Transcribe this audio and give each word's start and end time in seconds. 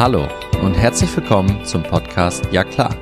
Hallo 0.00 0.26
und 0.62 0.72
herzlich 0.78 1.14
willkommen 1.14 1.62
zum 1.66 1.82
Podcast 1.82 2.48
Ja 2.50 2.64
klar. 2.64 2.96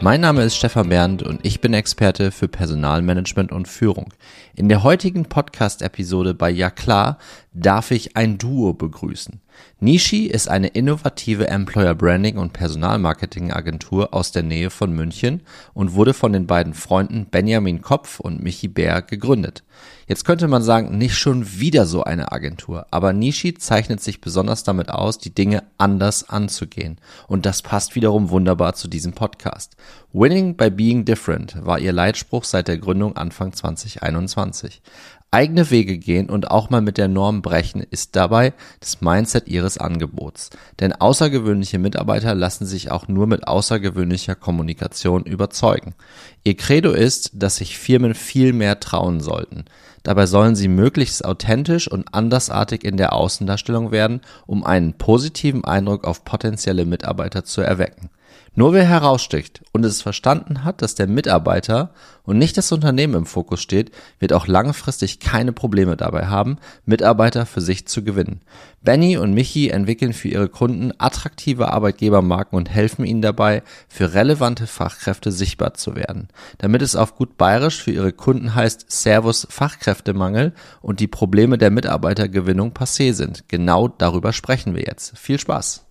Mein 0.00 0.20
Name 0.20 0.42
ist 0.42 0.56
Stefan 0.56 0.88
Bernd 0.88 1.22
und 1.22 1.38
ich 1.46 1.60
bin 1.60 1.74
Experte 1.74 2.32
für 2.32 2.48
Personalmanagement 2.48 3.52
und 3.52 3.68
Führung. 3.68 4.12
In 4.56 4.68
der 4.68 4.82
heutigen 4.82 5.26
Podcast-Episode 5.26 6.34
bei 6.34 6.50
Ja 6.50 6.70
klar 6.70 7.18
darf 7.52 7.92
ich 7.92 8.16
ein 8.16 8.36
Duo 8.36 8.72
begrüßen. 8.72 9.40
Nishi 9.78 10.26
ist 10.26 10.48
eine 10.48 10.66
innovative 10.66 11.46
Employer 11.46 11.94
Branding 11.94 12.36
und 12.36 12.52
Personalmarketing 12.52 13.52
Agentur 13.52 14.12
aus 14.12 14.32
der 14.32 14.42
Nähe 14.42 14.70
von 14.70 14.92
München 14.92 15.42
und 15.72 15.94
wurde 15.94 16.14
von 16.14 16.32
den 16.32 16.48
beiden 16.48 16.74
Freunden 16.74 17.26
Benjamin 17.26 17.80
Kopf 17.80 18.18
und 18.18 18.42
Michi 18.42 18.66
Bär 18.66 19.02
gegründet. 19.02 19.62
Jetzt 20.10 20.24
könnte 20.24 20.48
man 20.48 20.60
sagen, 20.60 20.98
nicht 20.98 21.16
schon 21.16 21.60
wieder 21.60 21.86
so 21.86 22.02
eine 22.02 22.32
Agentur, 22.32 22.84
aber 22.90 23.12
Nishi 23.12 23.54
zeichnet 23.54 24.00
sich 24.00 24.20
besonders 24.20 24.64
damit 24.64 24.88
aus, 24.88 25.18
die 25.18 25.32
Dinge 25.32 25.62
anders 25.78 26.28
anzugehen. 26.28 26.98
Und 27.28 27.46
das 27.46 27.62
passt 27.62 27.94
wiederum 27.94 28.30
wunderbar 28.30 28.74
zu 28.74 28.88
diesem 28.88 29.12
Podcast. 29.12 29.76
Winning 30.12 30.56
by 30.56 30.68
Being 30.68 31.04
Different 31.04 31.64
war 31.64 31.78
ihr 31.78 31.92
Leitspruch 31.92 32.42
seit 32.42 32.66
der 32.66 32.78
Gründung 32.78 33.16
Anfang 33.16 33.52
2021. 33.52 34.82
Eigene 35.30 35.70
Wege 35.70 35.96
gehen 35.96 36.28
und 36.28 36.50
auch 36.50 36.70
mal 36.70 36.80
mit 36.80 36.98
der 36.98 37.06
Norm 37.06 37.40
brechen 37.40 37.80
ist 37.80 38.16
dabei 38.16 38.52
das 38.80 39.00
Mindset 39.00 39.46
ihres 39.46 39.78
Angebots. 39.78 40.50
Denn 40.80 40.92
außergewöhnliche 40.92 41.78
Mitarbeiter 41.78 42.34
lassen 42.34 42.66
sich 42.66 42.90
auch 42.90 43.06
nur 43.06 43.28
mit 43.28 43.46
außergewöhnlicher 43.46 44.34
Kommunikation 44.34 45.22
überzeugen. 45.22 45.94
Ihr 46.42 46.56
Credo 46.56 46.90
ist, 46.90 47.30
dass 47.34 47.56
sich 47.56 47.78
Firmen 47.78 48.16
viel 48.16 48.52
mehr 48.52 48.80
trauen 48.80 49.20
sollten. 49.20 49.66
Dabei 50.02 50.26
sollen 50.26 50.56
sie 50.56 50.68
möglichst 50.68 51.24
authentisch 51.24 51.90
und 51.90 52.14
andersartig 52.14 52.84
in 52.84 52.96
der 52.96 53.12
Außendarstellung 53.12 53.92
werden, 53.92 54.20
um 54.46 54.64
einen 54.64 54.94
positiven 54.94 55.64
Eindruck 55.64 56.04
auf 56.04 56.24
potenzielle 56.24 56.86
Mitarbeiter 56.86 57.44
zu 57.44 57.60
erwecken. 57.60 58.10
Nur 58.54 58.72
wer 58.72 58.84
heraussticht 58.84 59.62
und 59.72 59.84
es 59.84 60.02
verstanden 60.02 60.64
hat, 60.64 60.82
dass 60.82 60.94
der 60.94 61.06
Mitarbeiter 61.06 61.94
und 62.24 62.36
nicht 62.36 62.56
das 62.56 62.72
Unternehmen 62.72 63.14
im 63.14 63.26
Fokus 63.26 63.60
steht, 63.62 63.92
wird 64.18 64.32
auch 64.32 64.46
langfristig 64.46 65.20
keine 65.20 65.52
Probleme 65.52 65.96
dabei 65.96 66.26
haben, 66.26 66.58
Mitarbeiter 66.84 67.46
für 67.46 67.60
sich 67.60 67.86
zu 67.86 68.02
gewinnen. 68.02 68.40
Benny 68.82 69.16
und 69.16 69.34
Michi 69.34 69.68
entwickeln 69.68 70.12
für 70.12 70.28
ihre 70.28 70.48
Kunden 70.48 70.92
attraktive 70.98 71.72
Arbeitgebermarken 71.72 72.56
und 72.56 72.70
helfen 72.70 73.04
ihnen 73.04 73.22
dabei, 73.22 73.62
für 73.88 74.14
relevante 74.14 74.66
Fachkräfte 74.66 75.32
sichtbar 75.32 75.74
zu 75.74 75.94
werden. 75.94 76.28
Damit 76.58 76.82
es 76.82 76.96
auf 76.96 77.14
gut 77.14 77.36
bayerisch 77.36 77.82
für 77.82 77.92
ihre 77.92 78.12
Kunden 78.12 78.54
heißt 78.54 78.86
Servus 78.90 79.46
Fachkräftemangel 79.50 80.54
und 80.82 81.00
die 81.00 81.08
Probleme 81.08 81.58
der 81.58 81.70
Mitarbeitergewinnung 81.70 82.72
passé 82.72 83.12
sind. 83.12 83.48
Genau 83.48 83.88
darüber 83.88 84.32
sprechen 84.32 84.74
wir 84.74 84.82
jetzt. 84.82 85.16
Viel 85.18 85.38
Spaß! 85.38 85.89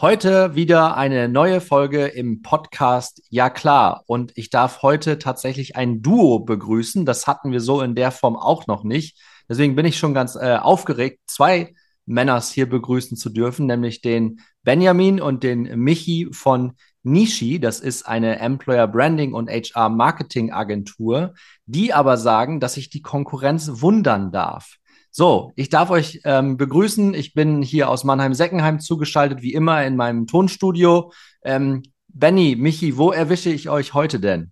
Heute 0.00 0.56
wieder 0.56 0.96
eine 0.96 1.28
neue 1.28 1.60
Folge 1.60 2.06
im 2.06 2.42
Podcast 2.42 3.22
Ja 3.30 3.48
klar. 3.48 4.02
Und 4.06 4.32
ich 4.34 4.50
darf 4.50 4.82
heute 4.82 5.20
tatsächlich 5.20 5.76
ein 5.76 6.02
Duo 6.02 6.40
begrüßen. 6.40 7.06
Das 7.06 7.28
hatten 7.28 7.52
wir 7.52 7.60
so 7.60 7.80
in 7.80 7.94
der 7.94 8.10
Form 8.10 8.34
auch 8.34 8.66
noch 8.66 8.82
nicht. 8.82 9.16
Deswegen 9.48 9.76
bin 9.76 9.86
ich 9.86 9.96
schon 9.96 10.12
ganz 10.12 10.34
äh, 10.34 10.56
aufgeregt, 10.60 11.20
zwei 11.28 11.74
Männers 12.06 12.50
hier 12.50 12.68
begrüßen 12.68 13.16
zu 13.16 13.30
dürfen, 13.30 13.66
nämlich 13.66 14.00
den 14.00 14.40
Benjamin 14.64 15.20
und 15.20 15.44
den 15.44 15.78
Michi 15.78 16.28
von 16.32 16.72
Nishi. 17.04 17.60
Das 17.60 17.78
ist 17.78 18.04
eine 18.04 18.40
Employer 18.40 18.88
Branding 18.88 19.32
und 19.32 19.48
HR 19.48 19.90
Marketing 19.90 20.50
Agentur, 20.50 21.34
die 21.66 21.94
aber 21.94 22.16
sagen, 22.16 22.58
dass 22.58 22.74
sich 22.74 22.90
die 22.90 23.02
Konkurrenz 23.02 23.70
wundern 23.80 24.32
darf. 24.32 24.78
So, 25.16 25.52
ich 25.54 25.68
darf 25.68 25.90
euch 25.90 26.22
ähm, 26.24 26.56
begrüßen. 26.56 27.14
Ich 27.14 27.34
bin 27.34 27.62
hier 27.62 27.88
aus 27.88 28.02
Mannheim-Seckenheim 28.02 28.80
zugeschaltet, 28.80 29.42
wie 29.42 29.54
immer 29.54 29.84
in 29.84 29.94
meinem 29.94 30.26
Tonstudio. 30.26 31.12
Ähm, 31.44 31.84
Benny, 32.08 32.56
Michi, 32.56 32.96
wo 32.96 33.12
erwische 33.12 33.50
ich 33.50 33.68
euch 33.68 33.94
heute 33.94 34.18
denn? 34.18 34.50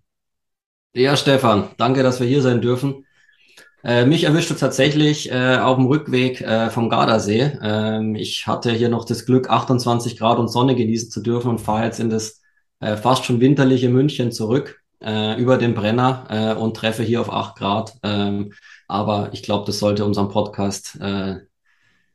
Ja, 0.93 1.17
Stefan, 1.17 1.67
danke, 1.75 2.01
dass 2.01 2.21
wir 2.21 2.27
hier 2.27 2.41
sein 2.41 2.61
dürfen. 2.61 3.05
Äh, 3.83 4.05
mich 4.05 4.23
erwischte 4.23 4.55
tatsächlich 4.55 5.29
äh, 5.29 5.57
auf 5.57 5.75
dem 5.75 5.87
Rückweg 5.87 6.39
äh, 6.39 6.69
vom 6.69 6.87
Gardasee. 6.87 7.59
Ähm, 7.61 8.15
ich 8.15 8.47
hatte 8.47 8.71
hier 8.71 8.87
noch 8.87 9.03
das 9.03 9.25
Glück, 9.25 9.49
28 9.49 10.17
Grad 10.17 10.39
und 10.39 10.47
Sonne 10.47 10.77
genießen 10.77 11.11
zu 11.11 11.19
dürfen 11.19 11.49
und 11.49 11.59
fahre 11.59 11.83
jetzt 11.83 11.99
in 11.99 12.09
das 12.09 12.39
äh, 12.79 12.95
fast 12.95 13.25
schon 13.25 13.41
winterliche 13.41 13.89
München 13.89 14.31
zurück 14.31 14.82
äh, 15.03 15.35
über 15.39 15.57
den 15.57 15.73
Brenner 15.73 16.25
äh, 16.29 16.59
und 16.59 16.75
treffe 16.75 17.03
hier 17.03 17.21
auf 17.21 17.31
8 17.31 17.57
Grad. 17.57 17.93
Ähm, 18.03 18.53
aber 18.87 19.29
ich 19.33 19.43
glaube, 19.43 19.65
das 19.65 19.79
sollte 19.79 20.05
unserem 20.05 20.29
Podcast 20.29 20.97
äh, 21.01 21.37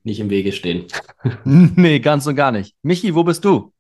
nicht 0.03 0.21
im 0.21 0.31
Wege 0.31 0.53
stehen. 0.53 0.87
nee, 1.45 1.99
ganz 1.99 2.27
und 2.27 2.37
gar 2.37 2.53
nicht. 2.53 2.75
Michi, 2.83 3.15
wo 3.15 3.25
bist 3.25 3.45
du? 3.45 3.73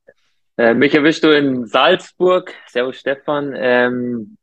Äh, 0.56 0.74
mich 0.74 0.94
erwischst 0.94 1.24
du 1.24 1.30
in 1.30 1.66
Salzburg. 1.66 2.52
Servus 2.66 2.98
Stefan. 2.98 3.54
Ähm, 3.56 4.36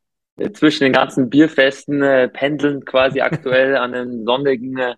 zwischen 0.53 0.83
den 0.83 0.93
ganzen 0.93 1.29
Bierfesten 1.29 2.01
äh, 2.01 2.27
pendeln 2.27 2.83
quasi 2.85 3.21
aktuell 3.21 3.75
an 3.77 3.93
einem 3.93 4.25
sonnigen 4.25 4.95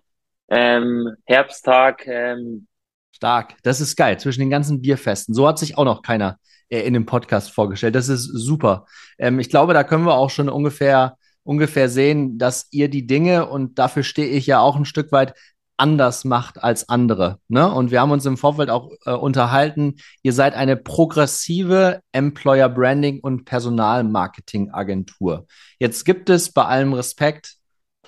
ähm, 0.48 1.14
Herbsttag. 1.24 2.06
Ähm. 2.06 2.66
Stark, 3.12 3.54
das 3.62 3.80
ist 3.80 3.96
geil. 3.96 4.18
Zwischen 4.18 4.40
den 4.40 4.50
ganzen 4.50 4.80
Bierfesten. 4.80 5.34
So 5.34 5.46
hat 5.46 5.58
sich 5.58 5.76
auch 5.76 5.84
noch 5.84 6.02
keiner 6.02 6.32
äh, 6.34 6.47
in 6.68 6.94
dem 6.94 7.06
Podcast 7.06 7.50
vorgestellt. 7.50 7.94
Das 7.94 8.08
ist 8.08 8.24
super. 8.24 8.86
Ähm, 9.18 9.40
ich 9.40 9.50
glaube, 9.50 9.74
da 9.74 9.84
können 9.84 10.04
wir 10.04 10.14
auch 10.14 10.30
schon 10.30 10.48
ungefähr 10.48 11.16
ungefähr 11.48 11.88
sehen, 11.88 12.36
dass 12.36 12.66
ihr 12.72 12.90
die 12.90 13.06
Dinge, 13.06 13.48
und 13.48 13.78
dafür 13.78 14.02
stehe 14.02 14.28
ich 14.28 14.46
ja 14.46 14.60
auch 14.60 14.76
ein 14.76 14.84
Stück 14.84 15.12
weit, 15.12 15.32
anders 15.78 16.24
macht 16.24 16.62
als 16.62 16.88
andere. 16.90 17.38
Ne? 17.48 17.72
Und 17.72 17.90
wir 17.90 18.00
haben 18.00 18.10
uns 18.10 18.26
im 18.26 18.36
Vorfeld 18.36 18.68
auch 18.68 18.90
äh, 19.06 19.12
unterhalten, 19.12 19.94
ihr 20.22 20.34
seid 20.34 20.54
eine 20.54 20.76
progressive 20.76 22.00
Employer 22.12 22.68
Branding 22.68 23.20
und 23.20 23.46
Personalmarketing 23.46 24.72
Agentur. 24.72 25.46
Jetzt 25.78 26.04
gibt 26.04 26.28
es 26.28 26.52
bei 26.52 26.64
allem 26.64 26.92
Respekt 26.92 27.54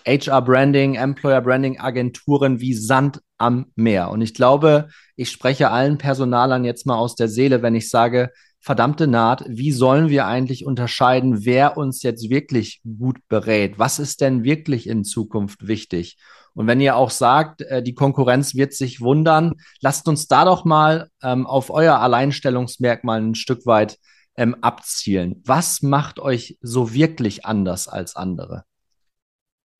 HR 0.06 0.42
Branding, 0.42 0.96
Employer 0.96 1.40
Branding 1.40 1.78
Agenturen 1.78 2.60
wie 2.60 2.74
Sand 2.74 3.20
am 3.38 3.66
Meer. 3.74 4.10
Und 4.10 4.20
ich 4.20 4.34
glaube, 4.34 4.88
ich 5.16 5.30
spreche 5.30 5.70
allen 5.70 5.96
Personalern 5.96 6.64
jetzt 6.64 6.84
mal 6.84 6.98
aus 6.98 7.14
der 7.14 7.28
Seele, 7.28 7.62
wenn 7.62 7.74
ich 7.74 7.88
sage, 7.88 8.32
verdammte 8.60 9.06
Naht, 9.06 9.44
wie 9.48 9.72
sollen 9.72 10.08
wir 10.08 10.26
eigentlich 10.26 10.66
unterscheiden, 10.66 11.44
wer 11.44 11.76
uns 11.76 12.02
jetzt 12.02 12.28
wirklich 12.28 12.82
gut 12.84 13.18
berät? 13.28 13.78
Was 13.78 13.98
ist 13.98 14.20
denn 14.20 14.44
wirklich 14.44 14.86
in 14.86 15.04
Zukunft 15.04 15.66
wichtig? 15.66 16.18
Und 16.54 16.66
wenn 16.66 16.80
ihr 16.80 16.96
auch 16.96 17.10
sagt, 17.10 17.62
äh, 17.62 17.82
die 17.82 17.94
Konkurrenz 17.94 18.54
wird 18.54 18.74
sich 18.74 19.00
wundern, 19.00 19.54
lasst 19.80 20.08
uns 20.08 20.26
da 20.26 20.44
doch 20.44 20.64
mal 20.64 21.08
ähm, 21.22 21.46
auf 21.46 21.70
euer 21.70 21.98
Alleinstellungsmerkmal 22.00 23.20
ein 23.20 23.34
Stück 23.34 23.66
weit 23.66 23.98
ähm, 24.36 24.56
abzielen. 24.60 25.42
Was 25.44 25.82
macht 25.82 26.18
euch 26.20 26.58
so 26.60 26.92
wirklich 26.92 27.46
anders 27.46 27.88
als 27.88 28.16
andere? 28.16 28.64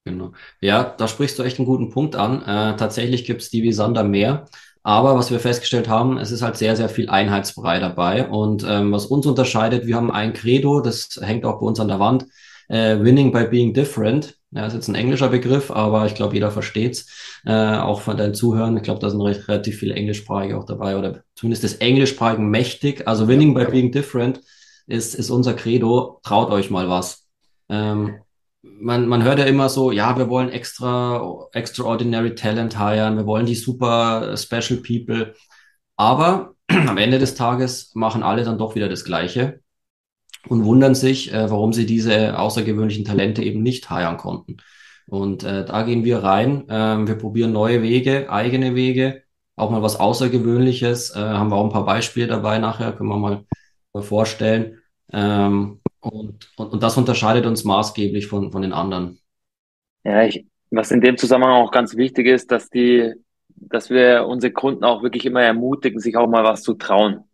Genau. 0.05 0.33
Ja, 0.61 0.85
da 0.85 1.09
sprichst 1.09 1.39
du 1.39 1.43
echt 1.43 1.59
einen 1.59 1.67
guten 1.67 1.91
Punkt 1.91 2.17
an. 2.17 2.43
Äh, 2.43 2.77
tatsächlich 2.77 3.27
gibt 3.27 3.43
es 3.43 3.51
die 3.51 3.63
wie 3.63 3.73
Sander 3.73 4.03
mehr. 4.03 4.47
Aber 4.83 5.17
was 5.17 5.31
wir 5.31 5.41
festgestellt 5.41 5.89
haben, 5.89 6.17
es 6.19 6.31
ist 6.31 6.43
halt 6.43 6.57
sehr, 6.57 6.75
sehr 6.77 6.89
viel 6.89 7.11
Einheitsbrei 7.11 7.79
dabei. 7.79 8.29
Und 8.29 8.65
ähm, 8.67 8.93
was 8.93 9.07
uns 9.07 9.27
unterscheidet, 9.27 9.87
wir 9.87 9.97
haben 9.97 10.11
ein 10.11 10.33
Credo, 10.33 10.81
das 10.81 11.21
hängt 11.21 11.45
auch 11.45 11.61
bei 11.61 11.67
uns 11.67 11.81
an 11.81 11.89
der 11.89 11.99
Wand, 11.99 12.27
äh, 12.69 12.99
Winning 13.01 13.33
by 13.33 13.47
Being 13.47 13.75
Different. 13.75 14.37
Ja, 14.53 14.67
ist 14.67 14.75
jetzt 14.75 14.89
ein 14.89 14.97
englischer 14.97 15.29
Begriff, 15.29 15.71
aber 15.71 16.07
ich 16.07 16.15
glaube, 16.15 16.35
jeder 16.35 16.51
versteht's. 16.51 17.07
Äh, 17.45 17.77
auch 17.77 18.01
von 18.01 18.17
deinen 18.17 18.35
Zuhörern. 18.35 18.77
Ich 18.77 18.83
glaube, 18.83 19.01
da 19.01 19.09
sind 19.11 19.21
recht, 19.21 19.47
relativ 19.49 19.79
viele 19.79 19.95
Englischsprachige 19.95 20.59
auch 20.59 20.65
dabei 20.65 20.97
oder 20.97 21.23
zumindest 21.37 21.63
das 21.63 21.75
Englischsprachigen 21.75 22.49
mächtig. 22.49 23.07
Also 23.07 23.29
Winning 23.29 23.55
by 23.55 23.67
Being 23.67 23.93
Different 23.93 24.41
ist, 24.87 25.15
ist 25.15 25.31
unser 25.31 25.55
Credo. 25.55 26.21
Traut 26.25 26.51
euch 26.51 26.71
mal 26.71 26.89
was. 26.89 27.27
Ähm, 27.69 28.17
man, 28.63 29.07
man 29.07 29.23
hört 29.23 29.39
ja 29.39 29.47
immer 29.47 29.69
so, 29.69 29.93
ja, 29.93 30.17
wir 30.19 30.29
wollen 30.29 30.51
extra, 30.51 31.49
extraordinary 31.53 32.35
Talent 32.35 32.79
hiren, 32.79 33.17
wir 33.17 33.27
wollen 33.27 33.47
die 33.47 33.55
super 33.55 34.37
Special 34.37 34.81
People. 34.81 35.35
Aber 35.97 36.55
am 36.69 36.99
Ende 36.99 37.19
des 37.19 37.35
Tages 37.35 37.93
machen 37.95 38.23
alle 38.23 38.45
dann 38.45 38.59
doch 38.59 38.75
wieder 38.75 38.89
das 38.89 39.05
Gleiche 39.05 39.61
und 40.49 40.65
wundern 40.65 40.95
sich, 40.95 41.33
äh, 41.33 41.51
warum 41.51 41.73
sie 41.73 41.87
diese 41.87 42.39
außergewöhnlichen 42.39 43.05
Talente 43.05 43.43
eben 43.43 43.63
nicht 43.63 43.91
hiren 43.91 44.17
konnten. 44.17 44.59
Und 45.07 45.45
äh, 45.45 45.65
da 45.65 45.83
gehen 45.83 46.05
wir 46.05 46.23
rein. 46.23 46.67
Ähm, 46.69 47.09
wir 47.09 47.17
probieren 47.17 47.53
neue 47.53 47.83
Wege, 47.83 48.31
eigene 48.31 48.75
Wege, 48.75 49.25
auch 49.57 49.71
mal 49.71 49.83
was 49.83 49.99
Außergewöhnliches. 49.99 51.17
Äh, 51.17 51.19
haben 51.19 51.51
wir 51.51 51.57
auch 51.57 51.65
ein 51.65 51.73
paar 51.73 51.85
Beispiele 51.85 52.29
dabei 52.29 52.59
nachher, 52.59 52.93
können 52.93 53.11
wir 53.11 53.19
mal 53.19 53.45
vorstellen. 54.03 54.79
Ähm, 55.13 55.80
und, 56.01 56.51
und, 56.57 56.73
und 56.73 56.83
das 56.83 56.97
unterscheidet 56.97 57.47
uns 57.47 57.65
maßgeblich 57.65 58.27
von, 58.27 58.53
von 58.53 58.63
den 58.63 58.73
anderen. 58.73 59.19
Ja, 60.05 60.25
ich, 60.25 60.47
was 60.71 60.91
in 60.91 61.01
dem 61.01 61.17
Zusammenhang 61.19 61.63
auch 61.63 61.73
ganz 61.73 61.97
wichtig 61.97 62.27
ist, 62.27 62.51
dass 62.51 62.71
die, 62.71 63.13
dass 63.49 63.91
wir 63.91 64.27
unsere 64.27 64.53
Kunden 64.53 64.85
auch 64.85 65.03
wirklich 65.03 65.27
immer 65.27 65.43
ermutigen, 65.43 66.01
sich 66.01 66.17
auch 66.17 66.29
mal 66.29 66.45
was 66.45 66.63
zu 66.63 66.75
trauen. 66.75 67.25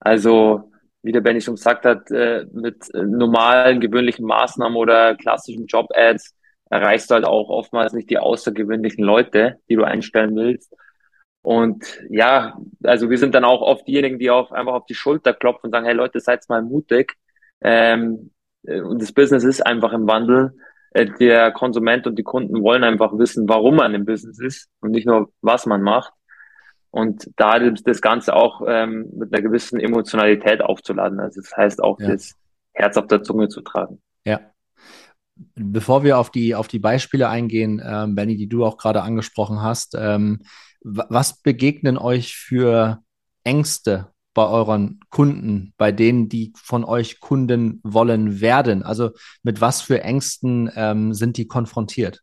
Also, 0.00 0.72
wie 1.02 1.12
der 1.12 1.20
Benny 1.20 1.40
schon 1.40 1.56
gesagt 1.56 1.84
hat, 1.84 2.10
äh, 2.10 2.46
mit 2.52 2.88
normalen, 2.94 3.80
gewöhnlichen 3.80 4.26
Maßnahmen 4.26 4.76
oder 4.76 5.16
klassischen 5.16 5.66
Job-Ads 5.66 6.34
erreichst 6.70 7.10
du 7.10 7.14
halt 7.14 7.26
auch 7.26 7.50
oftmals 7.50 7.92
nicht 7.92 8.08
die 8.08 8.18
außergewöhnlichen 8.18 9.04
Leute, 9.04 9.58
die 9.68 9.76
du 9.76 9.84
einstellen 9.84 10.34
willst. 10.34 10.74
Und 11.42 12.00
ja, 12.08 12.56
also 12.84 13.10
wir 13.10 13.18
sind 13.18 13.34
dann 13.34 13.44
auch 13.44 13.60
oft 13.60 13.86
diejenigen, 13.86 14.18
die 14.18 14.30
auf, 14.30 14.52
einfach 14.52 14.74
auf 14.74 14.86
die 14.86 14.94
Schulter 14.94 15.34
klopfen 15.34 15.66
und 15.66 15.72
sagen, 15.72 15.86
hey 15.86 15.94
Leute, 15.94 16.20
seid 16.20 16.48
mal 16.48 16.62
mutig. 16.62 17.16
Ähm, 17.62 18.30
äh, 18.64 18.80
und 18.80 19.00
das 19.00 19.12
Business 19.12 19.44
ist 19.44 19.64
einfach 19.64 19.92
im 19.92 20.06
Wandel. 20.06 20.54
Äh, 20.90 21.06
der 21.18 21.52
Konsument 21.52 22.06
und 22.06 22.18
die 22.18 22.22
Kunden 22.22 22.62
wollen 22.62 22.84
einfach 22.84 23.16
wissen, 23.18 23.48
warum 23.48 23.76
man 23.76 23.94
im 23.94 24.04
Business 24.04 24.38
ist 24.38 24.68
und 24.80 24.90
nicht 24.90 25.06
nur, 25.06 25.32
was 25.40 25.66
man 25.66 25.82
macht. 25.82 26.12
Und 26.90 27.30
da 27.36 27.58
das 27.58 28.02
Ganze 28.02 28.34
auch 28.34 28.62
ähm, 28.66 29.10
mit 29.16 29.32
einer 29.32 29.42
gewissen 29.42 29.80
Emotionalität 29.80 30.60
aufzuladen. 30.60 31.20
Also 31.20 31.40
das 31.40 31.56
heißt 31.56 31.82
auch, 31.82 31.98
ja. 31.98 32.08
das 32.08 32.34
Herz 32.74 32.98
auf 32.98 33.06
der 33.06 33.22
Zunge 33.22 33.48
zu 33.48 33.62
tragen. 33.62 34.02
Ja. 34.26 34.40
Bevor 35.54 36.04
wir 36.04 36.18
auf 36.18 36.30
die, 36.30 36.54
auf 36.54 36.68
die 36.68 36.78
Beispiele 36.78 37.30
eingehen, 37.30 37.82
ähm, 37.82 38.14
Benny, 38.14 38.36
die 38.36 38.48
du 38.48 38.66
auch 38.66 38.76
gerade 38.76 39.02
angesprochen 39.02 39.62
hast, 39.62 39.96
ähm, 39.98 40.42
was 40.82 41.40
begegnen 41.40 41.96
euch 41.96 42.36
für 42.36 43.02
Ängste 43.44 44.11
bei 44.34 44.46
euren 44.46 45.00
Kunden, 45.10 45.74
bei 45.76 45.92
denen, 45.92 46.28
die 46.28 46.52
von 46.56 46.84
euch 46.84 47.20
Kunden 47.20 47.80
wollen 47.82 48.40
werden? 48.40 48.82
Also 48.82 49.10
mit 49.42 49.60
was 49.60 49.82
für 49.82 50.02
Ängsten 50.02 50.70
ähm, 50.74 51.14
sind 51.14 51.36
die 51.36 51.46
konfrontiert? 51.46 52.20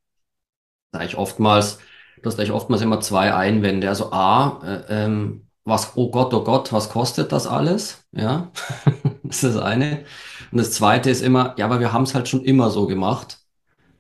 Eigentlich 0.92 1.18
oftmals, 1.18 1.80
das 2.24 2.34
ist 2.34 2.40
eigentlich 2.40 2.52
oftmals 2.52 2.82
immer 2.82 3.00
zwei 3.02 3.34
Einwände. 3.34 3.90
Also 3.90 4.12
A, 4.12 4.62
äh, 4.64 5.06
ähm, 5.06 5.48
was, 5.66 5.96
oh 5.96 6.10
Gott, 6.10 6.34
oh 6.34 6.44
Gott, 6.44 6.74
was 6.74 6.90
kostet 6.90 7.32
das 7.32 7.48
alles? 7.48 8.04
Ja, 8.12 8.52
das 9.24 9.44
ist 9.44 9.56
das 9.56 9.62
eine. 9.62 10.06
Und 10.52 10.58
das 10.58 10.72
zweite 10.72 11.10
ist 11.10 11.22
immer, 11.22 11.54
ja, 11.58 11.66
aber 11.66 11.80
wir 11.80 11.94
haben 11.94 12.04
es 12.04 12.16
halt 12.16 12.28
schon 12.28 12.44
immer 12.44 12.72
so 12.72 12.88
gemacht. 12.88 13.40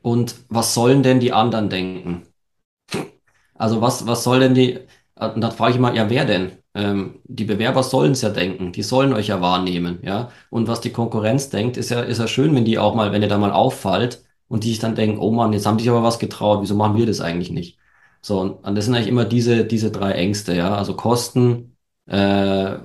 Und 0.02 0.36
was 0.50 0.74
sollen 0.74 1.04
denn 1.04 1.20
die 1.20 1.34
anderen 1.34 1.70
denken? 1.70 2.24
Also 3.54 3.82
was, 3.82 4.08
was 4.08 4.24
soll 4.24 4.40
denn 4.40 4.56
die, 4.56 4.80
und 5.20 5.42
dann 5.42 5.52
frage 5.52 5.74
ich 5.74 5.80
mal, 5.80 5.96
ja, 5.96 6.10
wer 6.10 6.26
denn? 6.26 6.52
Ähm, 6.74 7.20
die 7.26 7.46
Bewerber 7.46 7.84
sollen 7.84 8.14
es 8.14 8.22
ja 8.22 8.30
denken, 8.30 8.72
die 8.72 8.84
sollen 8.84 9.14
euch 9.14 9.28
ja 9.28 9.42
wahrnehmen, 9.42 10.00
ja. 10.04 10.30
Und 10.50 10.68
was 10.68 10.82
die 10.82 10.92
Konkurrenz 10.92 11.50
denkt, 11.50 11.78
ist 11.78 11.90
ja, 11.90 12.02
ist 12.02 12.20
ja 12.20 12.28
schön, 12.28 12.56
wenn 12.56 12.66
die 12.66 12.80
auch 12.80 12.96
mal, 12.96 13.12
wenn 13.12 13.22
ihr 13.22 13.28
da 13.28 13.38
mal 13.38 13.52
auffallt 13.52 14.24
und 14.48 14.64
die 14.64 14.70
sich 14.70 14.80
dann 14.80 14.96
denken, 14.96 15.20
oh 15.20 15.32
Mann, 15.32 15.54
jetzt 15.54 15.66
haben 15.66 15.78
die 15.78 15.84
sich 15.84 15.92
aber 15.92 16.04
was 16.04 16.20
getraut, 16.20 16.62
wieso 16.62 16.76
machen 16.76 16.98
wir 16.98 17.06
das 17.06 17.22
eigentlich 17.22 17.52
nicht? 17.52 17.80
So, 18.22 18.40
und, 18.40 18.52
und 18.66 18.76
das 18.76 18.86
sind 18.86 18.96
eigentlich 18.96 19.08
immer 19.08 19.26
diese, 19.26 19.66
diese 19.66 19.92
drei 19.92 20.12
Ängste, 20.14 20.56
ja. 20.56 20.76
Also 20.76 20.96
Kosten, 20.96 21.76
äh, 22.08 22.78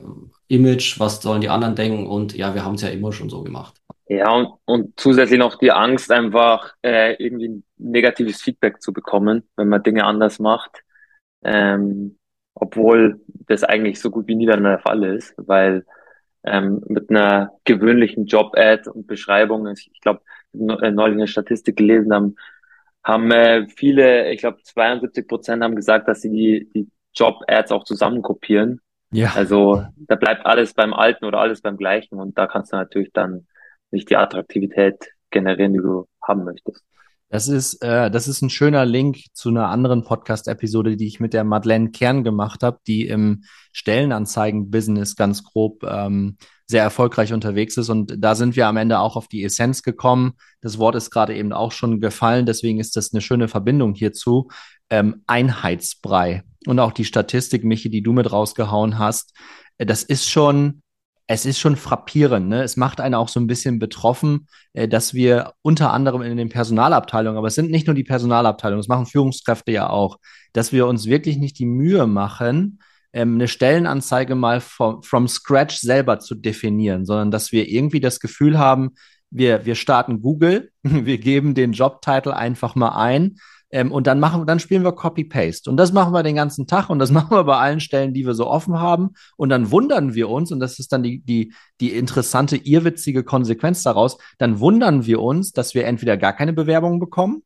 Image, 0.48 0.98
was 1.00 1.22
sollen 1.22 1.40
die 1.40 1.48
anderen 1.48 1.75
denken 1.75 2.06
und 2.06 2.36
ja, 2.36 2.54
wir 2.54 2.64
haben 2.64 2.75
es 2.75 2.82
ja 2.82 2.88
immer 2.88 3.12
schon 3.12 3.31
so 3.31 3.42
gemacht. 3.42 3.75
Ja, 4.06 4.31
und, 4.32 4.48
und 4.66 5.00
zusätzlich 5.00 5.38
noch 5.38 5.56
die 5.56 5.72
Angst, 5.72 6.10
einfach 6.12 6.75
äh, 6.82 7.14
irgendwie 7.14 7.62
negatives 7.78 8.42
Feedback 8.42 8.82
zu 8.82 8.92
bekommen, 8.92 9.48
wenn 9.56 9.69
man 9.69 9.82
Dinge 9.82 10.04
anders 10.04 10.38
macht. 10.38 10.82
Ähm, 11.42 12.19
obwohl 12.54 13.20
das 13.46 13.64
eigentlich 13.64 14.00
so 14.00 14.10
gut 14.10 14.26
wie 14.28 14.34
nie 14.34 14.46
dann 14.46 14.64
der 14.64 14.78
Fall 14.78 15.04
ist, 15.04 15.34
weil 15.36 15.84
ähm, 16.44 16.82
mit 16.88 17.10
einer 17.10 17.52
gewöhnlichen 17.64 18.26
Job-Ad 18.26 18.88
und 18.90 19.06
Beschreibung, 19.06 19.66
ich, 19.68 19.90
ich 19.92 20.00
glaube, 20.00 20.20
äh, 20.52 20.90
neulich 20.90 21.16
eine 21.16 21.26
Statistik 21.26 21.76
gelesen 21.76 22.12
haben, 22.12 22.36
haben 23.02 23.30
äh, 23.30 23.66
viele, 23.68 24.30
ich 24.32 24.40
glaube 24.40 24.58
72 24.62 25.26
Prozent 25.26 25.62
haben 25.62 25.76
gesagt, 25.76 26.08
dass 26.08 26.20
sie 26.20 26.30
die, 26.30 26.70
die 26.74 26.90
Job-Ads 27.14 27.72
auch 27.72 27.84
zusammenkopieren. 27.84 28.80
Ja. 29.10 29.32
Also 29.34 29.84
da 29.96 30.16
bleibt 30.16 30.44
alles 30.44 30.74
beim 30.74 30.92
Alten 30.92 31.24
oder 31.24 31.38
alles 31.38 31.60
beim 31.60 31.76
Gleichen 31.76 32.18
und 32.18 32.36
da 32.36 32.46
kannst 32.46 32.72
du 32.72 32.76
natürlich 32.76 33.12
dann 33.12 33.46
nicht 33.90 34.10
die 34.10 34.16
Attraktivität 34.16 35.10
generieren, 35.30 35.72
die 35.72 35.78
du 35.78 36.06
haben 36.20 36.44
möchtest. 36.44 36.84
Das 37.28 37.48
ist, 37.48 37.82
äh, 37.82 38.10
das 38.10 38.28
ist 38.28 38.42
ein 38.42 38.50
schöner 38.50 38.84
Link 38.84 39.18
zu 39.32 39.48
einer 39.48 39.68
anderen 39.68 40.04
Podcast-Episode, 40.04 40.96
die 40.96 41.06
ich 41.06 41.20
mit 41.20 41.32
der 41.32 41.44
Madeleine 41.44 41.90
Kern 41.90 42.22
gemacht 42.22 42.62
habe, 42.62 42.78
die 42.86 43.06
im 43.06 43.44
Stellenanzeigen-Business 43.72 45.16
ganz 45.16 45.42
grob 45.42 45.82
ähm, 45.82 46.36
sehr 46.66 46.82
erfolgreich 46.82 47.32
unterwegs 47.32 47.76
ist. 47.76 47.88
Und 47.88 48.14
da 48.18 48.34
sind 48.34 48.56
wir 48.56 48.68
am 48.68 48.76
Ende 48.76 49.00
auch 49.00 49.16
auf 49.16 49.28
die 49.28 49.42
Essenz 49.44 49.82
gekommen. 49.82 50.34
Das 50.60 50.78
Wort 50.78 50.94
ist 50.94 51.10
gerade 51.10 51.36
eben 51.36 51.52
auch 51.52 51.72
schon 51.72 52.00
gefallen, 52.00 52.46
deswegen 52.46 52.78
ist 52.78 52.96
das 52.96 53.12
eine 53.12 53.20
schöne 53.20 53.48
Verbindung 53.48 53.94
hierzu. 53.94 54.48
Ähm, 54.88 55.22
Einheitsbrei. 55.26 56.44
Und 56.66 56.78
auch 56.78 56.92
die 56.92 57.04
Statistik, 57.04 57.64
Michi, 57.64 57.90
die 57.90 58.02
du 58.02 58.12
mit 58.12 58.30
rausgehauen 58.30 58.98
hast, 58.98 59.34
äh, 59.78 59.86
das 59.86 60.02
ist 60.02 60.30
schon 60.30 60.82
es 61.26 61.46
ist 61.46 61.58
schon 61.58 61.76
frappierend. 61.76 62.48
Ne? 62.48 62.62
Es 62.62 62.76
macht 62.76 63.00
einen 63.00 63.14
auch 63.14 63.28
so 63.28 63.40
ein 63.40 63.46
bisschen 63.46 63.78
betroffen, 63.78 64.46
äh, 64.72 64.88
dass 64.88 65.14
wir 65.14 65.54
unter 65.62 65.92
anderem 65.92 66.22
in 66.22 66.36
den 66.36 66.48
Personalabteilungen, 66.50 67.38
aber 67.38 67.48
es 67.48 67.54
sind 67.54 67.70
nicht 67.70 67.86
nur 67.86 67.94
die 67.94 68.04
Personalabteilungen, 68.04 68.80
das 68.80 68.88
machen 68.88 69.06
Führungskräfte 69.06 69.72
ja 69.72 69.88
auch, 69.88 70.18
dass 70.52 70.72
wir 70.72 70.86
uns 70.86 71.06
wirklich 71.06 71.38
nicht 71.38 71.58
die 71.58 71.66
Mühe 71.66 72.06
machen, 72.06 72.80
ähm, 73.12 73.34
eine 73.34 73.48
Stellenanzeige 73.48 74.34
mal 74.34 74.60
from, 74.60 75.02
from 75.02 75.28
scratch 75.28 75.76
selber 75.76 76.18
zu 76.18 76.34
definieren, 76.34 77.06
sondern 77.06 77.30
dass 77.30 77.52
wir 77.52 77.68
irgendwie 77.68 78.00
das 78.00 78.20
Gefühl 78.20 78.58
haben, 78.58 78.90
wir, 79.30 79.64
wir 79.64 79.74
starten 79.74 80.20
Google, 80.20 80.70
wir 80.82 81.18
geben 81.18 81.54
den 81.54 81.72
Jobtitel 81.72 82.32
einfach 82.32 82.74
mal 82.74 82.96
ein 82.96 83.36
ähm, 83.74 83.90
und 83.90 84.06
dann 84.06 84.20
machen, 84.20 84.46
dann 84.46 84.60
spielen 84.60 84.84
wir 84.84 84.92
Copy-Paste. 84.92 85.68
Und 85.68 85.76
das 85.76 85.92
machen 85.92 86.12
wir 86.12 86.22
den 86.22 86.36
ganzen 86.36 86.68
Tag 86.68 86.90
und 86.90 87.00
das 87.00 87.10
machen 87.18 87.32
wir 87.36 87.42
bei 87.42 87.58
allen 87.58 87.80
Stellen, 87.80 88.14
die 88.14 88.24
wir 88.24 88.34
so 88.34 88.46
offen 88.46 88.78
haben. 88.78 89.10
Und 89.36 89.48
dann 89.48 89.72
wundern 89.72 90.14
wir 90.14 90.30
uns, 90.30 90.52
und 90.52 90.60
das 90.60 90.78
ist 90.78 90.92
dann 90.92 91.02
die, 91.02 91.20
die, 91.20 91.52
die 91.80 91.90
interessante, 91.90 92.56
irrwitzige 92.56 93.24
Konsequenz 93.24 93.82
daraus, 93.82 94.16
dann 94.38 94.60
wundern 94.60 95.06
wir 95.06 95.20
uns, 95.20 95.50
dass 95.50 95.74
wir 95.74 95.86
entweder 95.86 96.16
gar 96.16 96.32
keine 96.32 96.52
Bewerbungen 96.52 97.00
bekommen, 97.00 97.42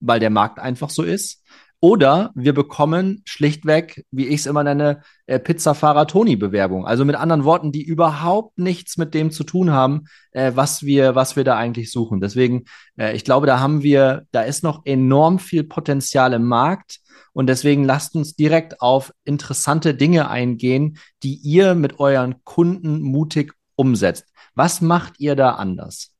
weil 0.00 0.18
der 0.18 0.30
Markt 0.30 0.58
einfach 0.58 0.90
so 0.90 1.04
ist, 1.04 1.44
oder 1.80 2.30
wir 2.34 2.52
bekommen 2.52 3.22
schlichtweg, 3.24 4.04
wie 4.10 4.26
ich 4.26 4.40
es 4.40 4.46
immer 4.46 4.62
nenne, 4.62 5.02
äh, 5.26 5.38
Pizzafahrer 5.38 6.06
Toni-Bewerbung. 6.06 6.86
Also 6.86 7.06
mit 7.06 7.16
anderen 7.16 7.44
Worten, 7.44 7.72
die 7.72 7.82
überhaupt 7.82 8.58
nichts 8.58 8.98
mit 8.98 9.14
dem 9.14 9.30
zu 9.30 9.44
tun 9.44 9.70
haben, 9.70 10.04
äh, 10.32 10.52
was 10.54 10.82
wir, 10.82 11.14
was 11.14 11.36
wir 11.36 11.44
da 11.44 11.56
eigentlich 11.56 11.90
suchen. 11.90 12.20
Deswegen, 12.20 12.64
äh, 12.98 13.16
ich 13.16 13.24
glaube, 13.24 13.46
da 13.46 13.60
haben 13.60 13.82
wir, 13.82 14.26
da 14.30 14.42
ist 14.42 14.62
noch 14.62 14.84
enorm 14.84 15.38
viel 15.38 15.64
Potenzial 15.64 16.34
im 16.34 16.44
Markt. 16.44 17.00
Und 17.32 17.46
deswegen 17.46 17.84
lasst 17.84 18.14
uns 18.14 18.36
direkt 18.36 18.82
auf 18.82 19.12
interessante 19.24 19.94
Dinge 19.94 20.28
eingehen, 20.28 20.98
die 21.22 21.36
ihr 21.36 21.74
mit 21.74 21.98
euren 21.98 22.44
Kunden 22.44 23.00
mutig 23.00 23.54
umsetzt. 23.76 24.26
Was 24.54 24.80
macht 24.82 25.14
ihr 25.18 25.36
da 25.36 25.52
anders? 25.52 26.12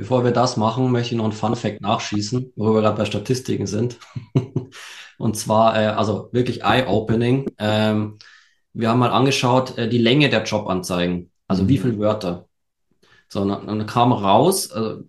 Bevor 0.00 0.24
wir 0.24 0.30
das 0.30 0.56
machen, 0.56 0.90
möchte 0.90 1.14
ich 1.14 1.18
noch 1.18 1.26
ein 1.26 1.32
Fun 1.32 1.54
Fact 1.54 1.82
nachschießen, 1.82 2.54
wo 2.56 2.72
wir 2.72 2.80
gerade 2.80 2.96
bei 2.96 3.04
Statistiken 3.04 3.66
sind. 3.66 3.98
Und 5.18 5.36
zwar, 5.36 5.78
äh, 5.78 5.88
also 5.88 6.30
wirklich 6.32 6.62
eye-opening. 6.62 7.50
Ähm, 7.58 8.16
wir 8.72 8.88
haben 8.88 8.98
mal 8.98 9.10
angeschaut, 9.10 9.76
äh, 9.76 9.90
die 9.90 9.98
Länge 9.98 10.30
der 10.30 10.44
Jobanzeigen. 10.44 11.30
Also 11.46 11.68
wie 11.68 11.76
mhm. 11.76 11.82
viele 11.82 11.98
Wörter. 11.98 12.48
So, 13.28 13.42
und 13.42 13.50
dann 13.50 13.84
kam 13.84 14.12
raus, 14.12 14.70
also 14.70 15.02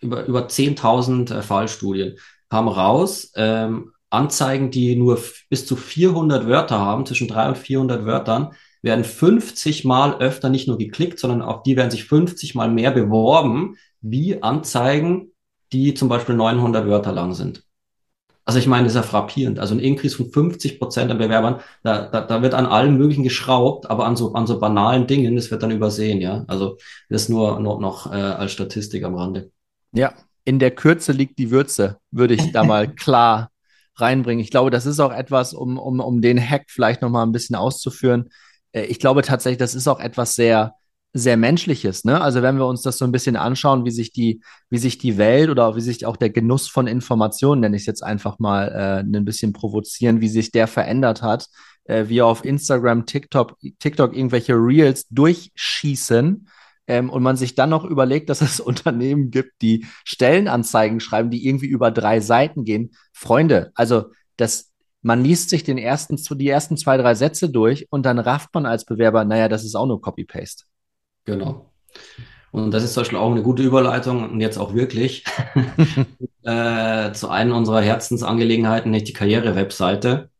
über, 0.00 0.24
über 0.26 0.46
10.000 0.46 1.38
äh, 1.38 1.42
Fallstudien, 1.42 2.16
kam 2.48 2.68
raus, 2.68 3.32
ähm, 3.34 3.94
Anzeigen, 4.10 4.70
die 4.70 4.94
nur 4.94 5.20
bis 5.50 5.66
zu 5.66 5.74
400 5.74 6.46
Wörter 6.46 6.78
haben, 6.78 7.04
zwischen 7.04 7.26
300 7.26 7.56
und 7.56 7.62
400 7.64 8.06
Wörtern, 8.06 8.52
werden 8.80 9.02
50 9.02 9.84
Mal 9.84 10.20
öfter 10.20 10.50
nicht 10.50 10.68
nur 10.68 10.78
geklickt, 10.78 11.18
sondern 11.18 11.42
auch 11.42 11.64
die 11.64 11.76
werden 11.76 11.90
sich 11.90 12.04
50 12.04 12.54
Mal 12.54 12.70
mehr 12.70 12.92
beworben, 12.92 13.76
wie 14.10 14.42
Anzeigen, 14.42 15.32
die 15.72 15.94
zum 15.94 16.08
Beispiel 16.08 16.36
900 16.36 16.86
Wörter 16.86 17.12
lang 17.12 17.34
sind. 17.34 17.64
Also 18.44 18.60
ich 18.60 18.68
meine, 18.68 18.84
das 18.84 18.92
ist 18.92 18.96
ja 18.96 19.02
frappierend. 19.02 19.58
Also 19.58 19.74
ein 19.74 19.80
Increase 19.80 20.16
von 20.16 20.30
50 20.30 20.78
Prozent 20.78 21.10
an 21.10 21.18
Bewerbern, 21.18 21.60
da, 21.82 22.06
da, 22.06 22.20
da 22.20 22.42
wird 22.42 22.54
an 22.54 22.66
allem 22.66 22.96
Möglichen 22.96 23.24
geschraubt, 23.24 23.90
aber 23.90 24.06
an 24.06 24.14
so, 24.14 24.34
an 24.34 24.46
so 24.46 24.60
banalen 24.60 25.08
Dingen, 25.08 25.34
das 25.34 25.50
wird 25.50 25.64
dann 25.64 25.72
übersehen, 25.72 26.20
ja. 26.20 26.44
Also 26.46 26.78
das 27.08 27.22
ist 27.22 27.28
nur 27.28 27.58
noch, 27.58 27.80
noch 27.80 28.12
äh, 28.12 28.14
als 28.14 28.52
Statistik 28.52 29.02
am 29.02 29.16
Rande. 29.16 29.50
Ja, 29.90 30.14
in 30.44 30.60
der 30.60 30.70
Kürze 30.70 31.10
liegt 31.10 31.40
die 31.40 31.50
Würze, 31.50 31.98
würde 32.12 32.34
ich 32.34 32.52
da 32.52 32.62
mal 32.62 32.86
klar 32.94 33.50
reinbringen. 33.96 34.44
Ich 34.44 34.52
glaube, 34.52 34.70
das 34.70 34.86
ist 34.86 35.00
auch 35.00 35.12
etwas, 35.12 35.52
um, 35.52 35.76
um, 35.76 35.98
um 35.98 36.22
den 36.22 36.38
Hack 36.38 36.66
vielleicht 36.68 37.02
nochmal 37.02 37.26
ein 37.26 37.32
bisschen 37.32 37.56
auszuführen. 37.56 38.28
Äh, 38.70 38.84
ich 38.84 39.00
glaube 39.00 39.22
tatsächlich, 39.22 39.58
das 39.58 39.74
ist 39.74 39.88
auch 39.88 39.98
etwas 39.98 40.36
sehr, 40.36 40.74
sehr 41.16 41.36
Menschliches, 41.36 42.04
ne? 42.04 42.20
Also 42.20 42.42
wenn 42.42 42.56
wir 42.56 42.66
uns 42.66 42.82
das 42.82 42.98
so 42.98 43.04
ein 43.04 43.12
bisschen 43.12 43.36
anschauen, 43.36 43.84
wie 43.84 43.90
sich 43.90 44.12
die, 44.12 44.42
wie 44.70 44.78
sich 44.78 44.98
die 44.98 45.18
Welt 45.18 45.50
oder 45.50 45.76
wie 45.76 45.80
sich 45.80 46.06
auch 46.06 46.16
der 46.16 46.30
Genuss 46.30 46.68
von 46.68 46.86
Informationen, 46.86 47.60
nenne 47.60 47.76
ich 47.76 47.82
es 47.82 47.86
jetzt 47.86 48.02
einfach 48.02 48.38
mal, 48.38 48.68
äh, 48.68 49.00
ein 49.00 49.24
bisschen 49.24 49.52
provozieren, 49.52 50.20
wie 50.20 50.28
sich 50.28 50.50
der 50.50 50.66
verändert 50.66 51.22
hat, 51.22 51.48
äh, 51.84 52.08
wie 52.08 52.22
auf 52.22 52.44
Instagram, 52.44 53.06
TikTok, 53.06 53.56
TikTok 53.78 54.16
irgendwelche 54.16 54.54
Reels 54.54 55.06
durchschießen 55.10 56.48
ähm, 56.86 57.10
und 57.10 57.22
man 57.22 57.36
sich 57.36 57.54
dann 57.54 57.70
noch 57.70 57.84
überlegt, 57.84 58.28
dass 58.30 58.40
es 58.40 58.60
Unternehmen 58.60 59.30
gibt, 59.30 59.62
die 59.62 59.86
Stellenanzeigen 60.04 61.00
schreiben, 61.00 61.30
die 61.30 61.46
irgendwie 61.46 61.66
über 61.66 61.90
drei 61.90 62.20
Seiten 62.20 62.64
gehen. 62.64 62.92
Freunde, 63.12 63.72
also 63.74 64.06
das, 64.36 64.72
man 65.02 65.22
liest 65.22 65.50
sich 65.50 65.64
den 65.64 65.78
ersten, 65.78 66.16
die 66.16 66.48
ersten 66.48 66.76
zwei, 66.76 66.96
drei 66.96 67.14
Sätze 67.14 67.48
durch 67.48 67.86
und 67.90 68.04
dann 68.04 68.18
rafft 68.18 68.54
man 68.54 68.66
als 68.66 68.84
Bewerber, 68.84 69.24
naja, 69.24 69.48
das 69.48 69.64
ist 69.64 69.74
auch 69.74 69.86
nur 69.86 70.00
Copy-Paste. 70.00 70.64
Genau. 71.26 71.72
Und 72.52 72.70
das 72.70 72.84
ist 72.84 72.94
zum 72.94 73.02
Beispiel 73.02 73.18
auch 73.18 73.30
eine 73.30 73.42
gute 73.42 73.62
Überleitung 73.62 74.30
und 74.30 74.40
jetzt 74.40 74.58
auch 74.58 74.74
wirklich 74.74 75.24
äh, 76.44 77.12
zu 77.12 77.28
einer 77.28 77.56
unserer 77.56 77.82
Herzensangelegenheiten, 77.82 78.90
nicht 78.90 79.08
die 79.08 79.12
Karriere-Webseite. 79.12 80.30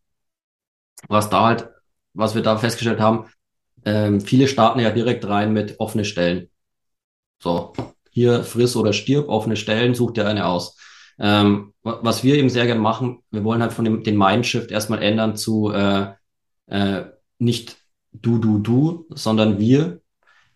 was 1.09 1.31
da 1.31 1.45
halt, 1.47 1.69
was 2.15 2.35
wir 2.35 2.43
da 2.43 2.57
festgestellt 2.59 3.01
haben, 3.01 3.27
ähm, 3.85 4.21
viele 4.21 4.49
starten 4.49 4.81
ja 4.81 4.91
direkt 4.91 5.27
rein 5.29 5.53
mit 5.53 5.79
offene 5.81 6.05
Stellen. 6.05 6.51
So, 7.43 7.73
hier 8.11 8.45
friss 8.45 8.77
oder 8.77 8.93
stirb, 8.93 9.29
offene 9.29 9.57
Stellen, 9.57 9.95
such 9.95 10.13
dir 10.13 10.27
eine 10.29 10.47
aus. 10.47 10.79
Ähm, 11.19 11.75
was 11.83 12.25
wir 12.25 12.37
eben 12.37 12.51
sehr 12.51 12.67
gerne 12.67 12.81
machen, 12.81 13.23
wir 13.31 13.45
wollen 13.45 13.63
halt 13.63 13.73
von 13.73 13.85
dem 13.85 14.03
den 14.05 14.17
Mindshift 14.19 14.71
erstmal 14.71 15.03
ändern 15.03 15.37
zu 15.37 15.73
äh, 15.73 16.15
äh, 16.67 17.07
nicht 17.39 17.79
du, 18.13 18.39
du, 18.39 18.59
du, 18.59 19.07
sondern 19.11 19.59
wir. 19.59 20.01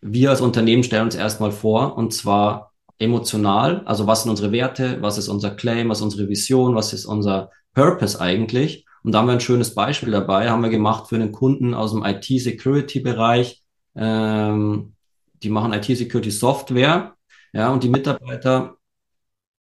Wir 0.01 0.31
als 0.31 0.41
Unternehmen 0.41 0.83
stellen 0.83 1.05
uns 1.05 1.15
erstmal 1.15 1.53
vor 1.53 1.97
und 1.97 2.13
zwar 2.13 2.73
emotional, 2.99 3.83
also 3.87 4.07
was 4.07 4.23
sind 4.23 4.31
unsere 4.31 4.53
Werte, 4.53 4.99
was 5.01 5.19
ist 5.19 5.29
unser 5.29 5.51
Claim, 5.53 5.89
was 5.89 5.99
ist 5.99 6.05
unsere 6.05 6.29
Vision, 6.29 6.75
was 6.75 6.93
ist 6.93 7.07
unser 7.07 7.51
Purpose 7.75 8.21
eigentlich. 8.21 8.87
Und 9.03 9.13
da 9.13 9.19
haben 9.19 9.27
wir 9.27 9.33
ein 9.33 9.41
schönes 9.41 9.75
Beispiel 9.75 10.11
dabei, 10.11 10.51
haben 10.51 10.63
wir 10.63 10.71
gemacht 10.71 11.09
für 11.09 11.17
einen 11.17 11.33
Kunden 11.33 11.73
aus 11.75 11.93
dem 11.93 12.05
IT-Security-Bereich. 12.05 13.63
Ähm, 13.97 14.95
die 15.43 15.49
machen 15.49 15.73
IT-Security-Software, 15.73 17.15
ja, 17.53 17.73
und 17.73 17.83
die 17.83 17.89
Mitarbeiter, 17.89 18.77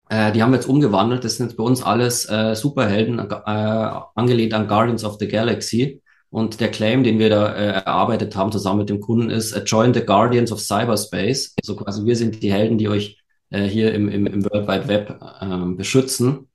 äh, 0.08 0.32
die 0.32 0.42
haben 0.42 0.52
jetzt 0.54 0.68
umgewandelt. 0.68 1.24
Das 1.24 1.36
sind 1.36 1.48
jetzt 1.48 1.56
bei 1.56 1.64
uns 1.64 1.82
alles 1.82 2.28
äh, 2.28 2.54
Superhelden, 2.54 3.18
äh, 3.18 3.90
angelehnt 4.14 4.54
an 4.54 4.68
Guardians 4.68 5.04
of 5.04 5.16
the 5.18 5.28
Galaxy. 5.28 6.02
Und 6.32 6.60
der 6.60 6.70
Claim, 6.70 7.04
den 7.04 7.18
wir 7.18 7.28
da 7.28 7.54
äh, 7.54 7.66
erarbeitet 7.66 8.34
haben 8.36 8.50
zusammen 8.50 8.78
mit 8.78 8.88
dem 8.88 9.00
Kunden, 9.00 9.28
ist 9.28 9.54
uh, 9.54 9.60
Join 9.60 9.92
the 9.92 10.00
Guardians 10.00 10.50
of 10.50 10.60
Cyberspace. 10.60 11.54
Also 11.60 11.76
quasi 11.76 12.06
wir 12.06 12.16
sind 12.16 12.42
die 12.42 12.50
Helden, 12.50 12.78
die 12.78 12.88
euch 12.88 13.22
äh, 13.50 13.64
hier 13.64 13.92
im, 13.92 14.08
im, 14.08 14.26
im 14.26 14.42
World 14.46 14.66
Wide 14.66 14.88
Web 14.88 15.20
äh, 15.20 15.74
beschützen. 15.76 16.48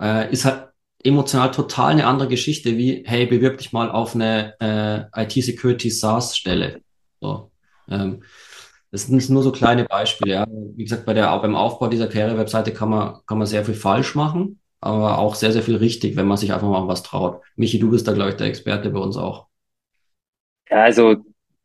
Äh, 0.00 0.32
ist 0.32 0.44
halt 0.44 0.70
emotional 1.04 1.52
total 1.52 1.92
eine 1.92 2.06
andere 2.06 2.26
Geschichte 2.26 2.76
wie, 2.76 3.04
hey, 3.06 3.24
bewirb 3.24 3.58
dich 3.58 3.72
mal 3.72 3.88
auf 3.88 4.16
eine 4.16 4.54
äh, 4.60 5.22
IT-Security 5.22 5.90
SaaS-Stelle. 5.90 6.80
So. 7.20 7.52
Ähm, 7.88 8.24
das 8.90 9.06
sind 9.06 9.30
nur 9.30 9.44
so 9.44 9.52
kleine 9.52 9.84
Beispiele. 9.84 10.32
Ja. 10.32 10.46
Wie 10.74 10.82
gesagt, 10.82 11.06
bei 11.06 11.14
der, 11.14 11.38
beim 11.38 11.54
Aufbau 11.54 11.86
dieser 11.86 12.08
Karriere-Webseite 12.08 12.72
kann 12.72 12.90
man, 12.90 13.20
kann 13.26 13.38
man 13.38 13.46
sehr 13.46 13.64
viel 13.64 13.74
falsch 13.74 14.16
machen, 14.16 14.58
aber 14.80 15.18
auch 15.18 15.34
sehr, 15.34 15.52
sehr 15.52 15.62
viel 15.62 15.76
richtig, 15.76 16.16
wenn 16.16 16.26
man 16.26 16.36
sich 16.36 16.52
einfach 16.52 16.68
mal 16.68 16.88
was 16.88 17.02
traut. 17.02 17.42
Michi, 17.56 17.78
du 17.78 17.90
bist 17.90 18.08
da, 18.08 18.12
glaube 18.12 18.30
ich, 18.30 18.36
der 18.36 18.46
Experte 18.46 18.90
bei 18.90 19.00
uns 19.00 19.16
auch. 19.16 19.46
Ja, 20.70 20.84
also 20.84 21.16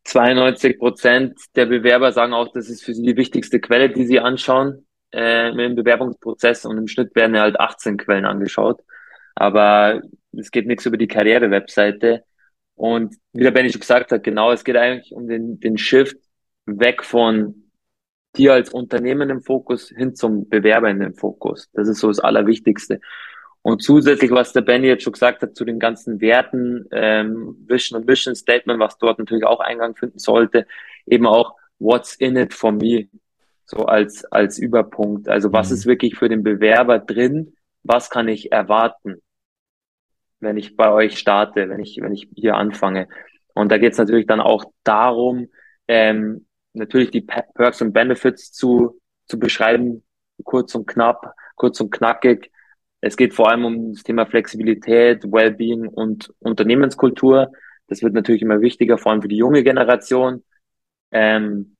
92 0.04 0.78
Prozent 0.78 1.38
der 1.54 1.66
Bewerber 1.66 2.12
sagen 2.12 2.32
auch, 2.32 2.52
das 2.52 2.68
ist 2.68 2.84
für 2.84 2.94
sie 2.94 3.02
die 3.02 3.16
wichtigste 3.16 3.60
Quelle, 3.60 3.90
die 3.90 4.06
sie 4.06 4.20
anschauen 4.20 4.86
äh, 5.12 5.48
im 5.50 5.74
Bewerbungsprozess 5.74 6.64
und 6.64 6.76
im 6.76 6.88
Schnitt 6.88 7.14
werden 7.14 7.34
ja 7.34 7.42
halt 7.42 7.58
18 7.58 7.96
Quellen 7.96 8.24
angeschaut. 8.24 8.80
Aber 9.34 10.02
es 10.32 10.50
geht 10.50 10.66
nichts 10.66 10.86
über 10.86 10.96
die 10.96 11.08
Karriere-Webseite. 11.08 12.24
Und 12.74 13.16
wie 13.32 13.42
der 13.42 13.50
Benny 13.50 13.70
schon 13.70 13.80
gesagt 13.80 14.12
hat, 14.12 14.22
genau, 14.22 14.52
es 14.52 14.64
geht 14.64 14.76
eigentlich 14.76 15.12
um 15.12 15.26
den, 15.28 15.60
den 15.60 15.78
Shift 15.78 16.16
weg 16.66 17.02
von 17.04 17.65
dir 18.36 18.52
als 18.52 18.70
Unternehmen 18.70 19.30
im 19.30 19.42
Fokus 19.42 19.88
hin 19.88 20.14
zum 20.14 20.48
Bewerber 20.48 20.90
in 20.90 21.00
den 21.00 21.14
Fokus. 21.14 21.68
Das 21.72 21.88
ist 21.88 22.00
so 22.00 22.08
das 22.08 22.20
Allerwichtigste. 22.20 23.00
Und 23.62 23.82
zusätzlich, 23.82 24.30
was 24.30 24.52
der 24.52 24.60
Benny 24.60 24.86
jetzt 24.86 25.02
schon 25.02 25.12
gesagt 25.12 25.42
hat, 25.42 25.56
zu 25.56 25.64
den 25.64 25.80
ganzen 25.80 26.20
Werten, 26.20 26.86
ähm, 26.92 27.56
Vision 27.66 27.98
und 27.98 28.06
Mission 28.06 28.36
Statement, 28.36 28.78
was 28.78 28.96
dort 28.98 29.18
natürlich 29.18 29.44
auch 29.44 29.58
Eingang 29.58 29.96
finden 29.96 30.20
sollte, 30.20 30.66
eben 31.04 31.26
auch 31.26 31.56
What's 31.78 32.14
in 32.14 32.36
it 32.36 32.54
for 32.54 32.70
me, 32.72 33.08
so 33.64 33.84
als, 33.86 34.24
als 34.26 34.58
Überpunkt. 34.58 35.28
Also 35.28 35.52
was 35.52 35.70
mhm. 35.70 35.74
ist 35.74 35.86
wirklich 35.86 36.16
für 36.16 36.28
den 36.28 36.44
Bewerber 36.44 37.00
drin? 37.00 37.56
Was 37.82 38.08
kann 38.08 38.28
ich 38.28 38.52
erwarten, 38.52 39.16
wenn 40.38 40.56
ich 40.56 40.76
bei 40.76 40.92
euch 40.92 41.18
starte, 41.18 41.68
wenn 41.68 41.80
ich, 41.80 41.98
wenn 42.00 42.12
ich 42.12 42.28
hier 42.36 42.54
anfange? 42.54 43.08
Und 43.52 43.72
da 43.72 43.78
geht 43.78 43.92
es 43.92 43.98
natürlich 43.98 44.26
dann 44.26 44.40
auch 44.40 44.64
darum, 44.84 45.48
ähm, 45.88 46.45
natürlich 46.76 47.10
die 47.10 47.22
Perks 47.22 47.80
und 47.82 47.92
Benefits 47.92 48.52
zu, 48.52 49.00
zu 49.26 49.38
beschreiben, 49.38 50.04
kurz 50.44 50.74
und 50.74 50.86
knapp, 50.86 51.34
kurz 51.56 51.80
und 51.80 51.90
knackig. 51.90 52.50
Es 53.00 53.16
geht 53.16 53.34
vor 53.34 53.50
allem 53.50 53.64
um 53.64 53.92
das 53.92 54.02
Thema 54.02 54.26
Flexibilität, 54.26 55.24
Wellbeing 55.24 55.88
und 55.88 56.32
Unternehmenskultur. 56.40 57.52
Das 57.88 58.02
wird 58.02 58.14
natürlich 58.14 58.42
immer 58.42 58.60
wichtiger, 58.60 58.98
vor 58.98 59.12
allem 59.12 59.22
für 59.22 59.28
die 59.28 59.36
junge 59.36 59.62
Generation. 59.62 60.44
Ähm, 61.12 61.76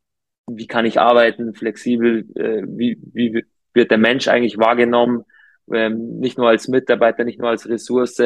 wie 0.49 0.67
kann 0.67 0.87
ich 0.87 1.00
arbeiten, 1.00 1.55
flexibel, 1.55 2.25
äh, 2.37 2.62
wie, 2.67 2.99
wie 3.12 3.45
wird 3.75 3.91
der 3.91 3.99
Mensch 3.99 4.29
eigentlich 4.29 4.59
wahrgenommen, 4.59 5.25
ähm, 5.73 6.19
nicht 6.19 6.38
nur 6.38 6.49
als 6.49 6.69
Mitarbeiter, 6.69 7.25
nicht 7.25 7.41
nur 7.41 7.50
als 7.50 7.69
Ressource. 7.69 8.17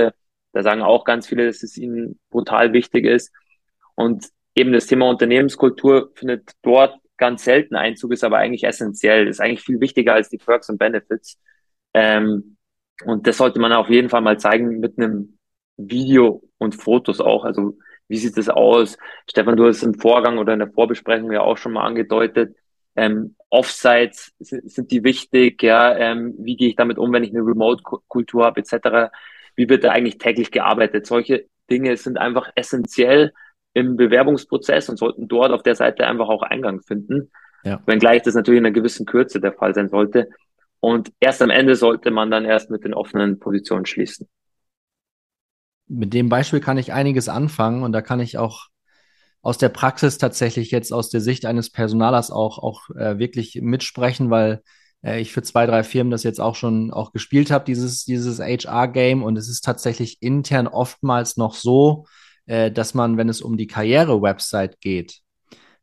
Da 0.53 0.63
sagen 0.63 0.83
auch 0.83 1.05
ganz 1.05 1.27
viele, 1.27 1.47
dass 1.47 1.63
es 1.63 1.77
ihnen 1.77 2.19
brutal 2.31 2.73
wichtig 2.73 3.07
ist. 3.07 3.33
Und 3.95 4.29
eben 4.55 4.73
das 4.73 4.87
Thema 4.87 5.09
Unternehmenskultur 5.09 6.11
findet 6.15 6.53
dort 6.63 6.97
ganz 7.17 7.45
selten 7.45 7.77
Einzug, 7.77 8.13
ist 8.13 8.25
aber 8.25 8.39
eigentlich 8.39 8.65
essentiell, 8.65 9.29
ist 9.29 9.41
eigentlich 9.41 9.63
viel 9.63 9.81
wichtiger 9.81 10.15
als 10.15 10.31
die 10.31 10.39
Perks 10.39 10.69
und 10.71 10.79
Benefits. 10.79 11.39
Ähm, 11.95 12.57
und 13.05 13.27
das 13.27 13.37
sollte 13.37 13.61
man 13.61 13.73
auf 13.73 13.89
jeden 13.89 14.09
Fall 14.09 14.23
mal 14.23 14.39
zeigen 14.39 14.81
mit 14.81 14.99
einem 14.99 15.39
Video 15.77 16.43
und 16.59 16.75
Fotos 16.75 17.21
auch. 17.21 17.45
Also 17.45 17.79
wie 18.09 18.17
sieht 18.17 18.37
das 18.37 18.49
aus? 18.49 18.99
Stefan, 19.29 19.57
du 19.57 19.67
hast 19.67 19.83
im 19.83 19.95
Vorgang 19.95 20.39
oder 20.39 20.53
in 20.53 20.59
der 20.59 20.73
Vorbesprechung 20.73 21.31
ja 21.31 21.43
auch 21.43 21.57
schon 21.57 21.73
mal 21.73 21.87
angedeutet. 21.87 22.57
Ähm, 22.97 23.37
Offsites 23.51 24.33
sind, 24.39 24.91
die 24.91 25.05
wichtig? 25.05 25.63
Ja, 25.63 25.97
ähm, 25.97 26.35
wie 26.39 26.57
gehe 26.57 26.69
ich 26.69 26.77
damit 26.77 26.99
um, 26.99 27.13
wenn 27.13 27.25
ich 27.25 27.31
eine 27.31 27.41
Remote-Kultur 27.41 28.45
habe 28.45 28.61
etc. 28.61 29.13
Wie 29.57 29.69
wird 29.69 29.85
da 29.85 29.91
eigentlich 29.91 30.19
täglich 30.19 30.51
gearbeitet? 30.51 31.07
Solche 31.07 31.47
Dinge 31.71 31.97
sind 31.97 32.19
einfach 32.19 32.51
essentiell 32.57 33.33
im 33.75 33.97
Bewerbungsprozess 33.97 34.89
und 34.89 34.99
sollten 34.99 35.29
dort 35.29 35.53
auf 35.53 35.63
der 35.63 35.75
Seite 35.75 36.07
einfach 36.07 36.29
auch 36.29 36.43
Eingang 36.43 36.83
finden. 36.83 37.31
Ja. 37.65 37.81
Wenngleich 37.87 38.23
das 38.23 38.35
natürlich 38.35 38.59
in 38.59 38.67
einer 38.67 38.75
gewissen 38.75 39.07
Kürze 39.07 39.41
der 39.41 39.53
Fall 39.53 39.75
sein 39.75 39.89
sollte. 39.89 40.29
Und 40.81 41.13
erst 41.21 41.43
am 41.43 41.51
Ende 41.51 41.77
sollte 41.77 42.11
man 42.11 42.31
dann 42.31 42.45
erst 42.45 42.71
mit 42.71 42.85
den 42.85 42.95
offenen 42.95 43.39
Positionen 43.39 43.87
schließen. 43.87 44.29
Mit 45.87 46.15
dem 46.15 46.29
Beispiel 46.29 46.61
kann 46.61 46.79
ich 46.79 46.93
einiges 46.93 47.29
anfangen 47.29 47.83
und 47.83 47.93
da 47.93 48.01
kann 48.01 48.21
ich 48.21 48.39
auch 48.39 48.69
aus 49.43 49.59
der 49.59 49.69
Praxis 49.69 50.19
tatsächlich 50.19 50.71
jetzt 50.71 50.93
aus 50.93 51.11
der 51.11 51.21
Sicht 51.21 51.47
eines 51.47 51.71
Personalers 51.71 52.31
auch, 52.31 52.59
auch 52.59 52.91
äh, 52.91 53.19
wirklich 53.19 53.59
mitsprechen, 53.61 54.31
weil 54.31 54.63
äh, 55.03 55.21
ich 55.21 55.33
für 55.33 55.43
zwei, 55.43 55.67
drei 55.67 55.83
Firmen 55.83 56.11
das 56.11 56.23
jetzt 56.23 56.41
auch 56.41 56.55
schon 56.55 56.93
auch 56.93 57.13
gespielt 57.13 57.51
habe, 57.51 57.65
dieses, 57.65 58.05
dieses 58.05 58.39
HR-Game 58.39 59.23
und 59.23 59.37
es 59.37 59.49
ist 59.49 59.65
tatsächlich 59.65 60.19
intern 60.21 60.67
oftmals 60.67 61.37
noch 61.37 61.55
so, 61.55 62.07
äh, 62.51 62.73
dass 62.73 62.95
man, 62.95 63.17
wenn 63.17 63.29
es 63.29 63.41
um 63.41 63.57
die 63.57 63.69
Karriere-Website 63.69 64.81
geht, 64.81 65.21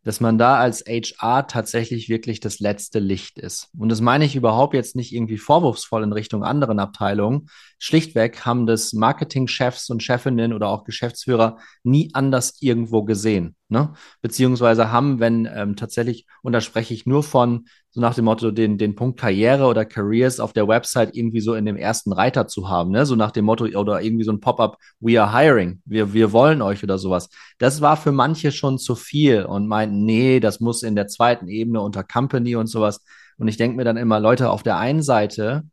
dass 0.04 0.20
man 0.20 0.38
da 0.38 0.58
als 0.58 0.86
HR 0.86 1.48
tatsächlich 1.48 2.08
wirklich 2.08 2.40
das 2.40 2.60
letzte 2.60 3.00
Licht 3.00 3.40
ist. 3.40 3.70
Und 3.78 3.90
das 3.90 4.00
meine 4.00 4.24
ich 4.26 4.36
überhaupt 4.38 4.74
jetzt 4.74 4.96
nicht 4.96 5.14
irgendwie 5.14 5.38
vorwurfsvoll 5.38 6.04
in 6.04 6.14
Richtung 6.14 6.44
anderen 6.44 6.80
Abteilungen. 6.80 7.50
Schlichtweg 7.78 8.46
haben 8.46 8.66
das 8.66 8.94
Marketingchefs 8.94 9.90
und 9.90 10.04
Chefinnen 10.04 10.54
oder 10.54 10.70
auch 10.70 10.84
Geschäftsführer 10.84 11.58
nie 11.84 12.10
anders 12.14 12.58
irgendwo 12.62 13.04
gesehen. 13.04 13.57
Ne? 13.70 13.94
Beziehungsweise 14.22 14.92
haben, 14.92 15.20
wenn 15.20 15.46
ähm, 15.54 15.76
tatsächlich, 15.76 16.26
und 16.42 16.54
da 16.54 16.62
spreche 16.62 16.94
ich 16.94 17.06
nur 17.06 17.22
von 17.22 17.66
so 17.90 18.00
nach 18.00 18.16
dem 18.16 18.24
Motto, 18.24 18.52
den, 18.52 18.78
den 18.78 18.96
Punkt 18.96 19.20
Karriere 19.20 19.66
oder 19.66 19.84
Careers 19.84 20.40
auf 20.40 20.54
der 20.54 20.70
Website 20.70 21.16
irgendwie 21.18 21.42
so 21.42 21.54
in 21.54 21.66
dem 21.66 21.76
ersten 21.76 22.14
Reiter 22.14 22.48
zu 22.48 22.70
haben, 22.70 22.92
ne? 22.92 23.06
So 23.06 23.16
nach 23.16 23.32
dem 23.32 23.44
Motto, 23.44 23.66
oder 23.66 24.02
irgendwie 24.02 24.24
so 24.24 24.32
ein 24.32 24.40
Pop-up, 24.40 24.78
we 25.02 25.22
are 25.22 25.38
hiring, 25.38 25.82
wir, 25.84 26.14
wir 26.14 26.32
wollen 26.32 26.62
euch 26.62 26.82
oder 26.84 26.98
sowas. 26.98 27.30
Das 27.58 27.82
war 27.82 27.98
für 27.98 28.14
manche 28.14 28.54
schon 28.54 28.78
zu 28.78 28.96
viel 28.96 29.44
und 29.44 29.68
meinten, 29.68 30.06
nee, 30.06 30.40
das 30.40 30.62
muss 30.62 30.84
in 30.84 30.96
der 30.96 31.08
zweiten 31.08 31.50
Ebene 31.50 31.82
unter 31.82 32.04
Company 32.06 32.56
und 32.56 32.68
sowas. 32.68 33.04
Und 33.38 33.50
ich 33.50 33.58
denke 33.58 33.76
mir 33.76 33.84
dann 33.84 33.98
immer, 33.98 34.20
Leute, 34.22 34.50
auf 34.50 34.64
der 34.64 34.78
einen 34.78 35.02
Seite 35.02 35.64